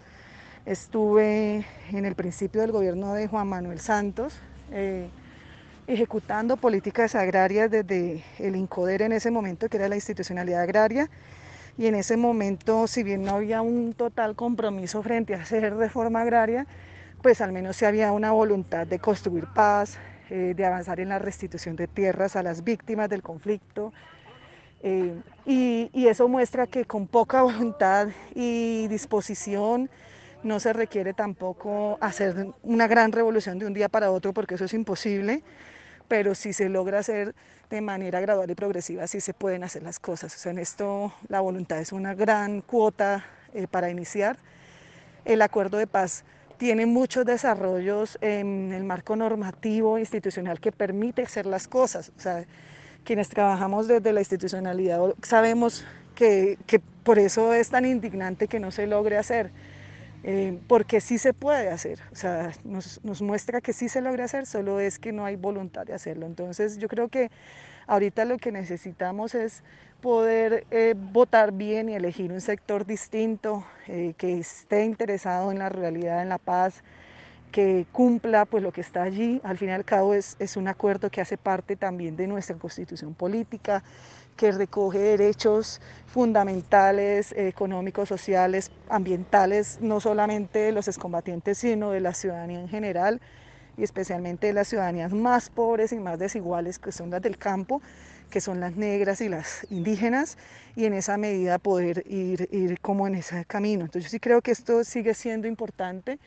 Estuve 0.64 1.64
en 1.92 2.04
el 2.04 2.14
principio 2.14 2.62
del 2.62 2.72
gobierno 2.72 3.14
de 3.14 3.26
Juan 3.26 3.48
Manuel 3.48 3.80
Santos, 3.80 4.34
eh, 4.70 5.08
ejecutando 5.86 6.58
políticas 6.58 7.14
agrarias 7.14 7.70
desde 7.70 8.22
el 8.38 8.54
INCODER 8.54 9.02
en 9.02 9.12
ese 9.12 9.30
momento, 9.30 9.68
que 9.68 9.78
era 9.78 9.88
la 9.88 9.94
institucionalidad 9.94 10.60
agraria, 10.60 11.08
y 11.78 11.86
en 11.86 11.94
ese 11.94 12.16
momento, 12.16 12.88
si 12.88 13.04
bien 13.04 13.22
no 13.22 13.36
había 13.36 13.62
un 13.62 13.94
total 13.94 14.34
compromiso 14.34 15.00
frente 15.00 15.36
a 15.36 15.42
hacer 15.42 15.74
reforma 15.76 16.22
agraria, 16.22 16.66
pues 17.22 17.40
al 17.40 17.52
menos 17.52 17.76
sí 17.76 17.84
había 17.84 18.10
una 18.10 18.32
voluntad 18.32 18.84
de 18.84 18.98
construir 18.98 19.46
paz, 19.54 19.96
eh, 20.28 20.54
de 20.56 20.66
avanzar 20.66 20.98
en 20.98 21.10
la 21.10 21.20
restitución 21.20 21.76
de 21.76 21.86
tierras 21.86 22.34
a 22.34 22.42
las 22.42 22.64
víctimas 22.64 23.08
del 23.08 23.22
conflicto. 23.22 23.92
Eh, 24.82 25.14
y, 25.46 25.88
y, 25.92 26.08
eso 26.08 26.28
muestra 26.28 26.66
que 26.66 26.84
con 26.84 27.06
poca 27.06 27.42
voluntad 27.50 28.08
y 28.34 28.88
disposición 28.88 29.88
no 30.42 30.58
se 30.60 30.72
requiere 30.72 31.14
tampoco 31.14 31.96
hacer 32.00 32.48
una 32.62 32.88
gran 32.88 33.12
revolución 33.12 33.58
de 33.58 33.66
un 33.66 33.74
día 33.74 33.88
para 33.88 34.10
otro 34.10 34.32
porque 34.32 34.56
eso 34.56 34.64
es 34.64 34.74
imposible, 34.74 35.42
pero 36.08 36.34
si 36.34 36.52
se 36.52 36.68
logra 36.68 36.98
hacer 36.98 37.34
de 37.70 37.80
manera 37.82 38.20
gradual 38.20 38.50
y 38.50 38.54
progresiva, 38.54 39.06
sí 39.06 39.20
se 39.20 39.34
pueden 39.34 39.62
hacer 39.62 39.82
las 39.82 40.00
cosas. 40.00 40.34
O 40.34 40.38
sea, 40.38 40.52
en 40.52 40.58
esto 40.58 41.12
la 41.28 41.40
voluntad 41.40 41.78
es 41.78 41.92
una 41.92 42.14
gran 42.14 42.62
cuota 42.62 43.24
eh, 43.52 43.66
para 43.66 43.90
iniciar. 43.90 44.38
El 45.24 45.42
acuerdo 45.42 45.76
de 45.76 45.86
paz 45.86 46.24
tiene 46.56 46.86
muchos 46.86 47.24
desarrollos 47.24 48.18
en 48.20 48.72
el 48.72 48.84
marco 48.84 49.14
normativo 49.14 49.98
institucional 49.98 50.60
que 50.60 50.72
permite 50.72 51.22
hacer 51.22 51.46
las 51.46 51.68
cosas. 51.68 52.10
O 52.16 52.20
sea, 52.20 52.44
quienes 53.04 53.28
trabajamos 53.28 53.86
desde 53.86 54.12
la 54.12 54.20
institucionalidad 54.20 55.00
sabemos 55.22 55.84
que, 56.14 56.58
que 56.66 56.80
por 56.80 57.18
eso 57.18 57.52
es 57.52 57.68
tan 57.68 57.84
indignante 57.84 58.48
que 58.48 58.58
no 58.58 58.70
se 58.70 58.86
logre 58.86 59.18
hacer 59.18 59.50
eh, 60.24 60.58
porque 60.66 61.00
sí 61.00 61.18
se 61.18 61.32
puede 61.32 61.70
hacer, 61.70 62.00
o 62.12 62.16
sea, 62.16 62.52
nos, 62.64 63.02
nos, 63.04 63.22
muestra 63.22 63.60
que 63.60 63.72
sí 63.72 63.88
se 63.88 64.00
logra 64.00 64.24
hacer, 64.24 64.46
solo 64.46 64.80
es 64.80 64.98
que 64.98 65.12
no 65.12 65.24
hay 65.24 65.36
voluntad 65.36 65.86
de 65.86 65.94
hacerlo. 65.94 66.26
Entonces 66.26 66.78
yo 66.78 66.88
creo 66.88 67.08
que 67.08 67.30
ahorita 67.86 68.24
lo 68.24 68.38
que 68.38 68.52
necesitamos 68.52 69.34
es 69.34 69.62
poder 70.00 70.64
eh, 70.70 70.94
votar 70.96 71.52
bien 71.52 71.88
y 71.88 71.94
elegir 71.94 72.32
un 72.32 72.40
sector 72.40 72.86
distinto, 72.86 73.64
eh, 73.88 74.14
que 74.16 74.38
esté 74.38 74.84
interesado 74.84 75.50
en 75.50 75.58
la 75.58 75.68
realidad, 75.68 76.22
en 76.22 76.28
la 76.28 76.38
paz, 76.38 76.82
que 77.50 77.86
cumpla 77.92 78.44
pues 78.44 78.62
lo 78.62 78.72
que 78.72 78.80
está 78.80 79.02
allí. 79.02 79.40
Al 79.42 79.58
fin 79.58 79.70
y 79.70 79.72
al 79.72 79.84
cabo 79.84 80.14
es, 80.14 80.36
es 80.38 80.56
un 80.56 80.68
acuerdo 80.68 81.10
que 81.10 81.20
hace 81.20 81.36
parte 81.36 81.76
también 81.76 82.16
de 82.16 82.26
nuestra 82.26 82.56
constitución 82.56 83.14
política, 83.14 83.82
que 84.38 84.52
recoge 84.52 85.00
derechos 85.00 85.80
fundamentales, 86.06 87.32
económicos, 87.36 88.08
sociales, 88.08 88.70
ambientales, 88.88 89.78
no 89.82 90.00
solamente 90.00 90.60
de 90.60 90.72
los 90.72 90.86
excombatientes, 90.86 91.58
sino 91.58 91.90
de 91.90 92.00
la 92.00 92.14
ciudadanía 92.14 92.60
en 92.60 92.68
general 92.68 93.20
y 93.76 93.82
especialmente 93.82 94.46
de 94.46 94.52
las 94.52 94.68
ciudadanías 94.68 95.12
más 95.12 95.50
pobres 95.50 95.92
y 95.92 95.98
más 95.98 96.20
desiguales, 96.20 96.78
que 96.78 96.92
son 96.92 97.10
las 97.10 97.20
del 97.20 97.36
campo, 97.36 97.82
que 98.30 98.40
son 98.40 98.60
las 98.60 98.76
negras 98.76 99.20
y 99.20 99.28
las 99.28 99.66
indígenas, 99.70 100.38
y 100.76 100.84
en 100.84 100.94
esa 100.94 101.16
medida 101.16 101.58
poder 101.58 102.04
ir, 102.06 102.48
ir 102.52 102.80
como 102.80 103.08
en 103.08 103.16
ese 103.16 103.44
camino. 103.44 103.86
Entonces 103.86 104.04
yo 104.04 104.10
sí 104.10 104.20
creo 104.20 104.40
que 104.40 104.52
esto 104.52 104.84
sigue 104.84 105.14
siendo 105.14 105.48
importante 105.48 106.20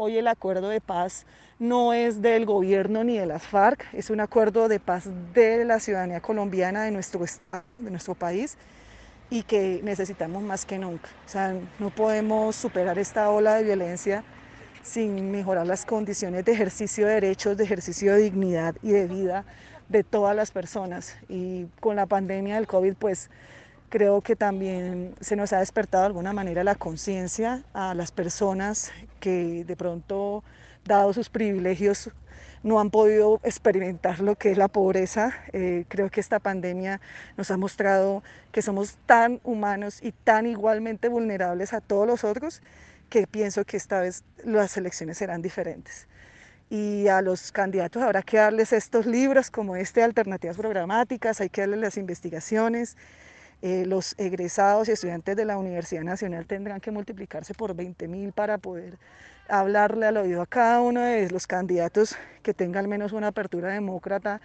Hoy 0.00 0.16
el 0.16 0.28
acuerdo 0.28 0.68
de 0.68 0.80
paz 0.80 1.26
no 1.58 1.92
es 1.92 2.22
del 2.22 2.46
gobierno 2.46 3.02
ni 3.02 3.18
de 3.18 3.26
las 3.26 3.42
FARC, 3.42 3.84
es 3.92 4.10
un 4.10 4.20
acuerdo 4.20 4.68
de 4.68 4.78
paz 4.78 5.08
de 5.34 5.64
la 5.64 5.80
ciudadanía 5.80 6.20
colombiana, 6.20 6.84
de 6.84 6.92
nuestro, 6.92 7.24
de 7.78 7.90
nuestro 7.90 8.14
país 8.14 8.56
y 9.28 9.42
que 9.42 9.80
necesitamos 9.82 10.40
más 10.40 10.64
que 10.64 10.78
nunca. 10.78 11.08
O 11.26 11.28
sea, 11.28 11.52
no 11.80 11.90
podemos 11.90 12.54
superar 12.54 12.96
esta 12.96 13.28
ola 13.30 13.56
de 13.56 13.64
violencia 13.64 14.22
sin 14.84 15.32
mejorar 15.32 15.66
las 15.66 15.84
condiciones 15.84 16.44
de 16.44 16.52
ejercicio 16.52 17.04
de 17.08 17.14
derechos, 17.14 17.56
de 17.56 17.64
ejercicio 17.64 18.14
de 18.14 18.22
dignidad 18.22 18.76
y 18.84 18.92
de 18.92 19.08
vida 19.08 19.44
de 19.88 20.04
todas 20.04 20.36
las 20.36 20.52
personas. 20.52 21.16
Y 21.28 21.66
con 21.80 21.96
la 21.96 22.06
pandemia 22.06 22.54
del 22.54 22.68
COVID, 22.68 22.94
pues 22.94 23.30
Creo 23.88 24.20
que 24.20 24.36
también 24.36 25.14
se 25.20 25.34
nos 25.34 25.54
ha 25.54 25.60
despertado 25.60 26.02
de 26.02 26.08
alguna 26.08 26.34
manera 26.34 26.62
la 26.62 26.74
conciencia 26.74 27.62
a 27.72 27.94
las 27.94 28.12
personas 28.12 28.92
que 29.18 29.64
de 29.64 29.76
pronto, 29.76 30.44
dado 30.84 31.14
sus 31.14 31.30
privilegios, 31.30 32.10
no 32.62 32.80
han 32.80 32.90
podido 32.90 33.40
experimentar 33.44 34.20
lo 34.20 34.34
que 34.34 34.50
es 34.50 34.58
la 34.58 34.68
pobreza. 34.68 35.32
Eh, 35.54 35.86
creo 35.88 36.10
que 36.10 36.20
esta 36.20 36.38
pandemia 36.38 37.00
nos 37.38 37.50
ha 37.50 37.56
mostrado 37.56 38.22
que 38.52 38.60
somos 38.60 38.98
tan 39.06 39.40
humanos 39.42 40.00
y 40.02 40.12
tan 40.12 40.46
igualmente 40.46 41.08
vulnerables 41.08 41.72
a 41.72 41.80
todos 41.80 42.06
los 42.06 42.24
otros 42.24 42.60
que 43.08 43.26
pienso 43.26 43.64
que 43.64 43.78
esta 43.78 44.00
vez 44.00 44.22
las 44.44 44.76
elecciones 44.76 45.16
serán 45.16 45.40
diferentes. 45.40 46.08
Y 46.68 47.08
a 47.08 47.22
los 47.22 47.52
candidatos 47.52 48.02
habrá 48.02 48.20
que 48.22 48.36
darles 48.36 48.74
estos 48.74 49.06
libros 49.06 49.50
como 49.50 49.76
este, 49.76 50.02
Alternativas 50.02 50.58
Programáticas, 50.58 51.40
hay 51.40 51.48
que 51.48 51.62
darles 51.62 51.80
las 51.80 51.96
investigaciones 51.96 52.98
eh, 53.60 53.84
los 53.86 54.14
egresados 54.18 54.88
y 54.88 54.92
estudiantes 54.92 55.36
de 55.36 55.44
la 55.44 55.58
Universidad 55.58 56.02
Nacional 56.02 56.46
tendrán 56.46 56.80
que 56.80 56.90
multiplicarse 56.90 57.54
por 57.54 57.74
20 57.74 58.06
mil 58.06 58.32
para 58.32 58.58
poder 58.58 58.98
hablarle 59.48 60.06
al 60.06 60.18
oído 60.18 60.42
a 60.42 60.46
cada 60.46 60.80
uno 60.80 61.00
de 61.00 61.30
los 61.30 61.46
candidatos 61.46 62.16
que 62.42 62.54
tenga 62.54 62.78
al 62.80 62.88
menos 62.88 63.12
una 63.12 63.28
apertura 63.28 63.72
demócrata 63.72 64.40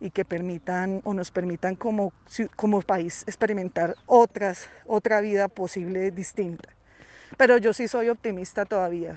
y 0.00 0.10
que 0.10 0.24
permitan 0.24 1.00
o 1.04 1.14
nos 1.14 1.30
permitan 1.30 1.76
como, 1.76 2.12
como 2.56 2.82
país 2.82 3.24
experimentar 3.26 3.96
otras, 4.06 4.68
otra 4.86 5.20
vida 5.20 5.48
posible 5.48 6.10
distinta. 6.10 6.68
Pero 7.36 7.58
yo 7.58 7.72
sí 7.72 7.88
soy 7.88 8.08
optimista 8.08 8.64
todavía. 8.64 9.16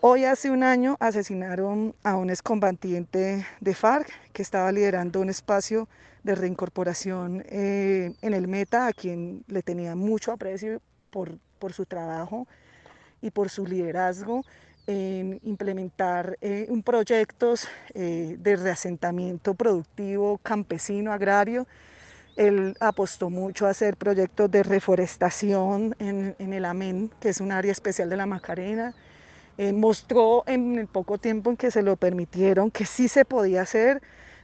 Hoy 0.00 0.24
hace 0.24 0.50
un 0.50 0.62
año 0.62 0.96
asesinaron 1.00 1.94
a 2.02 2.16
un 2.16 2.30
excombatiente 2.30 3.46
de 3.60 3.74
FARC 3.74 4.10
que 4.32 4.42
estaba 4.42 4.72
liderando 4.72 5.20
un 5.20 5.30
espacio 5.30 5.88
de 6.22 6.34
reincorporación 6.34 7.44
eh, 7.48 8.12
en 8.20 8.34
el 8.34 8.48
Meta, 8.48 8.86
a 8.86 8.92
quien 8.92 9.44
le 9.48 9.62
tenía 9.62 9.94
mucho 9.94 10.32
aprecio 10.32 10.80
por, 11.10 11.38
por 11.58 11.72
su 11.72 11.86
trabajo 11.86 12.46
y 13.22 13.30
por 13.30 13.50
su 13.50 13.66
liderazgo 13.66 14.44
en 14.86 15.40
implementar 15.44 16.36
eh, 16.40 16.66
un 16.68 16.82
proyectos 16.82 17.68
eh, 17.94 18.36
de 18.38 18.56
reasentamiento 18.56 19.54
productivo 19.54 20.38
campesino, 20.38 21.12
agrario. 21.12 21.66
Él 22.36 22.74
apostó 22.80 23.28
mucho 23.28 23.66
a 23.66 23.70
hacer 23.70 23.96
proyectos 23.96 24.50
de 24.50 24.62
reforestación 24.62 25.94
en, 25.98 26.34
en 26.38 26.52
el 26.52 26.64
Amén, 26.64 27.10
que 27.20 27.28
es 27.28 27.40
un 27.40 27.52
área 27.52 27.72
especial 27.72 28.08
de 28.08 28.16
la 28.16 28.26
Macarena. 28.26 28.94
mostró 29.74 30.44
en 30.46 30.78
el 30.78 30.86
poco 30.86 31.18
tiempo 31.18 31.50
en 31.50 31.56
que 31.56 31.70
se 31.70 31.82
lo 31.82 31.96
permitieron 31.96 32.70
que 32.70 32.86
sí 32.86 33.08
se 33.08 33.24
podía 33.24 33.62
hacer 33.62 34.00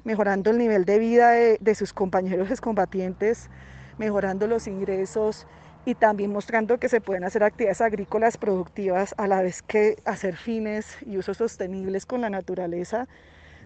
mejorando 0.06 0.50
el 0.52 0.58
nivel 0.58 0.84
de 0.84 1.00
vida 1.00 1.32
de, 1.32 1.74
sus 1.74 1.92
compañeros 1.92 2.60
combatientes, 2.60 3.50
mejorando 3.98 4.46
los 4.46 4.68
ingresos 4.68 5.48
y 5.84 5.96
también 5.96 6.30
mostrando 6.32 6.78
que 6.78 6.88
se 6.88 7.00
pueden 7.00 7.24
hacer 7.24 7.42
actividades 7.42 7.80
agrícolas 7.80 8.36
productivas 8.36 9.16
a 9.18 9.26
la 9.26 9.42
vez 9.42 9.62
que 9.62 9.96
hacer 10.04 10.36
fines 10.36 10.96
y 11.04 11.18
usos 11.18 11.38
sostenibles 11.38 12.06
con 12.06 12.20
la 12.20 12.30
naturaleza 12.30 13.08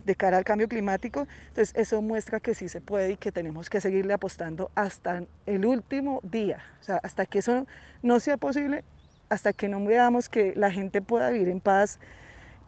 de 0.07 0.15
cara 0.17 0.39
al 0.39 0.45
cambio 0.45 0.67
climático. 0.67 1.27
Entonces 1.49 1.75
eso 1.77 2.01
muestra 2.01 2.41
que 2.41 2.55
sí 2.55 2.71
se 2.71 2.81
puede 2.81 3.13
y 3.13 3.17
que 3.19 3.33
tenemos 3.33 3.69
que 3.69 3.83
seguirle 3.83 4.15
apostando 4.15 4.71
hasta 4.75 5.25
el 5.45 5.67
último 5.67 6.21
día, 6.23 6.65
o 6.81 6.83
sea, 6.83 7.01
hasta 7.03 7.27
que 7.27 7.41
eso 7.41 7.67
no 8.03 8.19
sea 8.19 8.39
posible, 8.39 8.83
hasta 9.29 9.53
que 9.53 9.69
no 9.69 9.85
veamos 9.85 10.31
que 10.31 10.55
la 10.57 10.71
gente 10.71 11.03
pueda 11.03 11.29
vivir 11.29 11.51
en 11.51 11.61
paz 11.61 12.01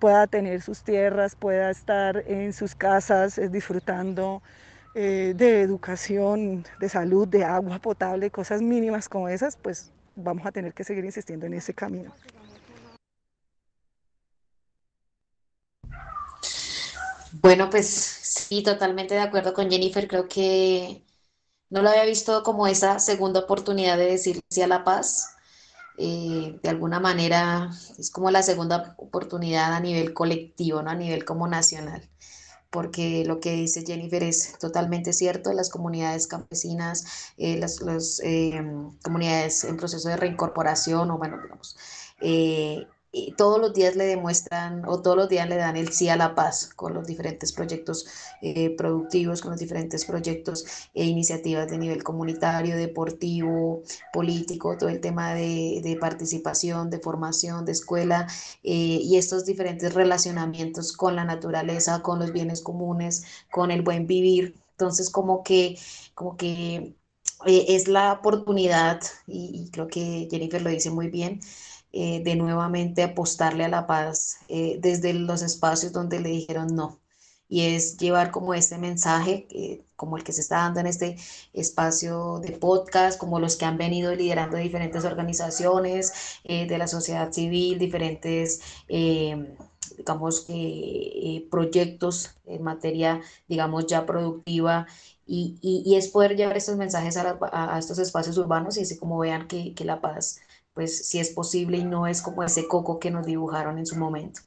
pueda 0.03 0.27
tener 0.27 0.61
sus 0.63 0.83
tierras, 0.83 1.37
pueda 1.37 1.71
estar 1.71 2.25
en 2.27 2.53
sus 2.53 2.75
casas 2.75 3.39
eh, 3.39 3.49
disfrutando 3.49 4.43
eh, 4.97 5.33
de 5.37 5.61
educación, 5.61 6.67
de 6.81 6.89
salud, 6.89 7.29
de 7.29 7.45
agua 7.45 7.79
potable, 7.79 8.29
cosas 8.29 8.63
mínimas 8.63 9.09
como 9.09 9.29
esas, 9.29 9.55
pues 9.55 9.93
vamos 10.17 10.45
a 10.45 10.51
tener 10.51 10.75
que 10.75 10.83
seguir 10.83 11.05
insistiendo 11.05 11.47
en 11.47 11.55
ese 11.55 11.73
camino. 11.73 12.13
Bueno, 17.41 17.71
pues 17.71 17.87
sí, 17.87 18.65
totalmente 18.65 19.15
de 19.15 19.21
acuerdo 19.21 19.55
con 19.55 19.71
Jennifer. 19.71 20.09
Creo 20.09 20.27
que 20.27 21.05
no 21.71 21.81
lo 21.81 21.91
había 21.91 22.07
visto 22.07 22.43
como 22.43 22.67
esa 22.67 22.99
segunda 22.99 23.39
oportunidad 23.39 23.97
de 23.97 24.07
decir 24.07 24.41
sí 24.51 24.63
a 24.63 24.67
la 24.67 24.83
paz. 24.83 25.37
Eh, 25.99 26.59
de 26.63 26.69
alguna 26.71 27.01
manera 27.01 27.71
es 27.99 28.11
como 28.11 28.31
la 28.31 28.43
segunda 28.43 28.95
oportunidad 28.99 29.75
a 29.75 29.81
nivel 29.81 30.15
colectivo, 30.15 30.83
¿no? 30.83 30.91
A 30.91 30.95
nivel 30.95 31.25
como 31.25 31.47
nacional 31.49 32.09
porque 32.73 33.25
lo 33.27 33.39
que 33.39 33.53
dice 33.53 33.85
Jennifer 33.87 34.23
es 34.23 34.59
totalmente 34.59 35.13
cierto, 35.13 35.53
las 35.53 35.69
comunidades 35.69 36.27
campesinas, 36.27 37.05
eh, 37.37 37.59
las, 37.59 38.21
eh, 38.25 38.65
comunidades 39.05 39.65
en 39.65 39.77
proceso 39.77 40.09
de 40.09 40.17
reincorporación 40.17 41.11
o 41.11 41.19
bueno, 41.19 41.39
digamos, 41.43 41.77
eh, 43.13 43.35
todos 43.37 43.61
los 43.61 43.75
días 43.75 43.97
le 43.97 44.05
demuestran 44.07 44.85
o 44.87 45.03
todos 45.03 45.17
los 45.17 45.29
días 45.29 45.49
le 45.49 45.57
dan 45.57 45.77
el 45.77 45.93
sí 45.93 46.09
a 46.09 46.17
la 46.17 46.35
paz 46.35 46.71
con 46.75 46.95
los 46.95 47.07
diferentes 47.07 47.53
proyectos 47.53 48.07
eh, 48.41 48.75
productivos, 48.77 49.41
con 49.43 49.53
los 49.53 49.61
diferentes 49.61 50.05
proyectos 50.05 50.65
e 50.95 51.05
iniciativas 51.05 51.69
de 51.69 51.79
nivel 51.79 52.03
comunitario, 52.03 52.77
deportivo, 52.77 53.83
político, 54.13 54.77
todo 54.79 54.89
el 54.89 55.01
tema 55.01 55.35
de, 55.35 55.81
de 55.83 55.97
participación, 55.97 56.91
de 56.91 56.99
formación, 57.01 57.65
de 57.65 57.73
escuela 57.73 58.27
eh, 58.63 58.99
y 59.03 59.17
estos 59.17 59.45
diferentes 59.45 59.95
relacionamientos 59.95 60.93
con 60.93 61.17
la 61.17 61.25
naturaleza, 61.25 62.03
con 62.03 62.19
los 62.19 62.33
bienes 62.33 62.61
comunes, 62.63 63.25
con 63.51 63.71
el 63.71 63.83
buen 63.83 64.07
vivir. 64.07 64.55
Entonces, 64.73 65.11
como 65.11 65.43
que, 65.43 65.79
como 66.15 66.37
que 66.37 66.97
eh, 67.47 67.65
es 67.69 67.89
la 67.89 68.13
oportunidad, 68.13 69.01
y, 69.27 69.65
y 69.67 69.71
creo 69.71 69.89
que 69.89 70.29
Jennifer 70.31 70.63
lo 70.63 70.71
dice 70.71 70.91
muy 70.91 71.09
bien, 71.09 71.41
eh, 71.95 72.23
de 72.25 72.37
nuevamente 72.37 73.03
apostarle 73.03 73.65
a 73.65 73.69
la 73.69 73.87
paz 73.87 74.39
eh, 74.49 74.79
desde 74.81 75.13
los 75.13 75.43
espacios 75.43 75.93
donde 75.93 76.21
le 76.21 76.31
dijeron 76.31 76.75
no. 76.75 77.01
Y 77.51 77.67
es 77.67 77.99
llevar 77.99 78.31
como 78.31 78.55
este 78.55 78.79
mensaje, 78.79 79.47
eh, 79.51 79.85
como 79.95 80.17
el 80.17 80.25
que 80.25 80.33
se 80.33 80.41
está 80.41 80.57
dando 80.59 80.81
en 80.81 80.87
este 80.87 81.17
espacio 81.53 82.39
de 82.41 82.53
podcast, 82.53 83.19
como 83.19 83.41
los 83.41 83.57
que 83.57 83.67
han 83.67 83.77
venido 83.77 84.15
liderando 84.15 84.57
diferentes 84.57 85.05
organizaciones 85.05 86.13
de 86.45 86.79
la 86.79 86.87
sociedad 86.89 87.31
civil, 87.31 87.79
diferentes 87.79 88.61
digamos, 89.99 90.47
proyectos 91.51 92.31
en 92.47 92.63
materia, 92.63 93.21
digamos, 93.49 93.87
ya 93.87 94.07
productiva. 94.07 94.87
Y, 95.27 95.59
y, 95.61 95.95
es 95.97 96.09
poder 96.09 96.37
llevar 96.37 96.57
estos 96.57 96.77
mensajes 96.77 97.17
a, 97.19 97.39
a, 97.53 97.79
estos 97.79 97.99
espacios 97.99 98.39
urbanos 98.39 98.77
y 98.77 98.83
así 98.83 98.99
como 98.99 99.19
vean 99.19 99.47
que, 99.47 99.75
que 99.75 99.85
la 99.85 100.01
paz 100.01 100.41
pues 100.75 101.09
si 101.09 101.19
es 101.21 101.31
posible 101.31 101.79
y 101.79 101.85
no 101.85 102.07
es 102.07 102.23
como 102.23 102.43
ese 102.43 102.67
coco 102.69 102.99
que 102.99 103.11
nos 103.11 103.27
dibujaron 103.27 103.79
en 103.79 103.87
su 103.87 103.97
momento. 103.97 104.41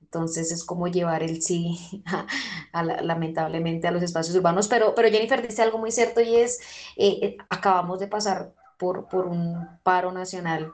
Entonces 0.00 0.52
es 0.52 0.64
como 0.64 0.86
llevar 0.86 1.22
el 1.24 1.42
sí, 1.42 2.02
lamentablemente, 2.72 3.88
a 3.88 3.90
los 3.90 4.02
espacios 4.02 4.36
urbanos. 4.36 4.68
Pero, 4.68 4.94
pero 4.94 5.08
Jennifer 5.08 5.46
dice 5.46 5.62
algo 5.62 5.78
muy 5.78 5.90
cierto 5.90 6.20
y 6.20 6.36
es, 6.36 6.60
eh, 6.96 7.18
eh, 7.22 7.36
acabamos 7.50 7.98
de 7.98 8.06
pasar 8.06 8.54
por, 8.78 9.08
por 9.08 9.26
un 9.26 9.66
paro 9.82 10.12
nacional 10.12 10.72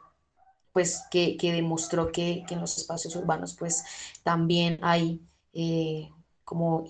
pues 0.72 1.02
que, 1.10 1.36
que 1.36 1.52
demostró 1.52 2.12
que, 2.12 2.44
que, 2.46 2.54
en 2.54 2.60
los 2.60 2.78
espacios 2.78 3.16
urbanos 3.16 3.56
pues 3.58 3.84
también 4.22 4.78
hay 4.82 5.20
eh, 5.52 6.10
como, 6.44 6.84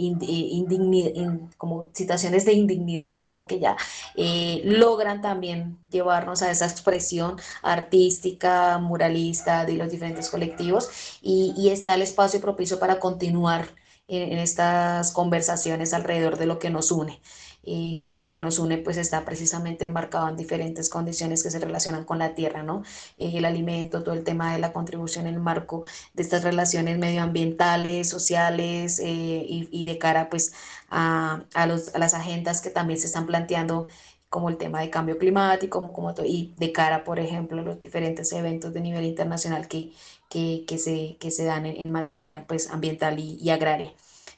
como 1.56 1.86
situaciones 1.92 2.44
de 2.44 2.52
indignidad 2.52 3.09
que 3.50 3.58
ya 3.58 3.76
eh, 4.14 4.62
logran 4.64 5.20
también 5.20 5.78
llevarnos 5.90 6.42
a 6.42 6.50
esa 6.52 6.66
expresión 6.66 7.36
artística, 7.62 8.78
muralista 8.78 9.64
de 9.66 9.74
los 9.74 9.90
diferentes 9.90 10.30
colectivos 10.30 11.18
y, 11.20 11.68
está 11.70 11.94
el 11.94 12.02
espacio 12.02 12.40
propicio 12.40 12.78
para 12.78 12.98
continuar 13.00 13.68
en, 14.08 14.38
estas 14.38 15.12
conversaciones 15.12 15.92
alrededor 15.94 16.36
de 16.38 16.46
lo 16.46 16.58
que 16.58 16.70
nos 16.70 16.92
une. 16.92 17.20
Y, 17.62 18.04
nos 18.42 18.58
une 18.58 18.78
pues 18.78 18.96
está 18.96 19.24
precisamente 19.24 19.84
marcado 19.88 20.28
en 20.28 20.36
diferentes 20.36 20.88
condiciones 20.88 21.42
que 21.42 21.50
se 21.50 21.58
relacionan 21.58 22.04
con 22.04 22.18
la 22.18 22.34
tierra, 22.34 22.62
¿no? 22.62 22.82
Eh, 23.18 23.32
el 23.34 23.44
alimento, 23.44 24.02
todo 24.02 24.14
el 24.14 24.24
tema 24.24 24.52
de 24.54 24.58
la 24.58 24.72
contribución 24.72 25.26
en 25.26 25.34
el 25.34 25.40
marco 25.40 25.84
de 26.14 26.22
estas 26.22 26.42
relaciones 26.42 26.98
medioambientales, 26.98 28.08
sociales 28.08 28.98
eh, 29.00 29.46
y, 29.70 29.84
de 29.84 29.98
cara 29.98 30.30
pues 30.30 30.52
a, 30.90 31.44
a, 31.54 31.66
los, 31.66 31.94
a, 31.94 31.98
las 31.98 32.14
agendas 32.14 32.60
que 32.60 32.70
también 32.70 33.00
se 33.00 33.06
están 33.06 33.26
planteando 33.26 33.88
como 34.28 34.48
el 34.48 34.58
tema 34.58 34.80
de 34.80 34.90
cambio 34.90 35.18
climático, 35.18 35.82
como, 35.82 35.92
como 35.92 36.14
y 36.24 36.54
de 36.58 36.72
cara, 36.72 37.04
por 37.04 37.18
ejemplo, 37.18 37.60
a 37.60 37.64
los 37.64 37.82
diferentes 37.82 38.32
eventos 38.32 38.72
de 38.72 38.80
nivel 38.80 39.04
internacional 39.04 39.68
que, 39.68 39.92
que, 40.28 40.64
que 40.66 40.78
se, 40.78 41.16
que 41.18 41.30
se 41.30 41.44
dan 41.44 41.66
en, 41.66 41.80
en 41.84 42.10
pues, 42.46 42.70
ambiental 42.70 43.18
y, 43.18 43.38
y 43.40 43.50
agraria. 43.50 43.92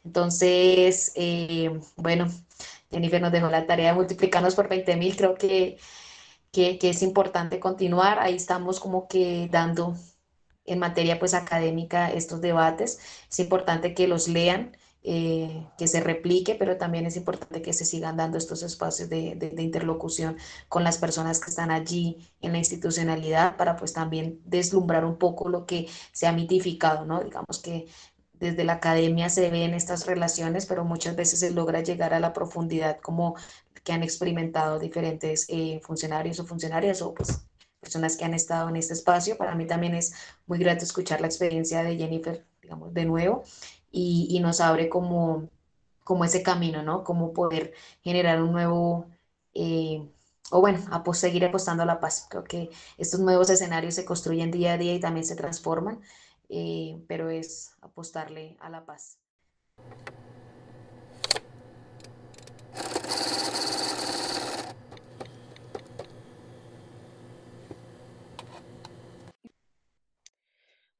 Entonces, 0.05 1.13
eh, 1.15 1.79
bueno, 1.97 2.29
Jennifer 2.91 3.21
nos 3.23 3.33
dejó 3.33 3.49
la 3.49 3.67
tarea 3.67 3.91
de 3.91 3.95
multiplicarnos 3.97 4.55
por 4.55 4.69
20 4.69 4.97
mil, 4.97 5.17
creo 5.17 5.35
que, 5.35 5.79
que, 6.53 6.79
es 6.83 7.03
importante 7.03 7.61
continuar, 7.61 8.19
ahí 8.19 8.37
estamos 8.37 8.81
como 8.81 9.09
que 9.09 9.49
dando 9.51 9.97
en 10.67 10.79
materia 10.79 11.19
pues 11.19 11.35
académica 11.35 12.11
estos 12.13 12.41
debates, 12.41 13.01
es 13.31 13.39
importante 13.41 13.95
que 13.95 14.07
los 14.09 14.29
lean, 14.29 14.77
eh, 15.05 15.67
que 15.77 15.89
se 15.89 16.01
replique, 16.01 16.55
pero 16.55 16.77
también 16.77 17.07
es 17.07 17.17
importante 17.17 17.61
que 17.61 17.73
se 17.73 17.85
sigan 17.85 18.17
dando 18.17 18.39
estos 18.39 18.63
espacios 18.63 19.09
de, 19.09 19.35
de, 19.35 19.61
interlocución 19.61 20.37
con 20.69 20.85
las 20.85 20.99
personas 20.99 21.41
que 21.41 21.51
están 21.51 21.73
allí 21.73 22.31
en 22.41 22.53
la 22.53 22.59
institucionalidad 22.59 23.57
para 23.57 23.75
pues 23.75 23.93
también 23.93 24.41
deslumbrar 24.45 25.05
un 25.05 25.19
poco 25.19 25.49
lo 25.49 25.67
que 25.67 25.89
se 26.13 26.29
ha 26.29 26.33
mitificado, 26.33 27.05
¿no? 27.05 27.21
Digamos 27.21 27.59
que 27.61 27.89
desde 28.35 28.63
la 28.63 28.75
academia 28.75 29.29
se 29.29 29.51
ven 29.51 29.75
estas 29.75 30.07
relaciones, 30.07 30.67
pero 30.67 30.85
muchas 30.85 31.17
veces 31.17 31.41
se 31.41 31.51
logra 31.51 31.83
llegar 31.83 32.15
a 32.15 32.21
la 32.21 32.33
profundidad 32.33 33.01
como 33.01 33.35
que 33.83 33.93
han 33.93 34.05
experimentado 34.05 34.79
diferentes 34.79 35.47
eh, 35.49 35.81
funcionarios 35.83 36.39
o 36.39 36.47
funcionarias 36.47 37.03
o 37.03 37.13
pues 37.13 37.45
personas 37.81 38.17
que 38.17 38.25
han 38.25 38.35
estado 38.35 38.69
en 38.69 38.77
este 38.77 38.95
espacio. 38.95 39.37
Para 39.37 39.57
mí 39.57 39.67
también 39.67 39.97
es 39.97 40.13
muy 40.47 40.59
grato 40.59 40.85
escuchar 40.85 41.21
la 41.21 41.27
experiencia 41.27 41.83
de 41.83 41.97
Jennifer, 41.97 42.47
digamos, 42.63 42.95
de 42.95 43.05
nuevo 43.05 43.43
y, 43.93 44.27
y 44.31 44.41
nos 44.41 44.61
abre 44.61 44.89
como, 44.89 45.49
como 46.03 46.25
ese 46.25 46.43
camino, 46.43 46.83
¿no? 46.83 47.05
Cómo 47.05 47.33
poder 47.33 47.75
generar 48.03 48.43
un 48.43 48.53
nuevo... 48.53 49.07
Eh, 49.55 50.09
o 50.51 50.61
bueno, 50.61 50.81
a 50.91 51.15
seguir 51.15 51.45
apostando 51.45 51.83
a 51.83 51.87
la 51.87 52.01
paz. 52.01 52.27
Creo 52.29 52.45
que 52.45 52.71
estos 52.99 53.21
nuevos 53.21 53.49
escenarios 53.49 53.95
se 53.95 54.05
construyen 54.05 54.51
día 54.51 54.75
a 54.75 54.79
día 54.79 54.95
y 54.95 55.01
también 55.01 55.25
se 55.25 55.37
transforman. 55.37 56.01
Eh, 56.49 57.03
pero 57.09 57.31
es 57.31 57.77
apostarle 57.81 58.57
a 58.61 58.69
la 58.69 58.85
paz. 58.85 59.19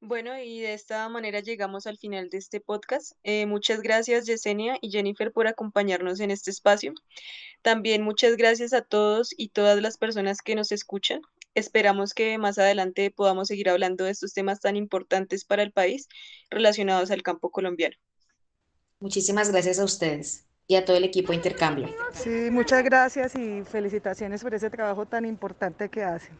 Bueno, 0.05 0.37
y 0.37 0.59
de 0.59 0.73
esta 0.73 1.07
manera 1.07 1.39
llegamos 1.39 1.87
al 1.87 1.97
final 1.97 2.29
de 2.29 2.37
este 2.37 2.59
podcast. 2.59 3.13
Eh, 3.23 3.45
muchas 3.45 3.79
gracias 3.79 4.25
Yesenia 4.25 4.77
y 4.81 4.91
Jennifer 4.91 5.31
por 5.31 5.47
acompañarnos 5.47 6.19
en 6.19 6.29
este 6.29 6.51
espacio. 6.51 6.93
También 7.61 8.03
muchas 8.03 8.35
gracias 8.35 8.73
a 8.73 8.81
todos 8.81 9.33
y 9.37 9.47
todas 9.47 9.81
las 9.81 9.97
personas 9.97 10.41
que 10.41 10.55
nos 10.55 10.73
escuchan. 10.73 11.21
Esperamos 11.55 12.13
que 12.13 12.37
más 12.37 12.57
adelante 12.57 13.11
podamos 13.11 13.47
seguir 13.47 13.69
hablando 13.69 14.03
de 14.03 14.11
estos 14.11 14.33
temas 14.33 14.59
tan 14.59 14.75
importantes 14.75 15.45
para 15.45 15.63
el 15.63 15.71
país 15.71 16.09
relacionados 16.49 17.09
al 17.09 17.23
campo 17.23 17.49
colombiano. 17.49 17.95
Muchísimas 18.99 19.53
gracias 19.53 19.79
a 19.79 19.85
ustedes 19.85 20.45
y 20.67 20.75
a 20.75 20.83
todo 20.83 20.97
el 20.97 21.05
equipo 21.05 21.31
de 21.31 21.37
Intercambio. 21.37 21.87
Sí, 22.11 22.49
muchas 22.51 22.83
gracias 22.83 23.37
y 23.37 23.63
felicitaciones 23.63 24.43
por 24.43 24.53
ese 24.53 24.69
trabajo 24.69 25.05
tan 25.05 25.23
importante 25.25 25.87
que 25.87 26.03
hacen. 26.03 26.37